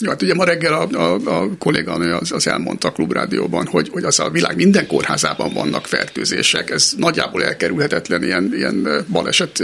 Ja, 0.00 0.10
hát 0.10 0.22
ugye 0.22 0.34
ma 0.34 0.44
reggel 0.44 0.72
a, 0.72 0.88
a, 0.92 1.40
a 1.40 1.48
kolléganő 1.58 2.14
az, 2.14 2.32
az 2.32 2.46
elmondta 2.46 2.88
a 2.88 2.92
klubrádióban, 2.92 3.66
hogy, 3.66 3.88
hogy 3.92 4.04
az 4.04 4.20
a 4.20 4.30
világ 4.30 4.56
minden 4.56 4.86
kórházában 4.86 5.52
vannak 5.52 5.86
fertőzések, 5.86 6.70
ez 6.70 6.92
nagyjából 6.96 7.44
elkerülhetetlen 7.44 8.22
ilyen, 8.22 8.52
ilyen 8.54 9.04
baleset 9.08 9.62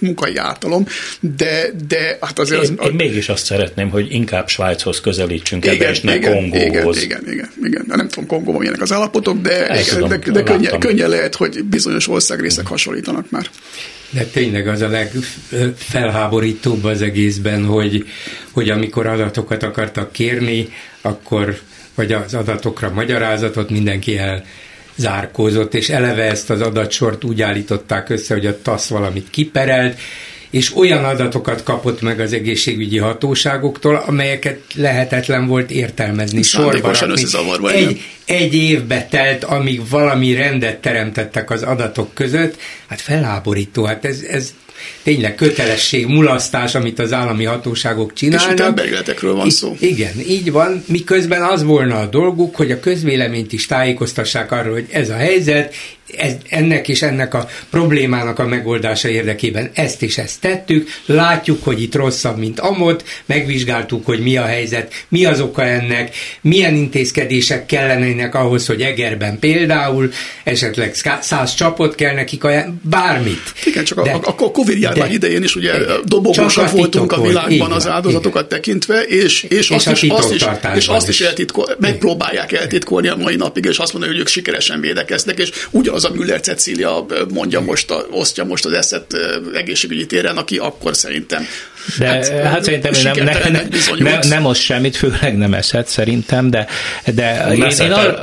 munkai 0.00 0.36
ártalom, 0.36 0.86
de, 1.20 1.70
de 1.88 2.18
hát 2.20 2.38
azért 2.38 2.60
az, 2.60 2.70
Én, 2.70 2.78
én 2.82 2.94
mégis 2.94 3.28
azt 3.28 3.44
szeretném, 3.44 3.90
hogy 3.90 4.12
inkább 4.12 4.48
Svájchoz 4.48 5.00
közelítsünk 5.00 5.66
ebbe, 5.66 5.90
és 5.90 6.00
ne 6.00 6.16
igen, 6.16 6.32
Kongóhoz. 6.32 7.02
Igen, 7.02 7.22
igen, 7.22 7.32
igen, 7.32 7.50
igen. 7.62 7.84
De 7.88 7.96
nem 7.96 8.08
tudom 8.08 8.26
Kongóban 8.26 8.58
milyenek 8.60 8.82
az 8.82 8.92
állapotok, 8.92 9.40
de, 9.40 9.64
igen, 9.64 9.84
tudom, 9.88 10.08
de, 10.08 10.16
de 10.16 10.42
könnyen, 10.42 10.78
könnyen 10.78 11.08
lehet, 11.08 11.34
hogy 11.34 11.64
bizonyos 11.64 12.08
országrészek 12.08 12.66
hasonlítanak 12.66 13.30
már. 13.30 13.50
De 14.10 14.24
tényleg 14.24 14.68
az 14.68 14.80
a 14.80 14.88
legfelháborítóbb 14.88 16.84
az 16.84 17.02
egészben, 17.02 17.64
hogy, 17.64 18.06
hogy 18.50 18.70
amikor 18.70 19.06
adatokat 19.06 19.62
akartak 19.62 20.12
kérni, 20.12 20.68
akkor, 21.00 21.58
vagy 21.94 22.12
az 22.12 22.34
adatokra 22.34 22.90
magyarázatot 22.90 23.70
mindenki 23.70 24.18
el 24.18 24.44
zárkózott, 24.96 25.74
és 25.74 25.88
eleve 25.88 26.22
ezt 26.22 26.50
az 26.50 26.60
adatsort 26.60 27.24
úgy 27.24 27.42
állították 27.42 28.08
össze, 28.08 28.34
hogy 28.34 28.46
a 28.46 28.62
TASZ 28.62 28.88
valamit 28.88 29.30
kiperelt, 29.30 29.98
és 30.50 30.76
olyan 30.76 31.04
adatokat 31.04 31.62
kapott 31.62 32.00
meg 32.00 32.20
az 32.20 32.32
egészségügyi 32.32 32.98
hatóságoktól, 32.98 34.02
amelyeket 34.06 34.60
lehetetlen 34.74 35.46
volt 35.46 35.70
értelmezni, 35.70 36.42
sorba 36.42 36.94
rakni. 36.94 37.22
Egy, 37.76 38.00
egy 38.24 38.54
évbe 38.54 39.06
telt, 39.10 39.44
amíg 39.44 39.88
valami 39.88 40.34
rendet 40.34 40.80
teremtettek 40.80 41.50
az 41.50 41.62
adatok 41.62 42.14
között, 42.14 42.56
hát 42.86 43.00
felháborító, 43.00 43.84
hát 43.84 44.04
ez, 44.04 44.20
ez 44.20 44.54
tényleg 45.02 45.34
kötelesség, 45.34 46.06
mulasztás, 46.06 46.74
amit 46.74 46.98
az 46.98 47.12
állami 47.12 47.44
hatóságok 47.44 48.10
És 48.14 48.18
csinálnak. 48.18 48.50
itt 48.52 48.60
emberéletekről 48.60 49.34
van 49.34 49.50
szó. 49.50 49.76
I- 49.78 49.86
igen, 49.88 50.20
így 50.28 50.52
van, 50.52 50.84
miközben 50.86 51.42
az 51.42 51.62
volna 51.62 51.98
a 51.98 52.06
dolguk, 52.06 52.56
hogy 52.56 52.70
a 52.70 52.80
közvéleményt 52.80 53.52
is 53.52 53.66
tájékoztassák 53.66 54.52
arról, 54.52 54.72
hogy 54.72 54.86
ez 54.90 55.10
a 55.10 55.16
helyzet, 55.16 55.74
ez, 56.16 56.32
ennek 56.48 56.88
és 56.88 57.02
ennek 57.02 57.34
a 57.34 57.48
problémának 57.70 58.38
a 58.38 58.46
megoldása 58.46 59.08
érdekében 59.08 59.70
ezt 59.74 60.02
és 60.02 60.18
ezt 60.18 60.40
tettük, 60.40 60.88
látjuk, 61.06 61.64
hogy 61.64 61.82
itt 61.82 61.94
rosszabb, 61.94 62.38
mint 62.38 62.60
amott, 62.60 63.04
megvizsgáltuk, 63.26 64.06
hogy 64.06 64.20
mi 64.20 64.36
a 64.36 64.44
helyzet, 64.44 64.92
mi 65.08 65.24
az 65.24 65.40
oka 65.40 65.62
ennek, 65.64 66.16
milyen 66.40 66.74
intézkedések 66.74 67.66
kellenének 67.66 68.34
ahhoz, 68.34 68.66
hogy 68.66 68.80
Egerben 68.80 69.38
például 69.38 70.12
esetleg 70.44 70.94
szá- 70.94 71.22
száz 71.22 71.54
csapot 71.54 71.94
kell 71.94 72.14
nekik, 72.14 72.44
ajánl- 72.44 72.74
bármit. 72.82 73.52
Igen, 73.64 73.84
csak 73.84 74.02
De- 74.02 74.10
a, 74.12 74.20
a, 74.22 74.44
a 74.44 74.50
Covid 74.66 74.82
járvány 74.82 75.08
de- 75.08 75.14
idején 75.14 75.42
is 75.42 75.56
ugye 75.56 75.72
Csak 76.30 76.56
a 76.56 76.68
voltunk 76.70 77.12
a 77.12 77.20
világban 77.20 77.72
az 77.72 77.86
áldozatokat 77.86 78.48
tekintve, 78.48 79.02
és, 79.02 79.42
és, 79.42 79.70
azt, 79.70 79.90
is, 79.90 80.02
azt, 80.10 80.34
is, 80.34 80.44
és 80.74 80.88
azt 80.88 81.08
is. 81.08 81.20
eltitkol, 81.20 81.76
megpróbálják 81.78 82.52
eltitkolni 82.52 83.08
a 83.08 83.16
mai 83.16 83.36
napig, 83.36 83.64
és 83.64 83.78
azt 83.78 83.92
mondani, 83.92 84.12
hogy 84.12 84.22
ők 84.22 84.28
sikeresen 84.28 84.80
védekeznek, 84.80 85.38
és 85.38 85.50
ugyanaz 85.70 86.04
a 86.04 86.10
Müller 86.14 86.40
Cecília 86.40 87.06
mondja 87.32 87.60
most, 87.60 87.90
a, 87.90 88.06
osztja 88.10 88.44
most 88.44 88.64
az 88.64 88.72
eszet 88.72 89.16
egészségügyi 89.54 90.06
téren, 90.06 90.36
aki 90.36 90.58
akkor 90.58 90.96
szerintem 90.96 91.46
De 91.98 92.06
hát, 92.06 92.28
hát 92.28 92.64
szerintem 92.64 92.92
nem, 93.02 93.24
nem, 93.24 93.52
nem, 93.52 93.68
nem, 93.98 94.18
nem 94.28 94.42
most 94.42 94.62
semmit, 94.62 94.96
főleg 94.96 95.36
nem 95.36 95.54
eszed 95.54 95.86
szerintem, 95.86 96.50
de, 96.50 96.66
de 97.14 97.46
én, 97.54 97.66
én 97.80 97.92
arra, 97.92 98.20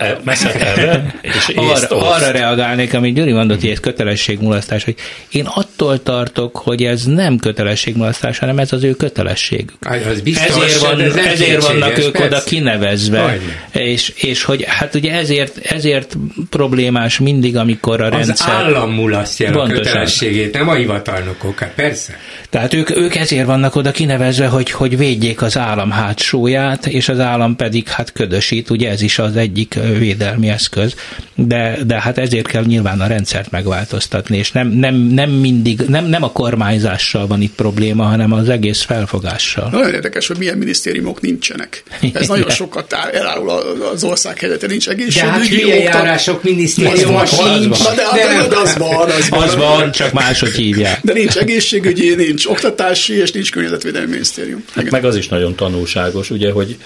erre, 0.53 1.13
és 1.21 1.51
arra, 1.55 2.13
arra 2.13 2.31
reagálnék, 2.31 2.93
amit 2.93 3.13
Gyuri 3.13 3.31
mondott, 3.31 3.61
hogy 3.61 3.69
ez 3.69 3.79
kötelességmulasztás, 3.79 4.83
hogy 4.83 4.95
én 5.29 5.45
attól 5.45 6.03
tartok, 6.03 6.57
hogy 6.57 6.83
ez 6.83 7.03
nem 7.03 7.37
kötelességmulasztás, 7.37 8.37
hanem 8.37 8.59
ez 8.59 8.73
az 8.73 8.83
ő 8.83 8.93
kötelességük. 8.93 9.73
Az 9.81 10.21
biztos, 10.21 10.63
ezért, 10.63 10.79
van, 10.79 11.01
ez 11.01 11.15
ezért 11.15 11.67
vannak 11.67 11.97
ők 11.97 12.11
persze. 12.11 12.27
oda 12.27 12.43
kinevezve, 12.43 13.39
és, 13.71 14.13
és 14.15 14.43
hogy 14.43 14.63
hát 14.67 14.95
ugye 14.95 15.13
ezért, 15.13 15.57
ezért 15.57 16.17
problémás 16.49 17.19
mindig, 17.19 17.57
amikor 17.57 18.01
a 18.01 18.09
rendszer... 18.09 18.49
Az 18.49 18.53
állam 18.53 18.91
mulasztja 18.91 19.47
el 19.47 19.59
a 19.59 19.67
kötelességét, 19.67 20.53
nem 20.53 20.69
a 20.69 20.73
hivatalnokok, 20.73 21.59
hát 21.59 21.73
persze. 21.75 22.17
Tehát 22.53 22.73
ők, 22.73 22.97
ők 22.97 23.15
ezért 23.15 23.45
vannak 23.45 23.75
oda 23.75 23.91
kinevezve, 23.91 24.47
hogy, 24.47 24.71
hogy 24.71 24.97
védjék 24.97 25.41
az 25.41 25.57
állam 25.57 25.91
hátsóját, 25.91 26.85
és 26.85 27.09
az 27.09 27.19
állam 27.19 27.55
pedig 27.55 27.87
hát 27.87 28.11
ködösít, 28.11 28.69
ugye 28.69 28.89
ez 28.89 29.01
is 29.01 29.19
az 29.19 29.35
egyik 29.35 29.79
védelmi 29.97 30.49
eszköz, 30.49 30.95
de, 31.35 31.77
de 31.85 32.01
hát 32.01 32.17
ezért 32.17 32.47
kell 32.47 32.63
nyilván 32.63 33.01
a 33.01 33.07
rendszert 33.07 33.51
megváltoztatni, 33.51 34.37
és 34.37 34.51
nem, 34.51 34.67
nem, 34.67 34.95
nem 34.95 35.29
mindig, 35.29 35.79
nem, 35.87 36.05
nem 36.05 36.23
a 36.23 36.31
kormányzással 36.31 37.27
van 37.27 37.41
itt 37.41 37.55
probléma, 37.55 38.03
hanem 38.03 38.31
az 38.31 38.49
egész 38.49 38.81
felfogással. 38.81 39.69
Nagyon 39.71 39.93
érdekes, 39.93 40.27
hogy 40.27 40.37
milyen 40.37 40.57
minisztériumok 40.57 41.21
nincsenek. 41.21 41.83
Ez 42.13 42.27
nagyon 42.27 42.49
sokat 42.49 42.93
elárul 43.13 43.49
az 43.93 44.03
ország 44.03 44.39
helyzete, 44.39 44.67
nincs 44.67 44.89
egészségügyi. 44.89 45.63
De 45.63 45.83
hát 45.83 45.93
járások 45.93 46.43
minisztériuma 46.43 47.25
sincs. 47.25 47.83
De, 47.83 48.03
de, 48.13 48.47
de, 48.47 48.57
az 48.57 48.77
van, 48.77 49.09
az 49.09 49.29
van. 49.29 49.41
Az 49.43 49.55
van, 49.55 49.91
csak 49.91 50.11
máshogy 50.11 50.53
hívják. 50.53 50.99
De 51.01 51.13
nincs 51.13 51.37
egészségügyi, 51.37 52.15
nincs 52.15 52.42
oktatási, 52.45 53.13
és 53.13 53.31
nincs 53.31 53.51
környezetvédelmi 53.51 54.09
minisztérium. 54.09 54.63
Hát 54.73 54.89
meg 54.89 55.05
az 55.05 55.15
is 55.15 55.27
nagyon 55.27 55.55
tanulságos, 55.55 56.29
ugye, 56.29 56.51
hogy 56.51 56.77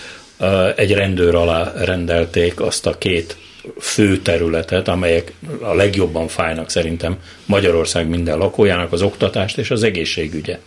egy 0.75 0.93
rendőr 0.93 1.35
alá 1.35 1.73
rendelték 1.75 2.61
azt 2.61 2.85
a 2.85 2.97
két 2.97 3.37
fő 3.79 4.17
területet, 4.17 4.87
amelyek 4.87 5.33
a 5.61 5.73
legjobban 5.73 6.27
fájnak 6.27 6.69
szerintem 6.69 7.17
Magyarország 7.45 8.07
minden 8.07 8.37
lakójának, 8.37 8.91
az 8.91 9.01
oktatást 9.01 9.57
és 9.57 9.71
az 9.71 9.83
egészségügyet. 9.83 10.59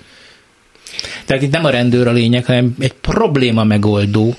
Tehát 1.27 1.43
itt 1.43 1.53
nem 1.53 1.65
a 1.65 1.71
rendőr 1.71 2.07
a 2.07 2.13
lényeg, 2.13 2.45
hanem 2.45 2.75
egy 2.79 2.93
probléma 2.93 3.65
megoldó 3.65 4.37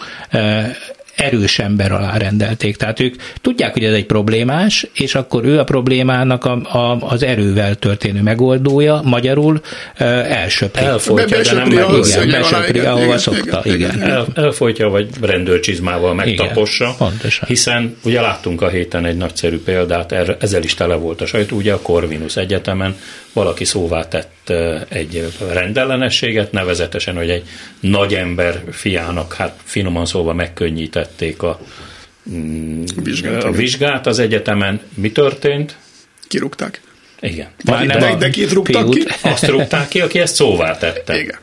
erős 1.22 1.60
ember 1.60 1.92
alá 1.92 2.18
rendelték. 2.18 2.76
Tehát 2.76 3.00
ők 3.00 3.16
tudják, 3.42 3.74
hogy 3.74 3.84
ez 3.84 3.94
egy 3.94 4.06
problémás, 4.06 4.88
és 4.94 5.16
akkor 5.16 5.46
ő 5.46 5.60
a 5.60 5.64
problémának 5.64 6.46
a, 6.46 6.52
a, 6.52 6.98
az 7.00 7.24
erővel 7.24 7.76
történő 7.76 8.22
megoldója, 8.22 9.02
magyarul 9.04 9.62
elsöpri. 9.98 10.86
Elfolytja, 10.86 11.38
Be, 11.38 11.44
de 11.44 11.54
nem 11.54 11.68
meg, 11.68 11.74
igen, 11.74 12.42
besöpri, 12.42 12.80
ahova 12.80 13.04
igen, 13.04 13.18
szokta. 13.18 13.62
Igen, 13.64 13.96
igen. 13.96 14.02
El, 14.02 14.28
elfolytja, 14.36 14.90
vagy 14.90 15.08
rendőrcsizmával 15.22 16.14
megtapossa. 16.14 16.84
Igen, 16.84 16.96
pontosan. 16.98 17.48
Hiszen 17.48 17.98
ugye 18.04 18.22
láttunk 18.22 18.62
a 18.62 18.70
héten 18.70 19.06
egy 19.06 19.18
nagyszerű 19.18 19.60
példát, 19.60 20.12
erre, 20.12 20.38
ezzel 20.40 20.64
is 20.64 20.74
tele 20.74 20.96
volt 20.96 21.22
a 21.22 21.26
sajtó, 21.26 21.56
ugye 21.56 21.74
a 21.74 21.80
Corvinus 21.82 22.36
Egyetemen 22.36 22.96
valaki 23.34 23.66
szóvá 23.66 24.08
tett 24.08 24.50
egy 24.90 25.34
rendellenességet, 25.52 26.52
nevezetesen, 26.52 27.16
hogy 27.16 27.30
egy 27.30 27.44
nagy 27.80 28.14
ember 28.14 28.64
fiának, 28.72 29.34
hát 29.34 29.60
finoman 29.64 30.06
szóval 30.06 30.34
megkönnyítették 30.34 31.42
a, 31.42 31.60
mm, 32.30 32.84
vizsgát, 33.04 33.44
a 33.44 33.52
vizsgát 33.52 34.08
az 34.08 34.20
egyetemen. 34.20 34.82
Mi 34.94 35.12
történt? 35.12 35.78
Kirúgták. 36.28 36.82
Igen. 37.20 37.48
Már 37.66 37.86
nem 37.86 38.00
de, 38.00 38.16
de 38.16 38.30
kit 38.30 38.52
rúgtak 38.52 38.90
ki? 38.90 39.06
Azt 39.22 39.48
rúgták 39.48 39.88
ki, 39.88 40.02
aki 40.02 40.20
ezt 40.20 40.36
szóvá 40.36 40.78
tette. 40.78 41.20
Igen. 41.20 41.40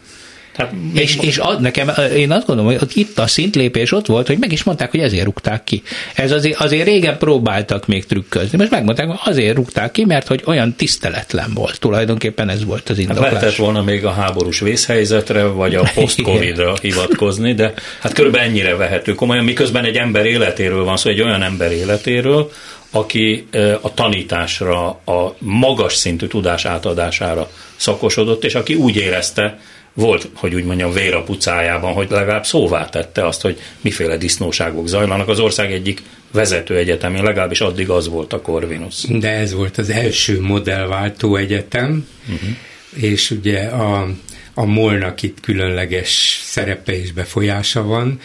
Hát, 0.58 0.72
és, 0.94 1.16
és 1.20 1.36
ad, 1.36 1.60
nekem, 1.60 1.90
én 2.16 2.30
azt 2.30 2.46
gondolom, 2.46 2.78
hogy 2.78 2.90
itt 2.94 3.18
a 3.18 3.26
szintlépés 3.26 3.92
ott 3.92 4.06
volt, 4.06 4.26
hogy 4.26 4.38
meg 4.38 4.52
is 4.52 4.62
mondták, 4.62 4.90
hogy 4.90 5.00
ezért 5.00 5.24
rúgták 5.24 5.64
ki. 5.64 5.82
Ez 6.14 6.32
azért, 6.32 6.60
azért 6.60 6.86
régen 6.86 7.18
próbáltak 7.18 7.86
még 7.86 8.06
trükközni. 8.06 8.58
Most 8.58 8.70
megmondták, 8.70 9.06
hogy 9.06 9.18
azért 9.24 9.56
rúgták 9.56 9.90
ki, 9.90 10.04
mert 10.04 10.26
hogy 10.26 10.42
olyan 10.46 10.74
tiszteletlen 10.74 11.50
volt. 11.54 11.80
Tulajdonképpen 11.80 12.48
ez 12.48 12.64
volt 12.64 12.88
az 12.88 12.98
indoklás. 12.98 13.24
Hát 13.24 13.32
lehetett 13.32 13.56
volna 13.56 13.82
még 13.82 14.04
a 14.04 14.10
háborús 14.10 14.60
vészhelyzetre, 14.60 15.44
vagy 15.44 15.74
a 15.74 15.90
post-covid-ra 15.94 16.74
hivatkozni, 16.82 17.54
de 17.54 17.72
hát 18.00 18.12
körülbelül 18.12 18.48
ennyire 18.48 18.76
vehető 18.76 19.14
komolyan, 19.14 19.44
miközben 19.44 19.84
egy 19.84 19.96
ember 19.96 20.26
életéről 20.26 20.84
van 20.84 20.96
szó, 20.96 21.10
egy 21.10 21.22
olyan 21.22 21.42
ember 21.42 21.72
életéről, 21.72 22.50
aki 22.90 23.48
a 23.80 23.94
tanításra, 23.94 24.86
a 24.88 25.34
magas 25.38 25.94
szintű 25.94 26.26
tudás 26.26 26.64
átadására 26.64 27.50
szakosodott, 27.76 28.44
és 28.44 28.54
aki 28.54 28.74
úgy 28.74 28.96
érezte, 28.96 29.58
volt, 29.98 30.28
hogy 30.34 30.54
úgy 30.54 30.64
mondjam, 30.64 30.92
vér 30.92 31.14
a 31.14 31.22
pucájában, 31.22 31.92
hogy 31.92 32.10
legalább 32.10 32.46
szóvá 32.46 32.88
tette 32.88 33.26
azt, 33.26 33.40
hogy 33.40 33.58
miféle 33.80 34.16
disznóságok 34.16 34.88
zajlanak. 34.88 35.28
Az 35.28 35.40
ország 35.40 35.72
egyik 35.72 36.02
vezető 36.32 36.76
egyetemén, 36.76 37.22
legalábbis 37.22 37.60
addig 37.60 37.90
az 37.90 38.08
volt 38.08 38.32
a 38.32 38.40
Corvinus. 38.40 39.02
De 39.02 39.30
ez 39.30 39.54
volt 39.54 39.78
az 39.78 39.90
első 39.90 40.40
modellváltó 40.40 41.36
egyetem, 41.36 42.08
uh-huh. 42.22 42.48
és 42.94 43.30
ugye 43.30 43.60
a, 43.60 44.08
a 44.54 44.64
molnak 44.64 45.22
itt 45.22 45.40
különleges 45.40 46.40
szerepe 46.44 47.00
és 47.00 47.12
befolyása 47.12 47.82
van, 47.82 48.20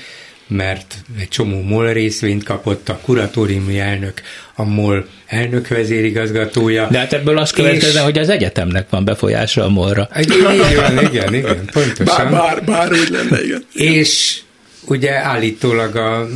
mert 0.47 0.95
egy 1.19 1.27
csomó 1.27 1.61
MOL 1.61 1.93
részvényt 1.93 2.43
kapott, 2.43 2.89
a 2.89 2.99
kuratóriumi 3.03 3.79
elnök, 3.79 4.21
a 4.55 4.63
MOL 4.63 5.07
elnök 5.25 5.67
vezérigazgatója. 5.67 6.87
De 6.91 6.97
hát 6.97 7.13
ebből 7.13 7.37
azt 7.37 7.53
következne, 7.53 7.99
és... 7.99 8.05
hogy 8.05 8.17
az 8.17 8.29
egyetemnek 8.29 8.89
van 8.89 9.05
befolyása 9.05 9.63
a 9.63 9.69
MOL-ra. 9.69 10.09
Igen, 10.19 11.03
igen, 11.11 11.33
igen, 11.33 11.65
pontosan. 11.71 12.05
Bár, 12.05 12.31
bár, 12.31 12.63
bár 12.63 12.91
úgy 12.91 13.09
lenne, 13.09 13.43
igen. 13.43 13.65
És 13.73 14.39
ugye 14.85 15.11
állítólag 15.11 15.95
a 15.95 16.27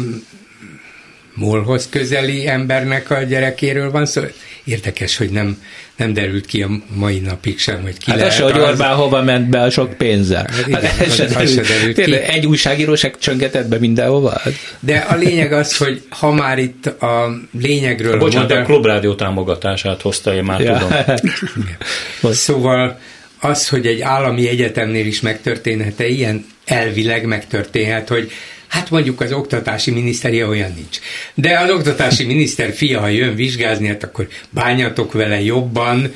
molhoz 1.33 1.89
közeli 1.89 2.47
embernek 2.47 3.09
a 3.09 3.21
gyerekéről 3.21 3.91
van 3.91 4.05
szó. 4.05 4.21
Érdekes, 4.67 5.17
hogy 5.17 5.29
nem, 5.29 5.61
nem 5.95 6.13
derült 6.13 6.45
ki 6.45 6.61
a 6.61 6.69
mai 6.87 7.19
napig 7.19 7.59
sem, 7.59 7.81
hogy 7.81 7.97
ki 7.97 8.11
hát 8.11 8.19
lehet. 8.19 8.33
Az, 8.33 8.39
hogy 8.39 8.59
Orbán 8.59 8.95
hova 8.95 9.21
ment 9.21 9.49
be 9.49 9.61
a 9.61 9.69
sok 9.69 9.93
pénzzel. 9.93 10.47
Hát, 10.51 10.67
igen, 10.67 10.81
hát 10.81 11.15
se 11.15 11.25
derült, 11.25 11.53
se 11.53 11.61
derült 11.61 12.01
ki. 12.01 12.13
Egy 12.13 12.45
újságíróság 12.45 13.17
csöngetett 13.17 13.67
be 13.67 13.77
mindenhova. 13.77 14.41
De 14.79 14.97
a 14.97 15.15
lényeg 15.15 15.53
az, 15.53 15.77
hogy 15.77 16.01
ha 16.09 16.31
már 16.31 16.57
itt 16.57 16.85
a 16.85 17.39
lényegről... 17.61 18.13
A 18.13 18.17
bocsánat, 18.17 18.51
a, 18.51 18.53
modern... 18.53 18.71
a 18.71 18.73
Klubrádió 18.73 19.15
támogatását 19.15 20.01
hozta, 20.01 20.33
én 20.33 20.43
már 20.43 20.61
ja. 20.61 20.77
tudom. 20.77 22.33
szóval 22.33 22.99
az, 23.39 23.67
hogy 23.67 23.85
egy 23.85 24.01
állami 24.01 24.47
egyetemnél 24.47 25.05
is 25.05 25.21
megtörténhet-e 25.21 26.07
ilyen, 26.07 26.45
elvileg 26.65 27.25
megtörténhet, 27.25 28.07
hogy 28.07 28.31
Hát 28.67 28.89
mondjuk 28.89 29.21
az 29.21 29.31
oktatási 29.31 29.91
miniszteria 29.91 30.47
olyan 30.47 30.71
nincs. 30.75 30.99
De 31.33 31.59
az 31.59 31.69
oktatási 31.69 32.25
miniszter 32.25 32.73
fia, 32.73 32.99
ha 32.99 33.07
jön 33.07 33.35
vizsgázni, 33.35 33.87
hát 33.87 34.03
akkor 34.03 34.27
bánjatok 34.49 35.13
vele 35.13 35.41
jobban, 35.41 36.13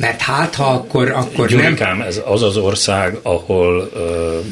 mert 0.00 0.20
hát 0.20 0.54
ha 0.54 0.64
akkor, 0.64 1.10
akkor 1.10 1.48
Gyurikám, 1.48 1.98
nem... 1.98 2.06
ez 2.06 2.20
az 2.24 2.42
az 2.42 2.56
ország, 2.56 3.18
ahol 3.22 3.90
uh, 3.94 4.44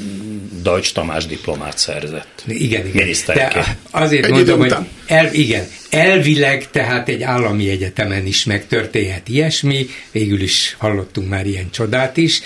Deutsch 0.62 0.92
Tamás 0.92 1.26
diplomát 1.26 1.78
szerzett. 1.78 2.44
Igen, 2.46 2.86
igen. 2.86 3.08
De 3.26 3.78
azért 3.90 4.24
Egy 4.24 4.30
mondom, 4.30 4.58
hogy 4.58 4.74
el, 5.06 5.32
igen, 5.32 5.66
elvileg 5.90 6.70
tehát 6.70 7.08
egy 7.08 7.22
állami 7.22 7.68
egyetemen 7.68 8.26
is 8.26 8.44
megtörténhet 8.44 9.28
ilyesmi, 9.28 9.86
végül 10.12 10.40
is 10.40 10.76
hallottunk 10.78 11.28
már 11.28 11.46
ilyen 11.46 11.70
csodát 11.70 12.16
is, 12.16 12.40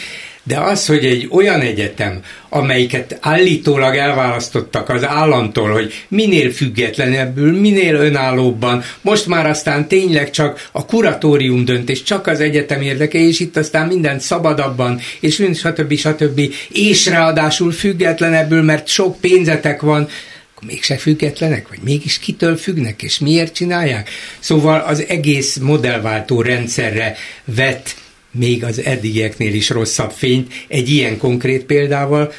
de 0.48 0.60
az, 0.60 0.86
hogy 0.86 1.04
egy 1.04 1.28
olyan 1.30 1.60
egyetem, 1.60 2.20
amelyiket 2.48 3.18
állítólag 3.20 3.96
elválasztottak 3.96 4.88
az 4.88 5.06
államtól, 5.06 5.70
hogy 5.70 5.92
minél 6.08 6.50
függetlenebbül, 6.50 7.60
minél 7.60 7.94
önállóbban, 7.94 8.82
most 9.00 9.26
már 9.26 9.46
aztán 9.46 9.88
tényleg 9.88 10.30
csak 10.30 10.68
a 10.72 10.86
kuratórium 10.86 11.64
dönt, 11.64 11.90
és 11.90 12.02
csak 12.02 12.26
az 12.26 12.40
egyetem 12.40 12.80
érdeke, 12.80 13.18
és 13.18 13.40
itt 13.40 13.56
aztán 13.56 13.86
minden 13.86 14.18
szabadabban, 14.18 15.00
és 15.20 15.34
stb. 15.54 15.94
stb. 15.96 16.40
És 16.68 17.06
ráadásul 17.06 17.72
függetlenebbül, 17.72 18.62
mert 18.62 18.86
sok 18.86 19.20
pénzetek 19.20 19.80
van, 19.80 20.08
akkor 20.54 20.68
mégse 20.68 20.96
függetlenek, 20.96 21.68
vagy 21.68 21.78
mégis 21.82 22.18
kitől 22.18 22.56
függnek, 22.56 23.02
és 23.02 23.18
miért 23.18 23.54
csinálják? 23.54 24.10
Szóval 24.38 24.80
az 24.80 25.04
egész 25.08 25.56
modellváltó 25.56 26.42
rendszerre 26.42 27.16
vett 27.44 27.94
még 28.30 28.64
az 28.64 28.82
eddigieknél 28.84 29.54
is 29.54 29.70
rosszabb 29.70 30.10
fényt 30.10 30.52
egy 30.68 30.90
ilyen 30.90 31.18
konkrét 31.18 31.64
példával, 31.64 32.32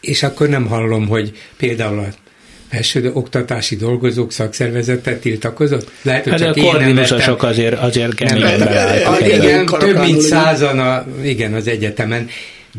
és 0.00 0.22
akkor 0.22 0.48
nem 0.48 0.66
hallom, 0.66 1.06
hogy 1.06 1.32
például 1.56 1.98
a 1.98 2.06
felső 2.70 3.10
oktatási 3.12 3.76
dolgozók 3.76 4.32
szakszervezete 4.32 5.16
tiltakozott? 5.16 5.90
Lehet, 6.02 6.22
hogy 6.22 6.32
hát 6.32 6.40
csak 6.40 6.56
a 6.56 6.60
korvinusosok 6.60 7.42
azért, 7.42 7.78
azért 7.78 8.14
keményen 8.14 8.58
beálltak. 8.58 9.26
Igen, 9.26 9.66
több 9.66 9.98
mint 9.98 10.20
százan 10.20 10.78
a, 10.78 11.06
igen, 11.22 11.54
az 11.54 11.68
egyetemen. 11.68 12.28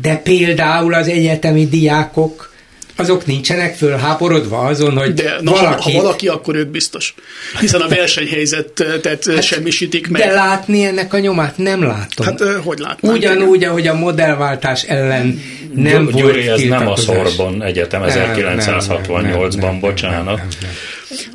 De 0.02 0.16
például 0.16 0.94
az 0.94 1.08
egyetemi 1.08 1.66
diákok 1.66 2.54
azok 2.96 3.26
nincsenek 3.26 3.74
fölháborodva 3.74 4.58
azon, 4.58 4.98
hogy 4.98 5.14
de 5.14 5.36
na, 5.40 5.50
valaki... 5.50 5.92
ha 5.92 6.02
valaki, 6.02 6.28
akkor 6.28 6.56
ők 6.56 6.68
biztos. 6.68 7.14
Hiszen 7.60 7.80
a 7.80 7.88
versenyhelyzetet 7.88 9.24
hát, 9.26 9.42
semmisítik 9.42 10.08
meg. 10.08 10.22
De 10.22 10.32
látni 10.32 10.84
ennek 10.84 11.12
a 11.12 11.18
nyomát 11.18 11.56
nem 11.56 11.82
látom. 11.82 12.26
Hát 12.26 12.40
hogy 12.40 12.78
látnám? 12.78 13.12
Ugyanúgy, 13.12 13.64
ahogy 13.64 13.86
a 13.86 13.94
modellváltás 13.94 14.82
ellen 14.82 15.42
nem 15.74 16.04
Gy- 16.06 16.12
volt 16.12 16.24
Gyuri, 16.24 16.48
ez 16.48 16.60
nem 16.60 16.88
a 16.88 16.96
Sorbon 16.96 17.62
Egyetem 17.62 18.02
1968-ban, 18.06 19.76
bocsánat. 19.80 20.24
Nem, 20.24 20.34
nem, 20.34 20.48
nem. 20.60 20.70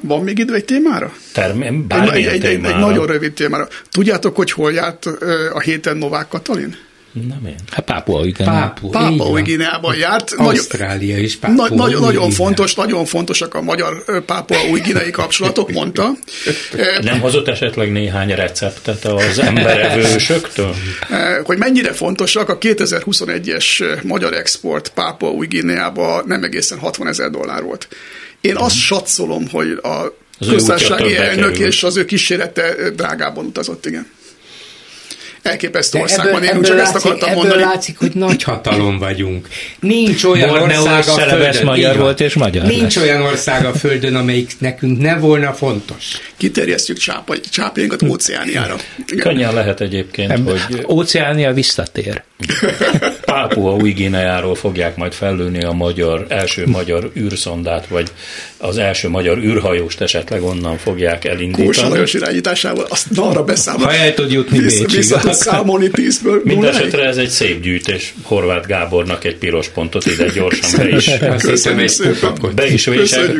Van 0.01 0.24
még 0.24 0.38
idő 0.38 0.53
egy 0.53 0.66
témára? 0.66 1.14
Termé- 1.34 1.68
egy, 1.68 2.09
egy, 2.09 2.26
egy, 2.26 2.45
egy, 2.45 2.66
egy 2.66 2.76
nagyon 2.76 3.05
rövid 3.05 3.34
témára. 3.34 3.68
Tudjátok, 3.91 4.36
hogy 4.36 4.51
hol 4.51 4.72
járt 4.72 5.05
a 5.53 5.59
héten 5.59 5.97
Novák 5.97 6.28
Katalin? 6.28 6.78
Nem 7.14 7.45
én. 7.45 7.55
Hát 7.70 7.86
Pápua 7.86 8.26
Pápua, 8.38 8.89
Pápua 8.89 9.41
Gineában 9.41 9.95
járt. 9.95 10.32
Ausztrália 10.38 11.18
is 11.18 11.36
Pápua 11.36 11.68
na, 11.70 11.76
nagyon, 11.76 12.01
nagyon 12.01 12.32
fontos, 12.32 12.76
nagyon 12.76 13.05
fontosak 13.05 13.53
a 13.53 13.62
magyar 13.62 14.24
Pápua 14.26 14.57
új 14.70 14.80
ginei 14.80 15.12
kapcsolatok, 15.12 15.72
mondta. 15.72 16.12
Nem 17.01 17.20
hozott 17.20 17.47
esetleg 17.47 17.91
néhány 17.91 18.30
receptet 18.36 19.05
az 19.05 19.39
emberevősöktől? 19.39 20.76
Hogy 21.43 21.57
mennyire 21.57 21.93
fontosak, 21.93 22.49
a 22.49 22.57
2021-es 22.57 24.01
magyar 24.03 24.34
export 24.34 24.89
Pápua 24.89 25.30
új 25.30 25.47
Gineába 25.47 26.24
nem 26.26 26.43
egészen 26.43 26.80
60 26.80 27.07
ezer 27.07 27.30
dollár 27.30 27.64
volt. 27.64 27.88
Én 28.41 28.55
azt 28.55 28.76
mhm. 28.76 28.84
satszolom, 28.84 29.49
hogy 29.51 29.80
a 29.82 30.18
köztársasági 30.49 31.16
elnök 31.16 31.59
és 31.59 31.84
az 31.84 31.97
ő 31.97 32.05
kísérete 32.05 32.89
drágában 32.95 33.45
utazott, 33.45 33.86
igen 33.86 34.07
elképesztő 35.44 35.98
De 35.98 36.04
országban 36.04 36.44
élünk, 36.44 36.66
csak 36.66 36.78
látszik, 36.78 36.96
ezt 36.96 37.06
akartam 37.06 37.30
ebből 37.30 37.42
mondani. 37.42 37.62
látszik, 37.62 37.98
hogy 37.98 38.12
nagy 38.14 38.44
hatalom 38.44 38.98
vagyunk. 38.98 39.48
Nincs 39.80 40.24
olyan 40.24 40.50
Borneo 40.50 40.82
ország 40.82 41.08
a 41.08 41.20
földön, 41.20 41.66
magyar 41.66 41.98
volt 41.98 42.20
és 42.20 42.34
magyar 42.34 42.66
Nincs 42.66 42.96
lesz. 42.96 43.04
olyan 43.04 43.22
ország 43.22 43.66
a 43.66 43.74
földön, 43.74 44.16
amelyik 44.16 44.52
nekünk 44.58 45.00
ne 45.00 45.18
volna 45.18 45.54
fontos. 45.54 46.06
Kiterjesztjük 46.38 46.98
csápjainkat 47.50 48.04
óceániára. 48.04 48.76
Könnyen 49.18 49.54
lehet 49.54 49.82
egyébként, 49.82 50.32
Ebb, 50.32 50.50
hogy... 50.50 50.86
Óceánia 50.88 51.54
visszatér. 51.54 52.24
Pápua 53.32 53.76
új 53.76 53.92
Gineáról 53.92 54.56
fogják 54.56 54.96
majd 54.96 55.14
fellőni 55.14 55.64
a 55.64 55.72
magyar, 55.72 56.26
első 56.30 56.68
magyar 56.68 57.12
űrszondát, 57.18 57.88
vagy 57.88 58.12
az 58.58 58.78
első 58.78 59.10
magyar 59.10 59.38
űrhajóst 59.38 60.02
esetleg 60.02 60.44
onnan 60.44 60.78
fogják 60.78 61.26
elindítani. 61.26 61.66
Kósa 61.66 61.88
Lajos 61.88 62.14
irányításával, 62.14 62.86
azt 62.90 63.08
arra 63.16 63.44
beszámol. 63.44 63.86
Ha 63.86 63.94
el 63.94 64.14
tud 64.14 64.32
jutni 64.32 64.60
vissza, 64.60 64.82
Bécsig. 64.82 64.98
Vissza 64.98 65.18
tud 65.18 65.34
számolni 65.34 65.90
tízből. 65.90 66.42
Mindenesetre 66.44 67.04
ez 67.04 67.18
egy 67.18 67.30
szép 67.30 67.62
gyűjtés. 67.62 68.14
Horváth 68.22 68.68
Gábornak 68.68 69.24
egy 69.24 69.36
piros 69.36 69.68
pontot 69.68 70.06
ide 70.06 70.26
gyorsan 70.30 70.80
be 70.80 70.96
is. 70.96 71.10
Be 72.56 72.68
is 72.68 72.86
vések. 72.86 73.32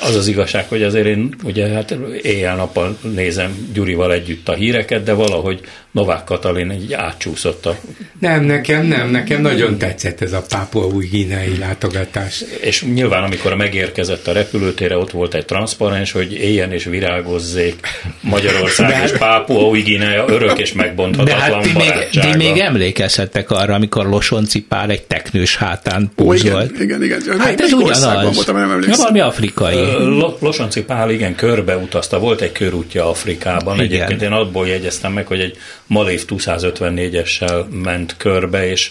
Az 0.00 0.14
az 0.14 0.28
igazság, 0.28 0.68
hogy 0.68 0.82
azért 0.82 1.06
én 1.06 1.34
ugye 1.44 1.68
hát 1.68 1.96
éjjel-nappal 2.22 2.98
nézem 3.14 3.68
Gyurival 3.72 4.12
együtt 4.12 4.48
a 4.48 4.54
híreket, 4.54 5.02
de 5.02 5.12
valahogy 5.12 5.60
Novák 5.90 6.24
Katalin 6.24 6.70
egy 6.70 6.92
átcsúszott 6.92 7.66
a... 7.66 7.78
Nem, 8.20 8.44
nekem 8.44 8.86
nem, 8.86 9.10
nekem 9.14 9.40
nagyon 9.40 9.78
tetszett 9.78 10.20
ez 10.20 10.32
a 10.32 10.44
pápua 10.48 10.86
új 10.86 11.06
gínei 11.06 11.58
látogatás. 11.58 12.44
És 12.60 12.82
nyilván, 12.82 13.22
amikor 13.22 13.54
megérkezett 13.54 14.26
a 14.26 14.32
repülőtére, 14.32 14.96
ott 14.96 15.10
volt 15.10 15.34
egy 15.34 15.44
transzparens, 15.44 16.12
hogy 16.12 16.32
éljen 16.32 16.72
és 16.72 16.84
virágozzék 16.84 17.86
Magyarország 18.20 18.88
de, 18.88 19.02
és 19.04 19.10
Pápua 19.10 19.68
új 19.68 19.80
Gínea 19.80 20.24
örök 20.28 20.58
és 20.58 20.72
megbonthatatlan 20.72 21.48
de 21.48 21.54
hát 21.54 21.62
ti 21.62 21.72
még, 21.72 22.22
ti 22.24 22.36
még 22.36 22.58
emlékezhettek 22.58 23.50
arra, 23.50 23.74
amikor 23.74 24.06
Losonci 24.06 24.62
Pál 24.62 24.90
egy 24.90 25.02
teknős 25.02 25.56
hátán 25.56 26.12
pózolt. 26.14 26.80
igen, 26.80 27.02
igen, 27.02 27.22
igen. 27.22 27.38
Hát 27.40 27.60
ez 27.60 27.72
ugyanaz. 27.72 28.34
Voltam, 28.34 28.56
nem 28.56 28.82
ja, 28.88 28.96
valami 28.96 29.20
afrikai. 29.20 29.76
Losonci 30.40 30.82
Pál 30.82 31.10
igen, 31.10 31.34
körbe 31.34 31.76
utazta, 31.76 32.18
volt 32.18 32.40
egy 32.40 32.52
körútja 32.52 33.08
Afrikában. 33.08 33.74
Igen. 33.74 33.86
Egyébként 33.86 34.22
én 34.22 34.32
abból 34.32 34.66
jegyeztem 34.66 35.12
meg, 35.12 35.26
hogy 35.26 35.40
egy 35.40 35.56
Malév 35.86 36.24
254-essel 36.28 37.64
ment 37.82 38.14
körbe, 38.16 38.70
és 38.70 38.90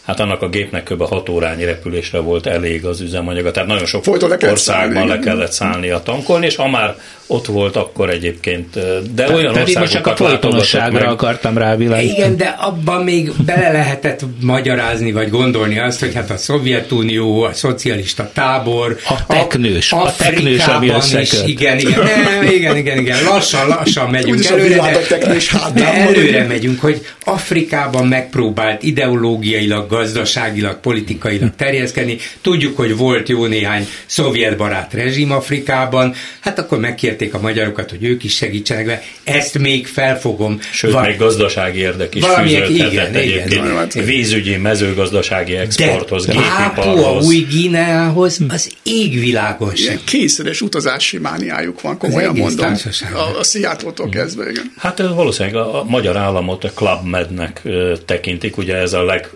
hát 0.11 0.19
annak 0.19 0.41
a 0.41 0.49
gépnek 0.49 0.83
kb. 0.83 1.07
6 1.07 1.29
órányi 1.29 1.63
repülésre 1.63 2.19
volt 2.19 2.45
elég 2.45 2.85
az 2.85 3.01
üzemanyaga, 3.01 3.51
tehát 3.51 3.67
nagyon 3.69 3.85
sok 3.85 4.05
le 4.05 4.49
országban 4.51 5.07
le 5.07 5.19
kellett 5.19 5.51
szállnia 5.51 5.99
tankolni, 6.03 6.45
és 6.45 6.55
ha 6.55 6.67
már 6.67 6.95
ott 7.27 7.45
volt 7.45 7.75
akkor 7.75 8.09
egyébként, 8.09 8.79
de 9.13 9.23
Te, 9.23 9.33
olyan 9.33 9.55
országokat 9.55 9.79
most 9.79 9.91
csak 9.91 10.07
a 10.07 10.15
folytonosságra 10.15 10.99
meg. 10.99 11.07
akartam 11.07 11.57
rávilágítani. 11.57 12.17
Igen, 12.17 12.37
de 12.37 12.55
abban 12.59 13.03
még 13.03 13.31
bele 13.45 13.71
lehetett 13.71 14.21
magyarázni, 14.41 15.11
vagy 15.11 15.29
gondolni 15.29 15.79
azt, 15.79 15.99
hogy 15.99 16.13
hát 16.13 16.29
a 16.29 16.37
Szovjetunió, 16.37 17.41
a 17.41 17.53
szocialista 17.53 18.29
tábor, 18.33 18.97
a 19.07 19.25
teknős, 19.25 19.91
a, 19.91 20.03
a 20.03 20.15
teknős, 20.15 20.65
ami 20.65 20.91
is, 21.19 21.31
igen, 21.45 21.77
igen, 21.77 21.99
nem, 22.03 22.51
igen, 22.51 22.77
igen, 22.77 22.97
igen, 22.97 23.23
lassan, 23.23 23.67
lassan 23.67 24.09
megyünk 24.09 24.45
előre, 24.45 24.77
de, 25.09 25.27
de 25.73 25.93
előre 25.93 26.45
megyünk, 26.47 26.81
hogy 26.81 27.05
Afrikában 27.23 28.07
megpróbált 28.07 28.83
ideológiailag, 28.83 29.87
gazdaságilag, 30.01 30.79
politikailag 30.79 31.55
terjeszkedni. 31.55 32.17
Tudjuk, 32.41 32.77
hogy 32.77 32.97
volt 32.97 33.29
jó 33.29 33.45
néhány 33.45 33.87
szovjet 34.05 34.57
barát 34.57 34.93
rezsim 34.93 35.31
Afrikában, 35.31 36.13
hát 36.39 36.59
akkor 36.59 36.79
megkérték 36.79 37.33
a 37.33 37.39
magyarokat, 37.39 37.89
hogy 37.89 38.03
ők 38.03 38.23
is 38.23 38.35
segítsenek 38.35 38.85
be. 38.85 39.03
Ezt 39.23 39.57
még 39.57 39.87
felfogom. 39.87 40.59
Sőt, 40.71 40.91
Val- 40.91 41.07
még 41.07 41.17
gazdasági 41.17 41.79
érdek 41.79 42.15
is 42.15 42.21
Valamiek, 42.21 42.69
igen, 42.69 43.13
egyébként. 43.13 43.51
Igen, 43.93 44.05
vízügyi, 44.05 44.55
mezőgazdasági 44.55 45.55
exporthoz, 45.55 46.25
De 46.25 46.33
Pápua 46.33 47.19
új 47.19 47.45
Gineához 47.49 48.39
az 48.49 48.71
égvilágos. 48.83 49.79
Ilyen 49.79 49.99
kényszeres 50.05 50.61
utazási 50.61 51.17
mániájuk 51.17 51.81
van, 51.81 51.97
komolyan 51.97 52.35
mondom. 52.35 52.73
A, 53.13 53.39
a 53.39 53.43
Seattle-tól 53.43 54.09
kezdve, 54.09 54.49
igen. 54.49 54.73
Hát 54.77 54.97
valószínűleg 54.97 55.55
a, 55.55 55.79
a 55.79 55.83
magyar 55.83 56.17
államot 56.17 56.63
a 56.63 56.69
Club 56.69 57.05
Mednek 57.05 57.61
tekintik, 58.05 58.57
ugye 58.57 58.75
ez 58.75 58.93
a 58.93 59.03
leg, 59.03 59.29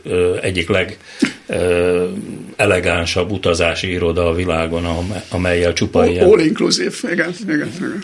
egyik 0.45 0.69
leg 0.69 0.97
elegánsabb 2.55 3.31
utazási 3.31 3.91
iroda 3.91 4.27
a 4.27 4.33
világon, 4.33 4.85
amelyel 5.29 5.73
csupa 5.73 6.05
ilyen... 6.05 6.27
All 6.27 6.39
inclusive, 6.39 6.95
igen, 7.11 7.33
igen, 7.43 7.71
igen. 7.77 8.03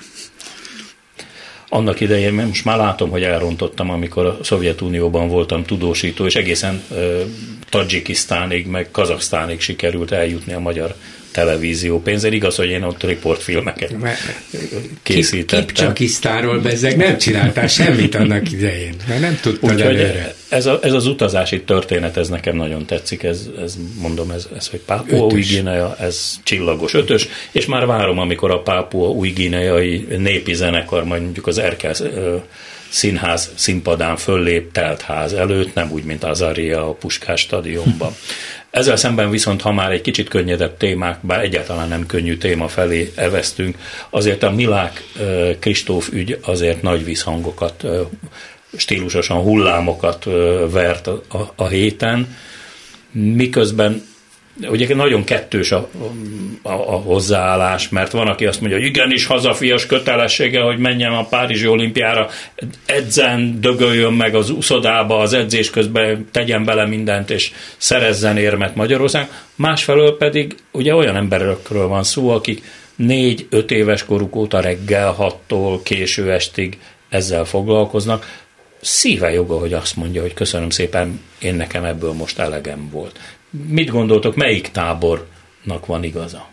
Annak 1.69 1.99
idején, 1.99 2.33
most 2.33 2.65
már 2.65 2.77
látom, 2.77 3.09
hogy 3.09 3.23
elrontottam, 3.23 3.89
amikor 3.89 4.25
a 4.25 4.37
Szovjetunióban 4.41 5.27
voltam 5.27 5.63
tudósító, 5.63 6.25
és 6.25 6.35
egészen 6.35 6.83
Tadzsikisztánig, 7.69 8.67
meg 8.67 8.91
Kazaksztánig 8.91 9.59
sikerült 9.59 10.11
eljutni 10.11 10.53
a 10.53 10.59
magyar 10.59 10.95
televízió 11.31 12.01
pénzért. 12.01 12.33
Igaz, 12.33 12.55
hogy 12.55 12.69
én 12.69 12.83
ott 12.83 13.03
riportfilmeket 13.03 13.95
készítettem. 15.03 15.65
Kipcsakisztáról 15.65 16.59
bezzeg 16.59 16.97
nem 16.97 17.17
csináltál 17.17 17.67
semmit 17.67 18.15
annak 18.15 18.51
idején, 18.51 18.95
mert 19.07 19.21
nem 19.21 19.39
tudtad 19.41 19.73
Úgy, 19.73 19.81
előre. 19.81 20.35
Ez, 20.49 20.65
a, 20.65 20.79
ez 20.81 20.93
az 20.93 21.05
utazási 21.05 21.61
történet, 21.61 22.17
ez 22.17 22.29
nekem 22.29 22.55
nagyon 22.55 22.85
tetszik, 22.85 23.23
ez, 23.23 23.49
ez 23.61 23.77
mondom, 24.01 24.31
ez, 24.31 24.47
ez 24.57 24.67
hogy 24.67 24.79
Pápua 24.79 25.25
új 25.25 25.41
Guinea, 25.41 25.95
ez 25.99 26.39
csillagos 26.43 26.93
ötös, 26.93 27.27
és 27.51 27.65
már 27.65 27.85
várom, 27.85 28.19
amikor 28.19 28.51
a 28.51 28.61
Pápua 28.61 29.09
új 29.09 29.29
Guineai 29.29 30.07
népi 30.17 30.53
zenekar, 30.53 31.03
majd 31.03 31.21
mondjuk 31.21 31.47
az 31.47 31.57
Erkel 31.57 31.93
színház 32.91 33.51
színpadán 33.55 34.17
föllép 34.17 34.71
telt 34.71 35.01
ház 35.01 35.33
előtt, 35.33 35.73
nem 35.73 35.91
úgy, 35.91 36.03
mint 36.03 36.23
az 36.23 36.41
Aria 36.41 36.89
a 36.89 36.93
Puskás 36.93 37.39
stadionban. 37.39 38.15
Ezzel 38.71 38.95
szemben 38.95 39.29
viszont, 39.29 39.61
ha 39.61 39.71
már 39.71 39.91
egy 39.91 40.01
kicsit 40.01 40.29
könnyedebb 40.29 40.77
témák, 40.77 41.17
bár 41.21 41.43
egyáltalán 41.43 41.87
nem 41.87 42.05
könnyű 42.05 42.37
téma 42.37 42.67
felé 42.67 43.11
eveztünk, 43.15 43.77
azért 44.09 44.43
a 44.43 44.51
Milák 44.51 45.03
Kristóf 45.59 46.09
ügy 46.11 46.37
azért 46.41 46.81
nagy 46.81 47.03
visszhangokat, 47.05 47.85
stílusosan 48.77 49.37
hullámokat 49.37 50.23
vert 50.71 51.07
a, 51.07 51.21
a, 51.29 51.37
a 51.55 51.67
héten, 51.67 52.35
miközben 53.11 54.03
ugye 54.59 54.95
nagyon 54.95 55.23
kettős 55.23 55.71
a, 55.71 55.89
a, 56.61 56.71
a 56.71 56.95
hozzáállás, 56.95 57.89
mert 57.89 58.11
van, 58.11 58.27
aki 58.27 58.45
azt 58.45 58.59
mondja, 58.59 58.77
hogy 58.77 58.87
igenis 58.87 59.25
hazafias 59.25 59.85
kötelessége, 59.85 60.61
hogy 60.61 60.77
menjen 60.77 61.11
a 61.11 61.25
Párizsi 61.25 61.67
olimpiára, 61.67 62.29
edzen, 62.85 63.61
dögöljön 63.61 64.13
meg 64.13 64.35
az 64.35 64.49
uszodába, 64.49 65.17
az 65.19 65.33
edzés 65.33 65.69
közben 65.69 66.27
tegyen 66.31 66.65
bele 66.65 66.85
mindent, 66.85 67.29
és 67.29 67.51
szerezzen 67.77 68.37
érmet 68.37 68.75
Magyarország. 68.75 69.29
Másfelől 69.55 70.17
pedig 70.17 70.55
ugye 70.71 70.95
olyan 70.95 71.15
emberekről 71.15 71.87
van 71.87 72.03
szó, 72.03 72.29
akik 72.29 72.63
négy-öt 72.95 73.71
éves 73.71 74.05
koruk 74.05 74.35
óta 74.35 74.59
reggel 74.59 75.11
hattól 75.11 75.81
késő 75.83 76.31
estig 76.31 76.77
ezzel 77.09 77.45
foglalkoznak. 77.45 78.39
Szíve 78.81 79.31
joga, 79.31 79.59
hogy 79.59 79.73
azt 79.73 79.95
mondja, 79.95 80.21
hogy 80.21 80.33
köszönöm 80.33 80.69
szépen, 80.69 81.21
én 81.39 81.55
nekem 81.55 81.83
ebből 81.83 82.13
most 82.13 82.39
elegem 82.39 82.89
volt. 82.91 83.19
Mit 83.51 83.89
gondoltok, 83.89 84.35
melyik 84.35 84.67
tábornak 84.67 85.85
van 85.85 86.03
igaza? 86.03 86.47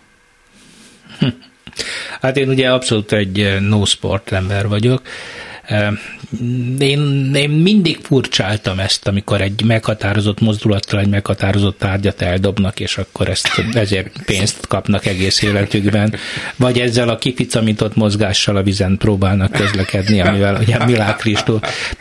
Hát 2.21 2.37
én 2.37 2.49
ugye 2.49 2.73
abszolút 2.73 3.13
egy 3.13 3.61
no 3.61 3.85
sport 3.85 4.33
ember 4.33 4.69
vagyok. 4.69 5.03
Én, 6.79 7.31
én 7.35 7.51
mindig 7.51 7.99
furcsáltam 8.03 8.79
ezt, 8.79 9.09
amikor 9.09 9.41
egy 9.41 9.65
meghatározott 9.65 10.41
mozdulattal 10.41 11.01
egy 11.01 11.09
meghatározott 11.09 11.79
tárgyat 11.79 12.23
eldobnak, 12.23 12.81
és 12.81 12.99
akkor 12.99 13.29
ezt 13.29 13.49
ezért 13.73 14.11
pénzt 14.25 14.67
kapnak 14.67 15.07
egész 15.07 15.43
életükben. 15.43 16.15
Vagy 16.57 16.79
ezzel 16.79 17.09
a 17.09 17.19
kificamított 17.19 17.97
mozgással 17.97 18.57
a 18.57 18.63
vizen 18.63 18.97
próbálnak 18.99 19.53
közlekedni, 19.53 20.21
amivel 20.21 20.59
ugye 20.61 20.85
Milák. 20.85 21.23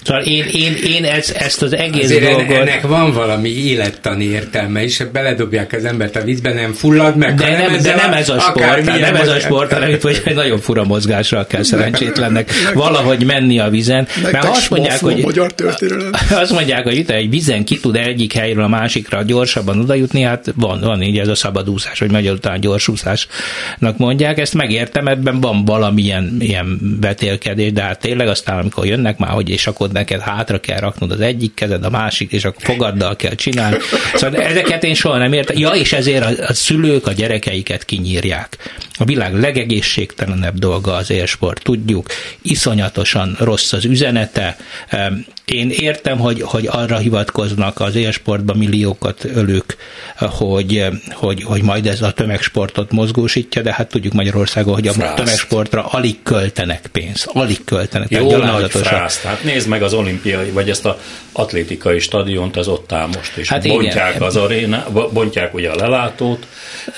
Szóval 0.04 0.24
én, 0.24 0.46
én, 0.52 0.76
én 0.88 1.04
ezt, 1.04 1.32
ezt 1.32 1.62
az 1.62 1.74
egész 1.74 2.04
Azért 2.04 2.32
dolgot... 2.32 2.56
ennek 2.56 2.82
van 2.82 3.14
valami 3.14 3.50
élettani 3.50 4.24
értelme, 4.24 4.84
és 4.84 5.04
beledobják 5.12 5.74
az 5.74 5.86
embert 5.86 6.16
a 6.16 6.22
vízbe, 6.22 6.54
nem 6.54 6.74
fullad 6.74 7.18
meg. 7.18 7.36
De 7.36 7.50
nem, 7.50 7.82
de 7.82 7.96
nem 7.96 8.14
ez 8.14 8.30
a 8.30 8.40
sport, 8.40 8.86
nem 8.86 9.16
ez 9.16 9.28
a 9.28 9.40
sport, 9.40 9.74
hanem 9.74 9.90
itt 9.90 10.02
hogy 10.02 10.22
egy 10.26 10.36
nagyon 10.36 10.60
fura 10.60 10.84
mozgással 10.84 11.48
kell 11.48 11.64
szerencsétlennek 11.64 12.52
valahogy 12.74 13.26
menni 13.26 13.57
a 13.60 13.70
vizen. 13.70 14.08
Mert 14.22 14.44
azt 14.44 14.70
mondják, 14.70 15.00
hogy, 15.00 15.24
magyar 15.24 15.54
történelem. 15.54 16.12
azt 16.44 16.52
mondják, 16.52 16.84
hogy 16.84 16.98
itt 16.98 17.10
egy 17.10 17.30
vizen 17.30 17.66
ki 17.66 17.80
tud 17.80 17.96
egyik 17.96 18.34
helyről 18.34 18.64
a 18.64 18.68
másikra 18.68 19.24
gyorsabban 19.24 19.80
odajutni, 19.80 20.22
hát 20.22 20.54
van, 20.56 20.80
van 20.80 21.02
így 21.02 21.18
ez 21.18 21.28
a 21.28 21.36
szabadúszás, 21.36 22.00
vagy 22.00 22.12
magyar 22.12 22.34
után 22.34 22.60
gyorsúszásnak 22.60 23.98
mondják, 23.98 24.40
ezt 24.40 24.54
megértem, 24.54 25.08
ebben 25.08 25.40
van 25.40 25.66
valamilyen 25.66 26.36
ilyen 26.40 26.98
vetélkedés, 27.02 27.72
de 27.72 27.82
hát 27.82 28.00
tényleg 28.00 28.28
aztán, 28.28 28.60
amikor 28.60 28.86
jönnek 28.86 29.18
már, 29.18 29.32
hogy 29.32 29.50
és 29.50 29.68
akkor 29.68 29.90
neked 29.90 30.20
hátra 30.20 30.60
kell 30.60 30.80
raknod 30.80 31.12
az 31.12 31.22
egyik 31.22 31.54
kezed, 31.54 31.86
a 31.86 31.90
másik, 31.90 32.32
és 32.32 32.46
akkor 32.46 32.62
fogaddal 32.64 33.16
kell 33.16 33.36
csinálni. 33.36 33.78
Szóval 34.14 34.42
ezeket 34.42 34.84
én 34.84 34.94
soha 34.94 35.18
nem 35.18 35.34
értem. 35.34 35.58
Ja, 35.58 35.70
és 35.70 35.94
ezért 35.94 36.24
a, 36.24 36.44
a 36.48 36.54
szülők 36.54 37.08
a 37.08 37.12
gyerekeiket 37.12 37.86
kinyírják. 37.86 38.58
A 38.98 39.06
világ 39.06 39.34
legegészségtelenebb 39.34 40.60
dolga 40.60 40.94
az 40.94 41.10
élsport, 41.10 41.64
tudjuk, 41.64 42.08
iszonyatosan 42.42 43.36
rossz 43.48 43.74
az 43.74 43.86
üzenete. 43.86 44.58
Én 45.46 45.70
értem, 45.70 46.18
hogy, 46.18 46.42
hogy 46.42 46.68
arra 46.72 46.98
hivatkoznak 46.98 47.80
az 47.80 47.96
élsportban 47.96 48.58
milliókat 48.58 49.24
ölők, 49.24 49.78
hogy, 50.18 50.84
hogy, 51.12 51.44
hogy 51.44 51.62
majd 51.62 51.88
ez 51.88 52.02
a 52.02 52.12
tömegsportot 52.12 52.92
mozgósítja, 52.92 53.62
de 53.62 53.74
hát 53.74 53.88
tudjuk 53.88 54.14
Magyarországon, 54.14 54.74
hogy 54.74 54.88
a 54.88 54.92
Frász. 54.92 55.16
tömegsportra 55.16 55.86
alig 55.86 56.24
költenek 56.24 56.90
pénzt, 56.92 57.30
alig 57.34 57.64
költenek. 57.64 58.10
Jó 58.10 58.38
nagy 58.38 58.72
frász. 58.72 59.22
Hát 59.22 59.44
nézd 59.44 59.68
meg 59.68 59.84
az 59.84 59.94
olimpiai, 59.94 60.50
vagy 60.50 60.70
ezt 60.70 60.86
a 60.86 61.00
atlétikai 61.32 62.00
stadiont, 62.00 62.58
az 62.58 62.68
ott 62.68 62.92
áll 62.92 63.08
most, 63.16 63.38
és 63.38 63.50
hát 63.50 63.68
bontják 63.68 64.16
igen. 64.16 64.28
az 64.28 64.36
aréna, 64.36 64.86
bontják 65.14 65.54
ugye 65.54 65.70
a 65.70 65.76
lelátót. 65.76 66.48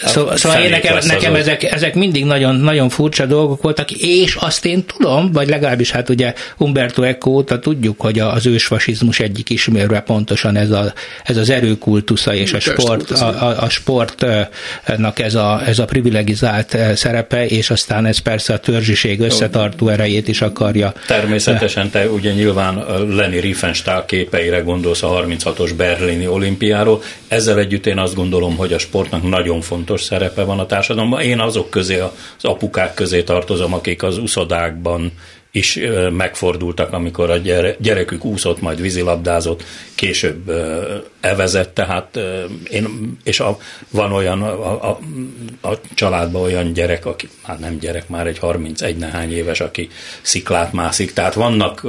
Szóval, 0.05 0.37
szóval 0.37 0.61
én 0.61 0.69
nekem, 0.69 0.97
nekem 1.05 1.35
ezek, 1.35 1.63
ezek 1.63 1.95
mindig 1.95 2.25
nagyon, 2.25 2.55
nagyon 2.55 2.89
furcsa 2.89 3.25
dolgok 3.25 3.61
voltak, 3.61 3.91
és 3.91 4.35
azt 4.35 4.65
én 4.65 4.85
tudom, 4.85 5.31
vagy 5.31 5.47
legalábbis 5.47 5.91
hát 5.91 6.09
ugye 6.09 6.33
Umberto 6.57 7.01
Eco 7.01 7.29
óta 7.29 7.59
tudjuk, 7.59 8.01
hogy 8.01 8.19
az 8.19 8.45
ősfasizmus 8.45 9.19
egyik 9.19 9.49
ismérve 9.49 9.99
pontosan 9.99 10.55
ez, 10.55 10.71
a, 10.71 10.93
ez 11.23 11.37
az 11.37 11.49
erőkultusza 11.49 12.33
és 12.33 12.53
a 12.53 12.59
sport, 12.59 13.11
a, 13.11 13.27
a, 13.27 13.61
a 13.63 13.69
sportnak 13.69 15.19
ez 15.19 15.35
a, 15.35 15.61
ez 15.65 15.79
a 15.79 15.85
privilegizált 15.85 16.77
szerepe, 16.95 17.45
és 17.45 17.69
aztán 17.69 18.05
ez 18.05 18.17
persze 18.17 18.53
a 18.53 18.59
törzsiség 18.59 19.19
összetartó 19.19 19.87
erejét 19.87 20.27
is 20.27 20.41
akarja. 20.41 20.93
Természetesen 21.07 21.89
te 21.89 22.09
ugye 22.09 22.31
nyilván 22.31 22.85
Lenny 23.09 23.39
Riefenstahl 23.39 24.05
képeire 24.05 24.59
gondolsz 24.59 25.03
a 25.03 25.07
36-os 25.07 25.71
berlini 25.77 26.27
olimpiáról. 26.27 27.01
Ezzel 27.27 27.59
együtt 27.59 27.85
én 27.85 27.97
azt 27.97 28.15
gondolom, 28.15 28.55
hogy 28.55 28.73
a 28.73 28.79
sportnak 28.79 29.29
nagyon 29.29 29.61
fontos 29.61 30.01
szerepe 30.01 30.43
van 30.43 30.59
a 30.59 30.65
társadalomban. 30.65 31.21
Én 31.21 31.39
azok 31.39 31.69
közé, 31.69 31.99
az 31.99 32.09
apukák 32.41 32.93
közé 32.93 33.23
tartozom, 33.23 33.73
akik 33.73 34.03
az 34.03 34.17
uszodákban 34.17 35.11
is 35.51 35.79
megfordultak, 36.11 36.93
amikor 36.93 37.29
a 37.29 37.37
gyerekük 37.79 38.25
úszott, 38.25 38.61
majd 38.61 38.81
vízilabdázott, 38.81 39.63
később 39.95 40.51
evezett, 41.19 41.73
tehát 41.73 42.19
én, 42.69 43.17
és 43.23 43.39
a, 43.39 43.57
van 43.89 44.11
olyan 44.11 44.41
a, 44.41 44.89
a, 44.89 44.99
a 45.61 45.79
családban 45.93 46.41
olyan 46.41 46.73
gyerek, 46.73 47.05
aki 47.05 47.29
hát 47.43 47.59
nem 47.59 47.77
gyerek, 47.77 48.09
már 48.09 48.27
egy 48.27 48.39
31 48.39 48.97
nehány 48.97 49.33
éves, 49.33 49.61
aki 49.61 49.89
sziklát 50.21 50.73
mászik, 50.73 51.13
tehát 51.13 51.33
vannak 51.33 51.85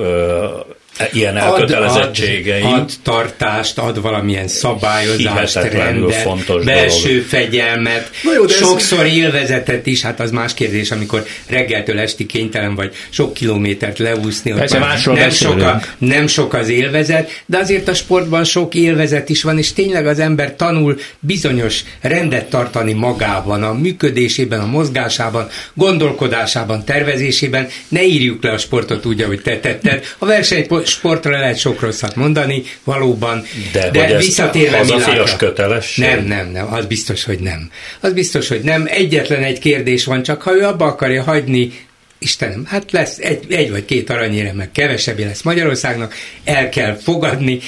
ilyen 1.12 1.36
elkötelezettségeim. 1.36 2.66
Ad, 2.66 2.72
ad 2.72 2.92
tartást, 3.02 3.78
ad 3.78 4.00
valamilyen 4.00 4.48
szabályozást, 4.48 5.54
rendet, 5.54 6.14
fontos 6.14 6.64
belső 6.64 7.08
dolog. 7.08 7.24
fegyelmet, 7.24 8.10
jó, 8.36 8.46
sokszor 8.46 9.04
ez... 9.04 9.12
élvezetet 9.12 9.86
is, 9.86 10.02
hát 10.02 10.20
az 10.20 10.30
más 10.30 10.54
kérdés, 10.54 10.90
amikor 10.90 11.26
reggeltől 11.46 11.98
esti 11.98 12.26
kénytelen 12.26 12.74
vagy 12.74 12.94
sok 13.08 13.34
kilométert 13.34 13.98
leúszni, 13.98 14.52
Persze, 14.52 14.78
hogy 15.04 15.16
nem 15.16 15.30
sok, 15.30 15.60
a, 15.62 15.80
nem 15.98 16.26
sok 16.26 16.54
az 16.54 16.68
élvezet, 16.68 17.42
de 17.46 17.58
azért 17.58 17.88
a 17.88 17.94
sportban 17.94 18.44
sok 18.44 18.74
élvezet 18.74 19.28
is 19.28 19.42
van, 19.42 19.58
és 19.58 19.72
tényleg 19.72 20.06
az 20.06 20.18
ember 20.18 20.56
tanul 20.56 20.98
bizonyos 21.18 21.80
rendet 22.00 22.48
tartani 22.48 22.92
magában, 22.92 23.62
a 23.62 23.72
működésében, 23.72 24.60
a 24.60 24.66
mozgásában, 24.66 25.48
gondolkodásában, 25.74 26.84
tervezésében. 26.84 27.68
Ne 27.88 28.04
írjuk 28.04 28.42
le 28.42 28.50
a 28.50 28.58
sportot 28.58 29.06
úgy, 29.06 29.20
ahogy 29.20 29.40
te 29.40 29.58
tetted. 29.58 30.04
A 30.18 30.26
sportra 30.86 31.30
lehet 31.30 31.58
sok 31.58 31.80
rosszat 31.80 32.16
mondani, 32.16 32.62
valóban, 32.84 33.44
de, 33.72 33.90
de 33.90 34.16
visszatérve 34.16 34.82
Milákra. 34.82 35.36
köteles. 35.36 35.96
Nem, 35.96 36.24
nem, 36.24 36.50
nem, 36.50 36.72
az 36.72 36.86
biztos, 36.86 37.24
hogy 37.24 37.38
nem. 37.38 37.70
Az 38.00 38.12
biztos, 38.12 38.48
hogy 38.48 38.60
nem. 38.60 38.84
Egyetlen 38.88 39.42
egy 39.42 39.58
kérdés 39.58 40.04
van, 40.04 40.22
csak 40.22 40.42
ha 40.42 40.54
ő 40.54 40.64
abba 40.64 40.84
akarja 40.84 41.22
hagyni 41.22 41.88
Istenem, 42.22 42.64
hát 42.66 42.92
lesz 42.92 43.18
egy, 43.18 43.52
egy 43.52 43.70
vagy 43.70 43.84
két 43.84 44.10
aranyére, 44.10 44.52
meg 44.52 44.70
kevesebbé 44.72 45.24
lesz 45.24 45.42
Magyarországnak, 45.42 46.14
el 46.44 46.68
kell 46.68 46.94
fogadni, 46.94 47.58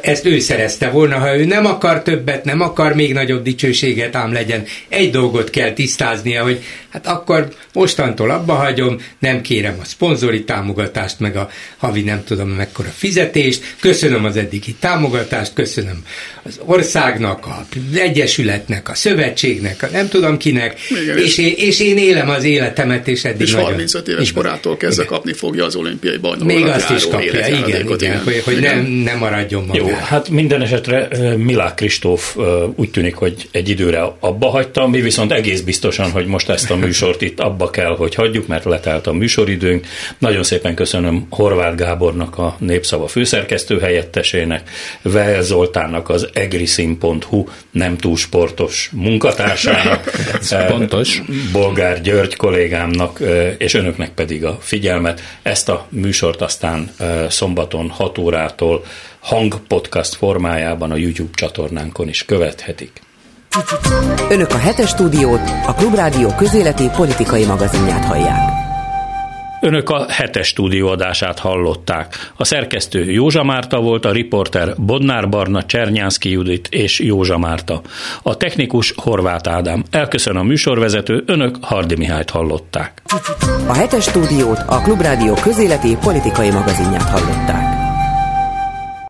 ezt 0.00 0.26
ő 0.26 0.38
szerezte 0.38 0.90
volna, 0.90 1.18
ha 1.18 1.36
ő 1.36 1.44
nem 1.44 1.66
akar 1.66 2.02
többet, 2.02 2.44
nem 2.44 2.60
akar 2.60 2.94
még 2.94 3.12
nagyobb 3.12 3.42
dicsőséget, 3.42 4.16
ám 4.16 4.32
legyen, 4.32 4.64
egy 4.88 5.10
dolgot 5.10 5.50
kell 5.50 5.72
tisztáznia, 5.72 6.42
hogy 6.42 6.62
hát 6.88 7.06
akkor 7.06 7.48
mostantól 7.72 8.30
abba 8.30 8.54
hagyom, 8.54 8.96
nem 9.18 9.40
kérem 9.40 9.76
a 9.80 9.84
szponzori 9.84 10.44
támogatást, 10.44 11.20
meg 11.20 11.36
a 11.36 11.50
havi 11.76 12.02
nem 12.02 12.24
tudom 12.24 12.48
mekkora 12.48 12.88
fizetést, 12.88 13.74
köszönöm 13.80 14.24
az 14.24 14.36
eddigi 14.36 14.74
támogatást, 14.74 15.52
köszönöm 15.52 16.04
az 16.42 16.60
országnak, 16.64 17.46
az 17.46 17.96
egyesületnek, 17.98 18.88
a 18.88 18.94
szövetségnek, 18.94 19.82
a 19.82 19.86
nem 19.92 20.08
tudom 20.08 20.36
kinek, 20.36 20.80
Igen, 21.02 21.18
és, 21.18 21.38
én, 21.38 21.54
és 21.56 21.80
én 21.80 21.98
élem 21.98 22.28
az 22.28 22.44
életemet, 22.44 23.08
és 23.08 23.24
eddig 23.24 23.46
és 23.46 23.52
nagyon... 23.52 23.90
35 23.92 24.08
éves 24.08 24.30
igen, 24.30 24.42
korától 24.42 24.76
kezdve 24.76 25.02
igen. 25.02 25.14
kapni 25.14 25.32
fogja 25.32 25.64
az 25.64 25.74
olimpiai 25.74 26.16
bajnokot. 26.16 26.46
Még 26.46 26.66
azt 26.66 26.90
is 26.90 27.06
kapja, 27.08 27.32
igen, 27.32 27.68
igen, 27.68 27.86
igen, 27.88 28.18
hogy, 28.24 28.42
hogy 28.44 28.60
nem, 28.60 28.84
nem 28.84 29.18
maradjon 29.18 29.64
magára. 29.66 29.88
Jó, 29.88 29.94
hát 29.94 30.28
minden 30.28 30.62
esetre 30.62 31.08
Milák 31.36 31.74
Kristóf 31.74 32.36
úgy 32.74 32.90
tűnik, 32.90 33.14
hogy 33.14 33.48
egy 33.50 33.68
időre 33.68 34.02
abba 34.20 34.48
hagyta, 34.48 34.86
mi 34.86 35.00
viszont 35.00 35.32
egész 35.32 35.60
biztosan, 35.60 36.10
hogy 36.10 36.26
most 36.26 36.48
ezt 36.48 36.70
a 36.70 36.76
műsort 36.76 37.22
itt 37.22 37.40
abba 37.40 37.70
kell, 37.70 37.96
hogy 37.96 38.14
hagyjuk, 38.14 38.46
mert 38.46 38.64
letelt 38.64 39.06
a 39.06 39.12
műsoridőnk. 39.12 39.86
Nagyon 40.18 40.42
szépen 40.42 40.74
köszönöm 40.74 41.26
Horváth 41.30 41.76
Gábornak, 41.76 42.38
a 42.38 42.56
Népszava 42.58 43.06
főszerkesztő 43.06 43.78
helyettesének, 43.78 44.70
Vel 45.02 45.42
Zoltánnak, 45.42 46.08
az 46.08 46.28
egriszin.hu 46.32 47.44
nem 47.70 47.96
túl 47.96 48.16
sportos 48.16 48.90
munkatársának, 48.92 50.10
pontos. 50.68 51.22
Bolgár 51.52 52.00
György 52.00 52.36
kollégámnak, 52.36 53.20
és 53.58 53.74
önöknek 53.82 54.10
pedig 54.10 54.44
a 54.44 54.58
figyelmet. 54.60 55.20
Ezt 55.42 55.68
a 55.68 55.86
műsort 55.88 56.40
aztán 56.40 56.90
szombaton 57.28 57.88
6 57.88 58.18
órától 58.18 58.84
hangpodcast 59.20 60.14
formájában 60.14 60.90
a 60.90 60.96
YouTube 60.96 61.34
csatornánkon 61.34 62.08
is 62.08 62.24
követhetik. 62.24 63.00
Önök 64.30 64.50
a 64.50 64.58
hetes 64.58 64.88
stúdiót, 64.88 65.50
a 65.66 65.74
Klubrádió 65.74 66.34
közéleti 66.34 66.88
politikai 66.96 67.44
magazinját 67.44 68.04
hallják. 68.04 68.61
Önök 69.64 69.90
a 69.90 70.06
hetes 70.08 70.46
stúdióadását 70.46 71.38
hallották. 71.38 72.32
A 72.36 72.44
szerkesztő 72.44 73.10
Józsa 73.10 73.44
Márta 73.44 73.80
volt, 73.80 74.04
a 74.04 74.12
riporter 74.12 74.74
Bodnár 74.76 75.28
Barna, 75.28 75.62
Csernyánszki 75.62 76.30
Judit 76.30 76.68
és 76.70 76.98
Józsa 76.98 77.38
Márta. 77.38 77.80
A 78.22 78.36
technikus 78.36 78.92
Horváth 78.96 79.50
Ádám. 79.50 79.84
Elköszön 79.90 80.36
a 80.36 80.42
műsorvezető, 80.42 81.22
önök 81.26 81.56
Hardi 81.60 81.96
Mihályt 81.96 82.30
hallották. 82.30 83.02
A 83.66 83.74
hetes 83.74 84.04
stúdiót, 84.04 84.58
a 84.66 84.80
Klubrádió 84.80 85.34
közéleti 85.34 85.96
politikai 86.00 86.50
magazinját 86.50 87.08
hallották. 87.08 87.71